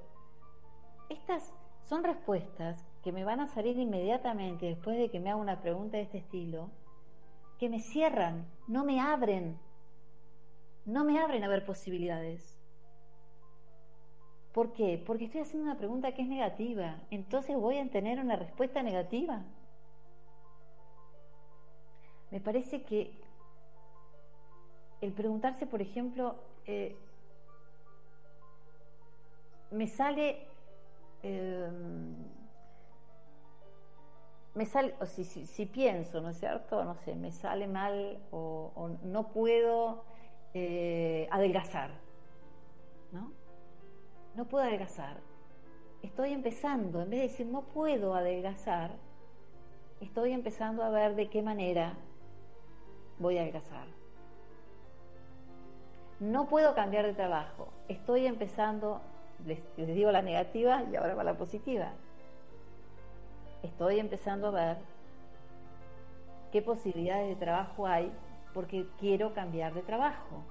Estas 1.10 1.52
son 1.84 2.04
respuestas 2.04 2.82
que 3.02 3.12
me 3.12 3.24
van 3.24 3.40
a 3.40 3.48
salir 3.48 3.76
inmediatamente 3.78 4.66
después 4.66 4.96
de 4.96 5.10
que 5.10 5.20
me 5.20 5.30
haga 5.30 5.40
una 5.40 5.60
pregunta 5.60 5.98
de 5.98 6.04
este 6.04 6.18
estilo, 6.18 6.70
que 7.58 7.68
me 7.68 7.80
cierran, 7.80 8.46
no 8.66 8.84
me 8.84 9.00
abren, 9.00 9.58
no 10.86 11.04
me 11.04 11.18
abren 11.18 11.44
a 11.44 11.48
ver 11.48 11.66
posibilidades. 11.66 12.59
¿Por 14.52 14.72
qué? 14.72 15.02
Porque 15.06 15.26
estoy 15.26 15.42
haciendo 15.42 15.70
una 15.70 15.78
pregunta 15.78 16.12
que 16.12 16.22
es 16.22 16.28
negativa. 16.28 16.96
Entonces 17.10 17.56
voy 17.56 17.78
a 17.78 17.88
tener 17.88 18.18
una 18.18 18.36
respuesta 18.36 18.82
negativa. 18.82 19.42
Me 22.30 22.40
parece 22.40 22.82
que 22.82 23.12
el 25.00 25.12
preguntarse, 25.12 25.66
por 25.66 25.80
ejemplo, 25.80 26.36
eh, 26.66 26.96
me 29.70 29.86
sale, 29.86 30.46
em, 31.22 32.14
me 34.54 34.66
sale, 34.66 34.94
o 35.00 35.06
si, 35.06 35.24
si, 35.24 35.66
pienso, 35.66 36.20
¿no 36.20 36.30
es 36.30 36.38
cierto? 36.38 36.84
No 36.84 36.94
sé, 36.96 37.14
me 37.14 37.30
sale 37.30 37.66
mal 37.66 38.18
o, 38.32 38.98
no 39.04 39.28
puedo 39.28 40.04
eh, 40.54 41.28
adelgazar, 41.30 41.90
¿no? 43.12 43.39
No 44.34 44.44
puedo 44.46 44.64
adelgazar. 44.64 45.16
Estoy 46.02 46.32
empezando, 46.32 47.02
en 47.02 47.10
vez 47.10 47.20
de 47.20 47.28
decir 47.28 47.46
no 47.46 47.62
puedo 47.62 48.14
adelgazar, 48.14 48.92
estoy 50.00 50.32
empezando 50.32 50.82
a 50.82 50.90
ver 50.90 51.14
de 51.14 51.28
qué 51.28 51.42
manera 51.42 51.94
voy 53.18 53.38
a 53.38 53.42
adelgazar. 53.42 53.86
No 56.20 56.48
puedo 56.48 56.74
cambiar 56.74 57.06
de 57.06 57.14
trabajo. 57.14 57.68
Estoy 57.88 58.26
empezando, 58.26 59.00
les, 59.46 59.60
digo 59.76 60.10
la 60.10 60.22
negativa 60.22 60.84
y 60.90 60.96
ahora 60.96 61.14
va 61.14 61.24
la 61.24 61.34
positiva. 61.34 61.92
Estoy 63.62 63.98
empezando 63.98 64.48
a 64.48 64.50
ver 64.50 64.76
qué 66.52 66.62
posibilidades 66.62 67.28
de 67.28 67.36
trabajo 67.36 67.86
hay 67.86 68.12
porque 68.54 68.86
quiero 68.98 69.32
cambiar 69.34 69.74
de 69.74 69.82
trabajo. 69.82 70.44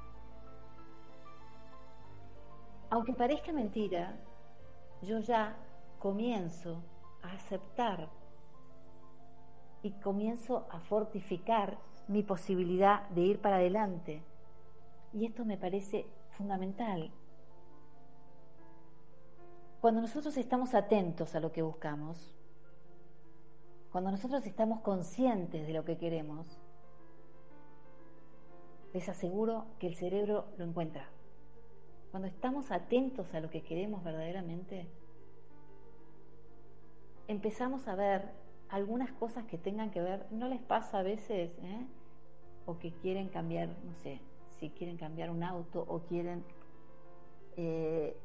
Aunque 2.92 3.14
parezca 3.14 3.52
mentira, 3.52 4.16
yo 5.04 5.20
ya 5.20 5.56
comienzo 6.00 6.82
a 7.22 7.34
aceptar 7.34 8.10
y 9.84 9.92
comienzo 9.92 10.68
a 10.72 10.80
fortificar 10.80 11.78
mi 12.08 12.24
posibilidad 12.24 13.08
de 13.10 13.22
ir 13.22 13.40
para 13.40 13.58
adelante. 13.58 14.24
Y 15.14 15.26
esto 15.26 15.46
me 15.46 15.58
parece 15.58 16.08
fundamental. 16.32 17.12
Cuando 19.82 20.02
nosotros 20.02 20.36
estamos 20.38 20.74
atentos 20.74 21.36
a 21.36 21.40
lo 21.40 21.52
que 21.52 21.62
buscamos, 21.62 22.36
cuando 23.92 24.12
nosotros 24.12 24.46
estamos 24.46 24.82
conscientes 24.82 25.66
de 25.68 25.74
lo 25.74 25.86
que 25.86 25.98
queremos, 25.98 26.60
les 28.94 29.08
aseguro 29.08 29.66
que 29.78 29.88
el 29.88 29.96
cerebro 29.96 30.46
lo 30.58 30.66
encuentra. 30.66 31.08
Cuando 32.12 32.28
estamos 32.28 32.72
atentos 32.72 33.34
a 33.34 33.40
lo 33.40 33.50
que 33.50 33.62
queremos 33.62 34.04
verdaderamente, 34.04 34.88
empezamos 37.28 37.88
a 37.88 37.96
ver 37.96 38.32
algunas 38.70 39.12
cosas 39.12 39.46
que 39.46 39.58
tengan 39.58 39.92
que 39.92 40.02
ver, 40.02 40.26
¿no 40.32 40.48
les 40.48 40.62
pasa 40.62 41.00
a 41.00 41.04
veces? 41.04 41.52
Eh? 41.62 41.86
O 42.66 42.80
que 42.80 42.92
quieren 42.94 43.30
cambiar, 43.30 43.70
no 43.84 43.94
sé, 43.96 44.22
si 44.60 44.70
quieren 44.72 44.98
cambiar 44.98 45.30
un 45.30 45.44
auto 45.44 45.86
o 45.88 46.00
quieren... 46.02 46.44
Eh, 47.58 48.18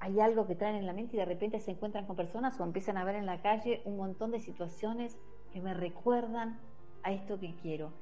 hay 0.00 0.20
algo 0.20 0.46
que 0.46 0.54
traen 0.54 0.76
en 0.76 0.86
la 0.86 0.92
mente 0.92 1.16
y 1.16 1.18
de 1.18 1.24
repente 1.24 1.58
se 1.60 1.72
encuentran 1.72 2.06
con 2.06 2.14
personas 2.14 2.58
o 2.60 2.64
empiezan 2.64 2.96
a 2.96 3.04
ver 3.04 3.16
en 3.16 3.26
la 3.26 3.42
calle 3.42 3.82
un 3.84 3.96
montón 3.96 4.30
de 4.30 4.40
situaciones 4.40 5.18
que 5.52 5.60
me 5.60 5.74
recuerdan 5.74 6.60
a 7.02 7.12
esto 7.12 7.38
que 7.38 7.54
quiero. 7.56 7.92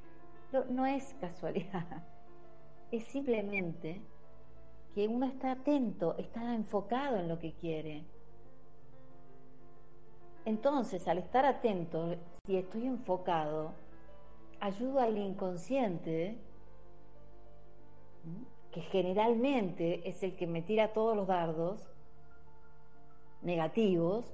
No, 0.52 0.64
no 0.66 0.86
es 0.86 1.14
casualidad, 1.20 2.04
es 2.90 3.04
simplemente 3.04 4.02
que 4.96 5.06
uno 5.06 5.26
está 5.26 5.52
atento, 5.52 6.16
está 6.16 6.54
enfocado 6.54 7.18
en 7.18 7.28
lo 7.28 7.38
que 7.38 7.52
quiere. 7.52 8.02
Entonces, 10.46 11.06
al 11.06 11.18
estar 11.18 11.44
atento, 11.44 12.16
si 12.46 12.56
estoy 12.56 12.86
enfocado, 12.86 13.74
ayudo 14.58 15.00
al 15.00 15.18
inconsciente, 15.18 16.38
que 18.72 18.80
generalmente 18.80 20.08
es 20.08 20.22
el 20.22 20.34
que 20.34 20.46
me 20.46 20.62
tira 20.62 20.94
todos 20.94 21.14
los 21.14 21.26
dardos 21.26 21.92
negativos, 23.42 24.24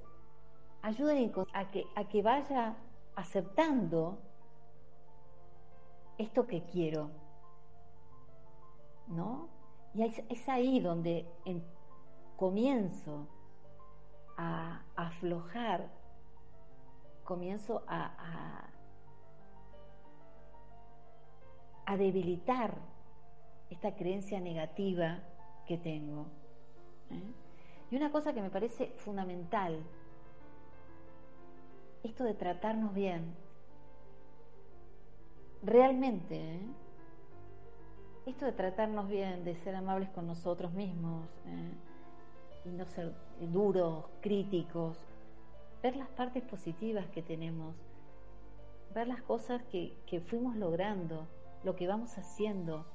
ayuda 0.80 1.14
a 1.54 1.70
que, 1.72 1.86
a 1.96 2.04
que 2.04 2.22
vaya 2.22 2.76
aceptando 3.16 4.16
esto 6.18 6.46
que 6.46 6.62
quiero. 6.62 7.10
¿No? 9.08 9.61
Y 9.95 10.03
es, 10.03 10.49
ahí 10.49 10.80
donde 10.80 11.26
comienzo 12.36 13.26
a, 14.36 14.82
aflojar, 14.97 15.90
comienzo 17.24 17.82
a, 17.86 18.68
debilitar 21.99 22.74
esta 23.68 23.95
creencia 23.95 24.40
negativa 24.40 25.18
que 25.66 25.76
tengo. 25.76 26.26
¿eh? 27.11 27.34
Y 27.90 27.97
una 27.97 28.11
cosa 28.11 28.32
que 28.32 28.40
me 28.40 28.49
parece 28.49 28.95
fundamental, 28.97 29.84
esto 32.03 32.24
de 32.24 32.32
tratarnos 32.32 32.95
bien, 32.95 33.34
realmente, 35.62 36.55
¿eh? 36.55 36.61
Esto 38.26 38.44
de 38.44 38.52
tratarnos 38.52 39.08
bien, 39.08 39.44
de 39.44 39.56
ser 39.56 39.74
amables 39.74 40.08
con 40.10 40.26
nosotros 40.26 40.72
mismos, 40.72 41.28
eh, 41.46 41.72
y 42.64 42.68
no 42.70 42.86
ser 42.86 43.12
duros, 43.40 44.04
críticos, 44.20 44.96
ver 45.82 45.96
las 45.96 46.08
partes 46.08 46.42
positivas 46.44 47.06
que 47.08 47.22
tenemos, 47.22 47.74
ver 48.94 49.08
las 49.08 49.22
cosas 49.22 49.62
que, 49.64 50.22
fuimos 50.26 50.54
logrando, 50.56 51.26
lo 51.64 51.74
que 51.74 51.88
vamos 51.88 52.16
haciendo, 52.16 52.86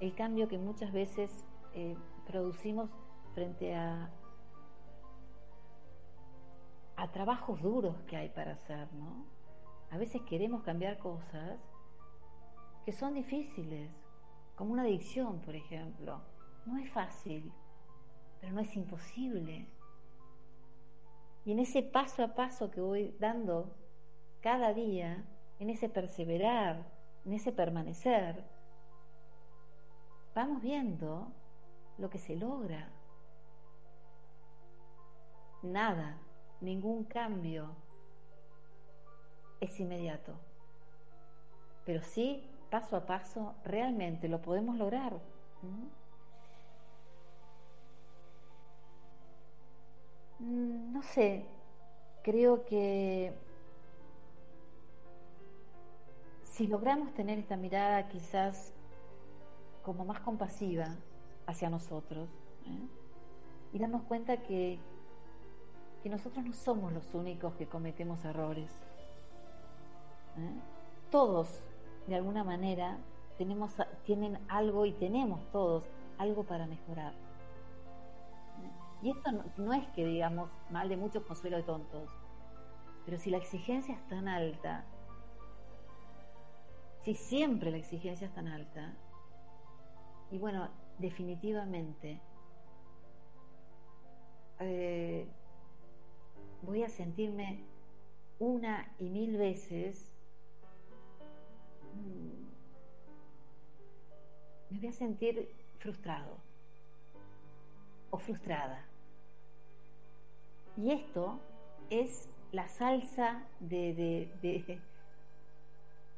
el 0.00 0.14
cambio 0.14 0.48
que 0.48 0.56
muchas 0.56 0.92
veces 0.92 1.44
eh, 1.74 1.96
producimos 2.26 2.88
frente 3.34 3.74
a, 3.74 4.10
a 6.96 7.08
trabajos 7.12 7.60
duros 7.60 7.96
que 8.06 8.16
hay 8.16 8.30
para 8.30 8.52
hacer, 8.52 8.90
¿no? 8.94 9.24
A 9.90 9.98
veces 9.98 10.22
queremos 10.22 10.62
cambiar 10.62 10.98
cosas 10.98 11.58
que 12.84 12.92
son 12.92 13.14
difíciles, 13.14 13.90
como 14.54 14.72
una 14.72 14.82
adicción, 14.82 15.40
por 15.40 15.54
ejemplo. 15.54 16.20
No 16.66 16.78
es 16.78 16.90
fácil, 16.90 17.52
pero 18.40 18.52
no 18.52 18.60
es 18.60 18.74
imposible. 18.76 19.68
Y 21.44 21.52
en 21.52 21.58
ese 21.58 21.82
paso 21.82 22.22
a 22.22 22.34
paso 22.34 22.70
que 22.70 22.80
voy 22.80 23.16
dando 23.18 23.74
cada 24.40 24.74
día, 24.74 25.24
en 25.58 25.70
ese 25.70 25.88
perseverar, 25.88 26.90
en 27.24 27.32
ese 27.34 27.52
permanecer, 27.52 28.44
vamos 30.34 30.62
viendo 30.62 31.32
lo 31.98 32.08
que 32.08 32.18
se 32.18 32.36
logra. 32.36 32.90
Nada, 35.62 36.18
ningún 36.60 37.04
cambio 37.04 37.76
es 39.60 39.78
inmediato. 39.78 40.38
Pero 41.84 42.02
sí, 42.02 42.49
paso 42.70 42.96
a 42.96 43.06
paso, 43.06 43.54
realmente 43.64 44.28
lo 44.28 44.40
podemos 44.40 44.76
lograr. 44.76 45.14
Mm, 50.38 50.92
no 50.92 51.02
sé, 51.02 51.44
creo 52.22 52.64
que 52.64 53.34
si 56.44 56.66
logramos 56.66 57.12
tener 57.14 57.38
esta 57.38 57.56
mirada 57.56 58.08
quizás 58.08 58.72
como 59.82 60.04
más 60.04 60.20
compasiva 60.20 60.94
hacia 61.46 61.70
nosotros 61.70 62.28
¿eh? 62.66 62.88
y 63.72 63.78
darnos 63.78 64.02
cuenta 64.02 64.42
que, 64.42 64.78
que 66.02 66.08
nosotros 66.08 66.44
no 66.44 66.52
somos 66.52 66.92
los 66.92 67.14
únicos 67.14 67.54
que 67.54 67.66
cometemos 67.66 68.24
errores. 68.24 68.70
¿eh? 70.36 70.52
Todos, 71.10 71.62
de 72.06 72.16
alguna 72.16 72.44
manera, 72.44 72.98
tenemos, 73.38 73.74
tienen 74.04 74.38
algo 74.48 74.86
y 74.86 74.92
tenemos 74.92 75.40
todos 75.50 75.84
algo 76.18 76.44
para 76.44 76.66
mejorar. 76.66 77.14
Y 79.02 79.10
esto 79.10 79.30
no, 79.56 79.72
es 79.72 79.86
que 79.88 80.04
digamos 80.04 80.50
mal 80.70 80.88
de 80.88 80.96
muchos 80.96 81.24
consuelo 81.24 81.56
de 81.56 81.62
tontos, 81.62 82.10
pero 83.06 83.18
si 83.18 83.30
la 83.30 83.38
exigencia 83.38 83.94
es 83.94 84.08
tan 84.08 84.28
alta, 84.28 84.84
si 87.02 87.14
siempre 87.14 87.70
la 87.70 87.78
exigencia 87.78 88.26
es 88.26 88.34
tan 88.34 88.46
alta, 88.46 88.94
y 90.30 90.38
bueno, 90.38 90.68
definitivamente 90.98 92.20
eh, 94.58 95.26
voy 96.60 96.82
a 96.82 96.90
sentirme 96.90 97.64
una 98.38 98.94
y 98.98 99.08
mil 99.08 99.38
veces, 99.38 100.09
me 104.70 104.78
voy 104.78 104.88
a 104.88 104.92
sentir 104.92 105.48
frustrado 105.78 106.36
o 108.10 108.18
frustrada. 108.18 108.84
Y 110.76 110.92
esto 110.92 111.40
es 111.90 112.28
la 112.52 112.68
salsa 112.68 113.46
de, 113.60 114.28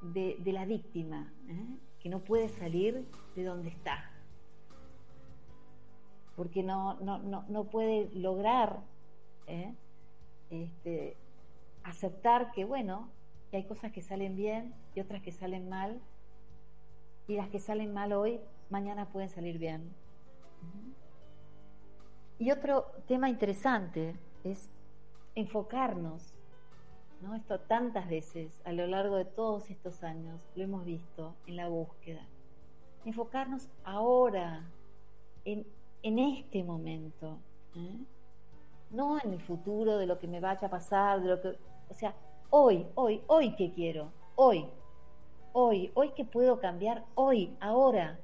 de, 0.03 0.53
la 0.53 0.64
víctima, 0.64 1.33
¿eh? 1.49 1.66
que 2.01 2.09
no 2.09 2.20
puede 2.20 2.49
salir 2.49 3.07
de 3.35 3.45
donde 3.45 3.70
está, 3.70 4.11
porque 6.37 6.62
no, 6.62 6.95
no, 7.01 7.64
puede 7.64 8.11
lograr 8.14 8.81
¿eh? 9.47 9.75
este, 10.51 11.16
aceptar 11.85 12.53
que, 12.53 12.64
bueno, 12.64 13.09
que 13.53 13.59
hay 13.59 13.64
cosas 13.64 13.92
que 13.92 14.00
salen 14.00 14.34
bien 14.34 14.72
y 14.94 15.00
otras 15.00 15.20
que 15.20 15.30
salen 15.30 15.68
mal, 15.68 16.00
y 17.28 17.36
las 17.36 17.50
que 17.50 17.59
salen 17.59 17.92
mal 17.92 18.14
hoy, 18.14 18.40
mañana 18.70 19.11
pueden 19.11 19.28
salir 19.28 19.59
bien. 19.59 19.92
Y 22.38 22.50
otro 22.50 22.86
tema 23.07 23.28
interesante 23.28 24.16
es 24.42 24.70
enfocarnos, 25.34 26.32
¿no? 27.20 27.34
Esto 27.34 27.61
tantas 27.61 28.09
veces 28.09 28.59
a 28.64 28.72
lo 28.72 28.86
largo 28.86 29.16
de 29.16 29.26
todos 29.26 29.70
estos 29.70 30.03
años 30.03 30.40
lo 30.55 30.64
hemos 30.64 30.86
visto 30.86 31.34
en 31.46 31.57
la 31.57 31.68
búsqueda. 31.68 32.26
Enfocarnos 33.05 33.68
ahora, 33.84 34.64
en, 35.44 35.66
en 36.03 36.18
este 36.18 36.64
momento, 36.64 37.38
¿eh? 37.76 37.98
no 38.90 39.18
en 39.22 39.34
el 39.34 39.42
futuro 39.42 39.98
de 39.98 40.07
lo 40.07 40.18
que 40.18 40.26
me 40.26 40.40
vaya 40.40 40.68
a 40.68 40.70
pasar, 40.70 41.20
de 41.20 41.28
lo 41.28 41.42
que, 41.42 41.48
o 41.90 41.94
sea, 41.94 42.14
hoy, 42.55 42.86
hoy, 42.96 43.22
hoy 43.28 43.57
que 43.57 43.72
quiero, 43.72 44.12
hoy, 44.34 44.66
hoy, 45.55 45.90
hoy 45.94 46.11
que 46.11 46.26
puedo 46.26 46.61
cambiar, 46.61 47.03
hoy, 47.14 47.57
ahora, 47.61 48.20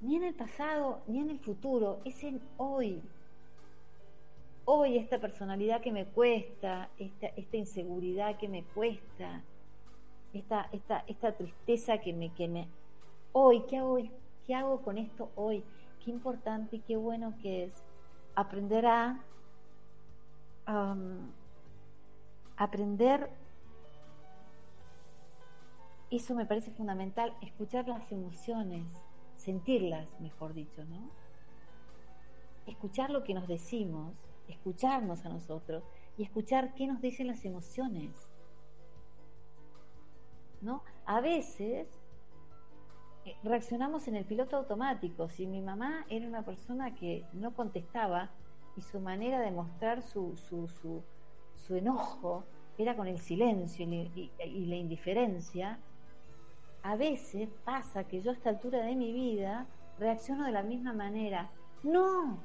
ni 0.00 0.14
en 0.14 0.22
el 0.22 0.34
pasado, 0.34 1.00
ni 1.08 1.18
en 1.18 1.30
el 1.30 1.40
futuro, 1.40 1.98
es 2.04 2.22
en 2.22 2.40
hoy. 2.58 3.02
Hoy 4.66 4.98
esta 4.98 5.18
personalidad 5.18 5.80
que 5.80 5.90
me 5.90 6.06
cuesta, 6.06 6.88
esta, 6.96 7.26
esta 7.26 7.56
inseguridad 7.56 8.38
que 8.38 8.48
me 8.48 8.62
cuesta, 8.62 9.42
esta, 10.32 10.68
esta, 10.70 11.02
esta 11.08 11.32
tristeza 11.32 11.98
que 11.98 12.12
me, 12.12 12.32
que 12.34 12.46
me... 12.46 12.68
Hoy, 13.32 13.64
¿qué 13.68 13.78
hago, 13.78 13.98
¿qué 14.46 14.54
hago 14.54 14.80
con 14.82 14.96
esto 14.96 15.30
hoy? 15.34 15.64
Qué 16.04 16.12
importante 16.12 16.76
y 16.76 16.80
qué 16.80 16.96
bueno 16.96 17.34
que 17.42 17.64
es 17.64 17.72
aprender 18.36 18.86
a... 18.86 19.24
aprender 22.56 23.30
eso 26.10 26.34
me 26.34 26.44
parece 26.44 26.72
fundamental, 26.72 27.32
escuchar 27.40 27.86
las 27.86 28.10
emociones, 28.10 28.84
sentirlas, 29.36 30.08
mejor 30.20 30.54
dicho, 30.54 30.84
¿no? 30.84 31.08
Escuchar 32.66 33.10
lo 33.10 33.22
que 33.22 33.32
nos 33.32 33.46
decimos, 33.46 34.14
escucharnos 34.48 35.24
a 35.24 35.28
nosotros 35.28 35.84
y 36.18 36.24
escuchar 36.24 36.74
qué 36.74 36.88
nos 36.88 37.00
dicen 37.00 37.28
las 37.28 37.44
emociones. 37.44 38.28
¿No? 40.60 40.82
A 41.06 41.20
veces 41.20 41.88
eh, 43.24 43.36
reaccionamos 43.44 44.08
en 44.08 44.16
el 44.16 44.24
piloto 44.24 44.56
automático. 44.56 45.28
Si 45.28 45.46
mi 45.46 45.62
mamá 45.62 46.04
era 46.10 46.26
una 46.26 46.44
persona 46.44 46.94
que 46.94 47.24
no 47.32 47.54
contestaba 47.54 48.30
y 48.80 48.82
su 48.82 48.98
manera 48.98 49.40
de 49.40 49.50
mostrar 49.50 50.00
su, 50.00 50.38
su, 50.38 50.66
su, 51.54 51.76
enojo 51.76 52.44
era 52.78 52.96
con 52.96 53.06
el 53.06 53.18
silencio 53.18 53.84
y 53.86 54.66
la 54.66 54.74
indiferencia, 54.74 55.78
a 56.82 56.96
veces 56.96 57.50
pasa 57.62 58.04
que 58.04 58.22
yo 58.22 58.30
a 58.30 58.34
esta 58.34 58.48
altura 58.48 58.78
de 58.80 58.96
mi 58.96 59.12
vida 59.12 59.66
reacciono 59.98 60.46
de 60.46 60.52
la 60.52 60.62
misma 60.62 60.94
manera. 60.94 61.50
No, 61.82 62.38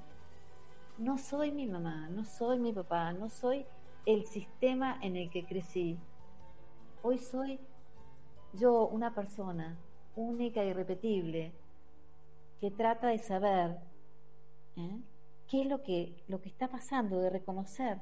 no 0.98 1.18
soy 1.18 1.54
mi 1.54 1.68
mamá, 1.68 2.10
no 2.10 2.26
soy 2.26 2.60
mi 2.60 2.74
papá, 2.74 3.14
no 3.14 3.30
soy 3.30 3.66
el 4.06 4.26
sistema 4.26 5.00
en 5.02 5.16
el 5.16 5.30
que 5.30 5.46
crecí. 5.46 5.98
Hoy 7.02 7.18
soy 7.18 7.62
yo 8.52 8.88
una 8.88 9.16
persona 9.16 9.78
única 10.18 10.66
y 10.66 10.68
irrepetible 10.68 11.54
que 12.60 12.72
trata 12.72 13.08
de 13.08 13.20
saber 13.20 13.78
¿eh? 14.76 15.00
Qué 15.50 15.62
es 15.62 15.68
lo 15.68 15.84
que, 15.84 16.24
lo 16.28 16.42
que 16.42 16.50
está 16.50 16.68
pasando, 16.68 17.20
de 17.20 17.30
reconocer 17.30 18.00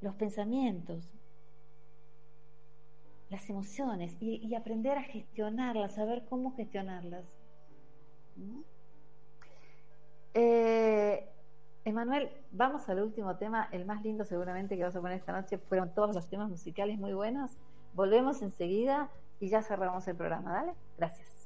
los 0.00 0.14
pensamientos, 0.14 1.08
las 3.28 3.48
emociones 3.48 4.16
y, 4.20 4.54
aprender 4.54 4.98
a 4.98 5.02
gestionarlas, 5.02 5.94
saber 5.94 6.24
cómo 6.28 6.54
gestionarlas. 6.56 7.24
Eh, 10.34 11.28
Emanuel, 11.84 12.30
vamos 12.50 12.88
al 12.88 13.00
último 13.02 13.36
tema, 13.36 13.68
el 13.72 13.84
más 13.84 14.02
lindo 14.02 14.24
seguramente 14.24 14.76
que 14.76 14.82
vas 14.82 14.96
a 14.96 15.00
poner 15.00 15.18
esta 15.18 15.32
noche. 15.32 15.58
Fueron 15.58 15.94
todos 15.94 16.14
los 16.14 16.28
temas 16.28 16.50
musicales 16.50 16.98
muy 16.98 17.12
buenos. 17.12 17.56
Volvemos 17.94 18.42
enseguida 18.42 19.10
y 19.38 19.48
ya 19.48 19.62
cerramos 19.62 20.06
el 20.08 20.16
programa. 20.16 20.52
Dale, 20.52 20.74
gracias. 20.98 21.39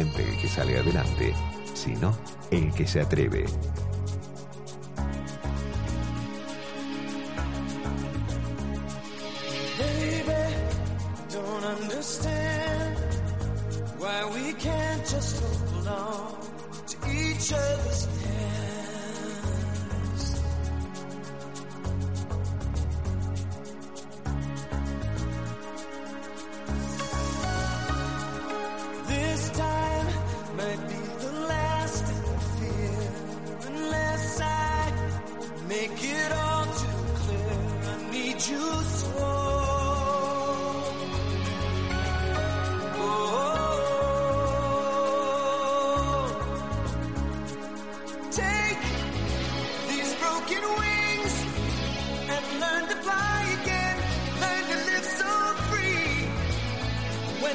Inteligente 0.00 0.22
el 0.22 0.40
que 0.40 0.48
sale 0.48 0.78
adelante, 0.78 1.32
sino 1.74 2.16
el 2.50 2.72
que 2.72 2.86
se 2.86 3.00
atreve. 3.00 3.44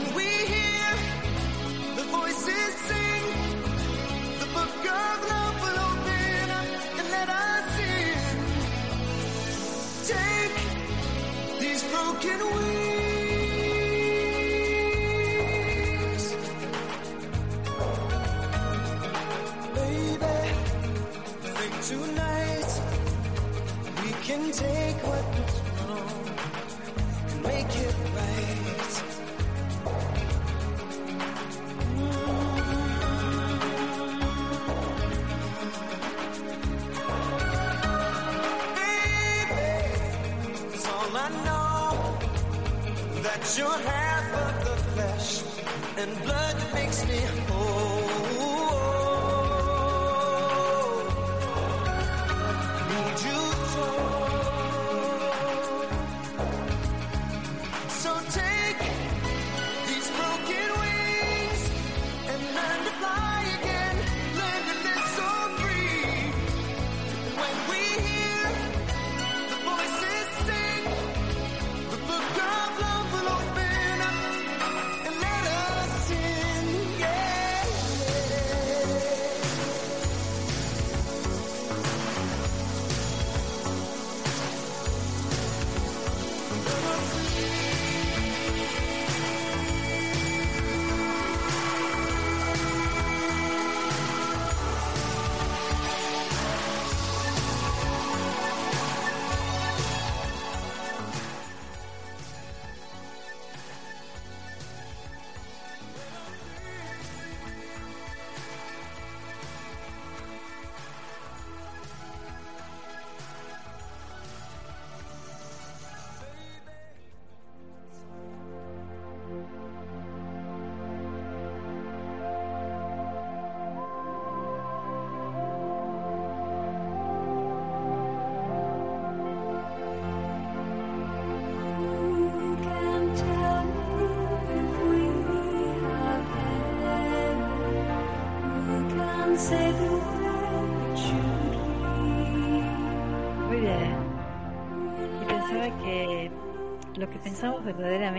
When 0.01 0.15
we 0.15 0.40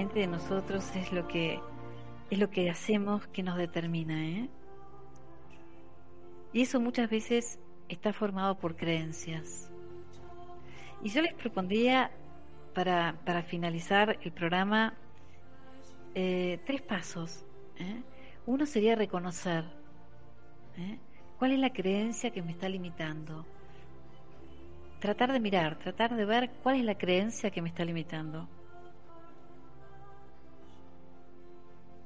de 0.08 0.26
nosotros 0.26 0.84
es 0.96 1.12
lo 1.12 1.28
que 1.28 1.60
es 2.30 2.38
lo 2.38 2.50
que 2.50 2.70
hacemos 2.70 3.26
que 3.28 3.42
nos 3.42 3.56
determina, 3.56 4.26
¿eh? 4.26 4.48
Y 6.52 6.62
eso 6.62 6.80
muchas 6.80 7.10
veces 7.10 7.60
está 7.88 8.12
formado 8.12 8.58
por 8.58 8.76
creencias. 8.76 9.70
Y 11.02 11.10
yo 11.10 11.20
les 11.20 11.34
propondría 11.34 12.10
para, 12.74 13.16
para 13.24 13.42
finalizar 13.42 14.18
el 14.22 14.32
programa 14.32 14.94
eh, 16.14 16.58
tres 16.64 16.82
pasos. 16.82 17.44
¿eh? 17.76 18.02
Uno 18.46 18.66
sería 18.66 18.96
reconocer 18.96 19.64
cuál 21.38 21.52
es 21.52 21.58
la 21.58 21.70
creencia 21.70 22.30
que 22.30 22.42
me 22.42 22.52
está 22.52 22.68
limitando. 22.68 23.44
Tratar 25.00 25.32
de 25.32 25.40
mirar, 25.40 25.78
tratar 25.78 26.16
de 26.16 26.24
ver 26.24 26.50
cuál 26.62 26.76
es 26.76 26.84
la 26.84 26.96
creencia 26.96 27.50
que 27.50 27.60
me 27.60 27.68
está 27.68 27.84
limitando. 27.84 28.48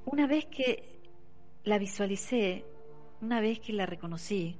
Una 0.06 0.28
vez 0.28 0.46
que 0.46 1.00
la 1.64 1.78
visualicé, 1.78 2.64
una 3.20 3.40
vez 3.40 3.58
que 3.58 3.72
la 3.72 3.86
reconocí, 3.86 4.56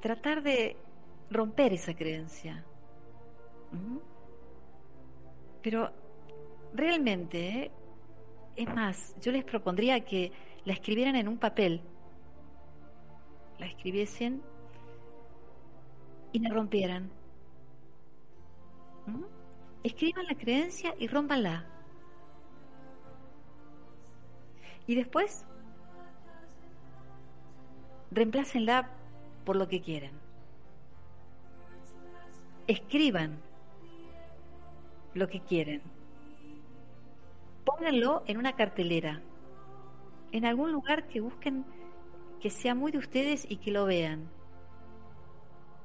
tratar 0.00 0.42
de 0.42 0.76
romper 1.30 1.72
esa 1.72 1.94
creencia. 1.94 2.64
Pero 5.62 5.90
realmente, 6.74 7.70
es 8.56 8.74
más, 8.74 9.16
yo 9.20 9.32
les 9.32 9.44
propondría 9.44 10.04
que 10.04 10.30
la 10.66 10.74
escribieran 10.74 11.16
en 11.16 11.28
un 11.28 11.38
papel, 11.38 11.80
la 13.58 13.66
escribiesen 13.66 14.42
y 16.32 16.40
la 16.40 16.50
rompieran. 16.50 17.10
Escriban 19.82 20.26
la 20.26 20.34
creencia 20.34 20.94
y 20.98 21.08
rómpanla. 21.08 21.77
Y 24.88 24.94
después, 24.94 25.44
reemplácenla 28.10 28.88
por 29.44 29.54
lo 29.56 29.68
que 29.68 29.82
quieran. 29.82 30.12
Escriban 32.66 33.38
lo 35.12 35.28
que 35.28 35.40
quieren. 35.40 35.82
Pónganlo 37.66 38.22
en 38.26 38.38
una 38.38 38.54
cartelera, 38.54 39.20
en 40.32 40.46
algún 40.46 40.72
lugar 40.72 41.06
que 41.06 41.20
busquen 41.20 41.66
que 42.40 42.48
sea 42.48 42.74
muy 42.74 42.90
de 42.90 42.98
ustedes 42.98 43.46
y 43.46 43.58
que 43.58 43.70
lo 43.70 43.84
vean. 43.84 44.26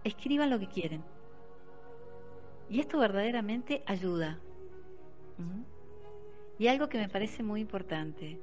Escriban 0.06 0.50
lo 0.50 0.60
que 0.60 0.68
quieren. 0.68 1.04
Y 2.70 2.80
esto 2.80 3.00
verdaderamente 3.00 3.84
ayuda. 3.86 4.40
Y 6.58 6.68
algo 6.68 6.88
que 6.88 7.00
me 7.00 7.10
parece 7.10 7.44
muy 7.44 7.60
importante, 7.60 8.40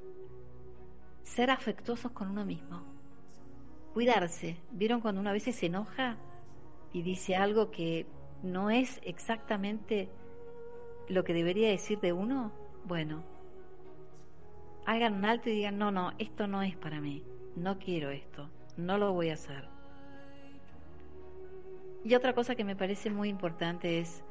ser 1.23 1.51
afectuosos 1.51 2.13
con 2.13 2.29
uno 2.29 2.45
mismo. 2.45 2.83
Cuidarse. 3.95 4.57
¿Vieron 4.71 5.01
cuando 5.01 5.21
uno 5.21 5.31
a 5.31 5.35
veces 5.35 5.57
se 5.57 5.67
enoja 5.67 6.17
y 6.93 7.03
dice 7.03 7.37
algo 7.37 7.71
que 7.71 8.07
no 8.43 8.71
es 8.71 9.01
exactamente 9.05 10.09
lo 11.09 11.25
que 11.25 11.35
debería 11.35 11.69
decir 11.69 12.01
de 12.01 12.13
uno? 12.13 12.53
Bueno, 12.85 13.25
hagan 14.87 15.15
un 15.15 15.25
alto 15.25 15.49
y 15.51 15.55
digan, 15.55 15.79
no, 15.79 15.91
no, 15.91 16.13
esto 16.19 16.47
no 16.47 16.63
es 16.63 16.77
para 16.77 17.01
mí, 17.01 17.25
no 17.57 17.79
quiero 17.79 18.11
esto, 18.11 18.49
no 18.77 18.99
lo 18.99 19.13
voy 19.13 19.31
a 19.31 19.35
hacer. 19.35 19.69
Y 22.03 22.15
otra 22.15 22.35
cosa 22.35 22.55
que 22.55 22.65
me 22.65 22.77
parece 22.77 23.11
muy 23.11 23.29
importante 23.29 24.01
es 24.01 24.23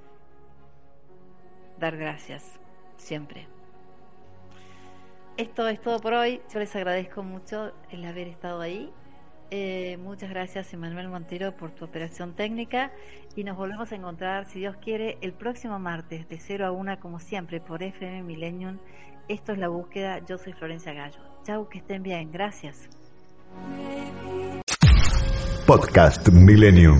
dar 1.77 1.95
gracias, 1.95 2.59
siempre. 2.97 3.47
Esto 5.39 5.69
es 5.69 5.79
todo 5.79 6.01
por 6.01 6.11
hoy. 6.11 6.41
Yo 6.53 6.59
les 6.59 6.75
agradezco 6.75 7.23
mucho 7.23 7.71
el 7.91 8.03
haber 8.03 8.27
estado 8.27 8.59
ahí. 8.59 8.91
Eh, 9.51 9.97
muchas 10.03 10.29
gracias, 10.29 10.73
Emanuel 10.73 11.07
Montero, 11.07 11.55
por 11.55 11.71
tu 11.71 11.85
operación 11.85 12.33
técnica. 12.33 12.91
Y 13.37 13.45
nos 13.45 13.55
volvemos 13.55 13.89
a 13.93 13.95
encontrar, 13.95 14.43
si 14.49 14.59
Dios 14.59 14.75
quiere, 14.83 15.17
el 15.21 15.31
próximo 15.31 15.79
martes, 15.79 16.27
de 16.27 16.39
0 16.41 16.65
a 16.65 16.71
1, 16.71 16.99
como 16.99 17.21
siempre, 17.21 17.61
por 17.61 17.81
FM 17.81 18.23
Millennium. 18.23 18.79
Esto 19.29 19.53
es 19.53 19.59
La 19.59 19.69
Búsqueda. 19.69 20.19
Yo 20.25 20.37
soy 20.37 20.51
Florencia 20.51 20.91
Gallo. 20.91 21.21
Chau, 21.45 21.69
que 21.69 21.77
estén 21.77 22.03
bien. 22.03 22.33
Gracias. 22.33 22.89
Podcast 25.65 26.27
Millennium. 26.27 26.99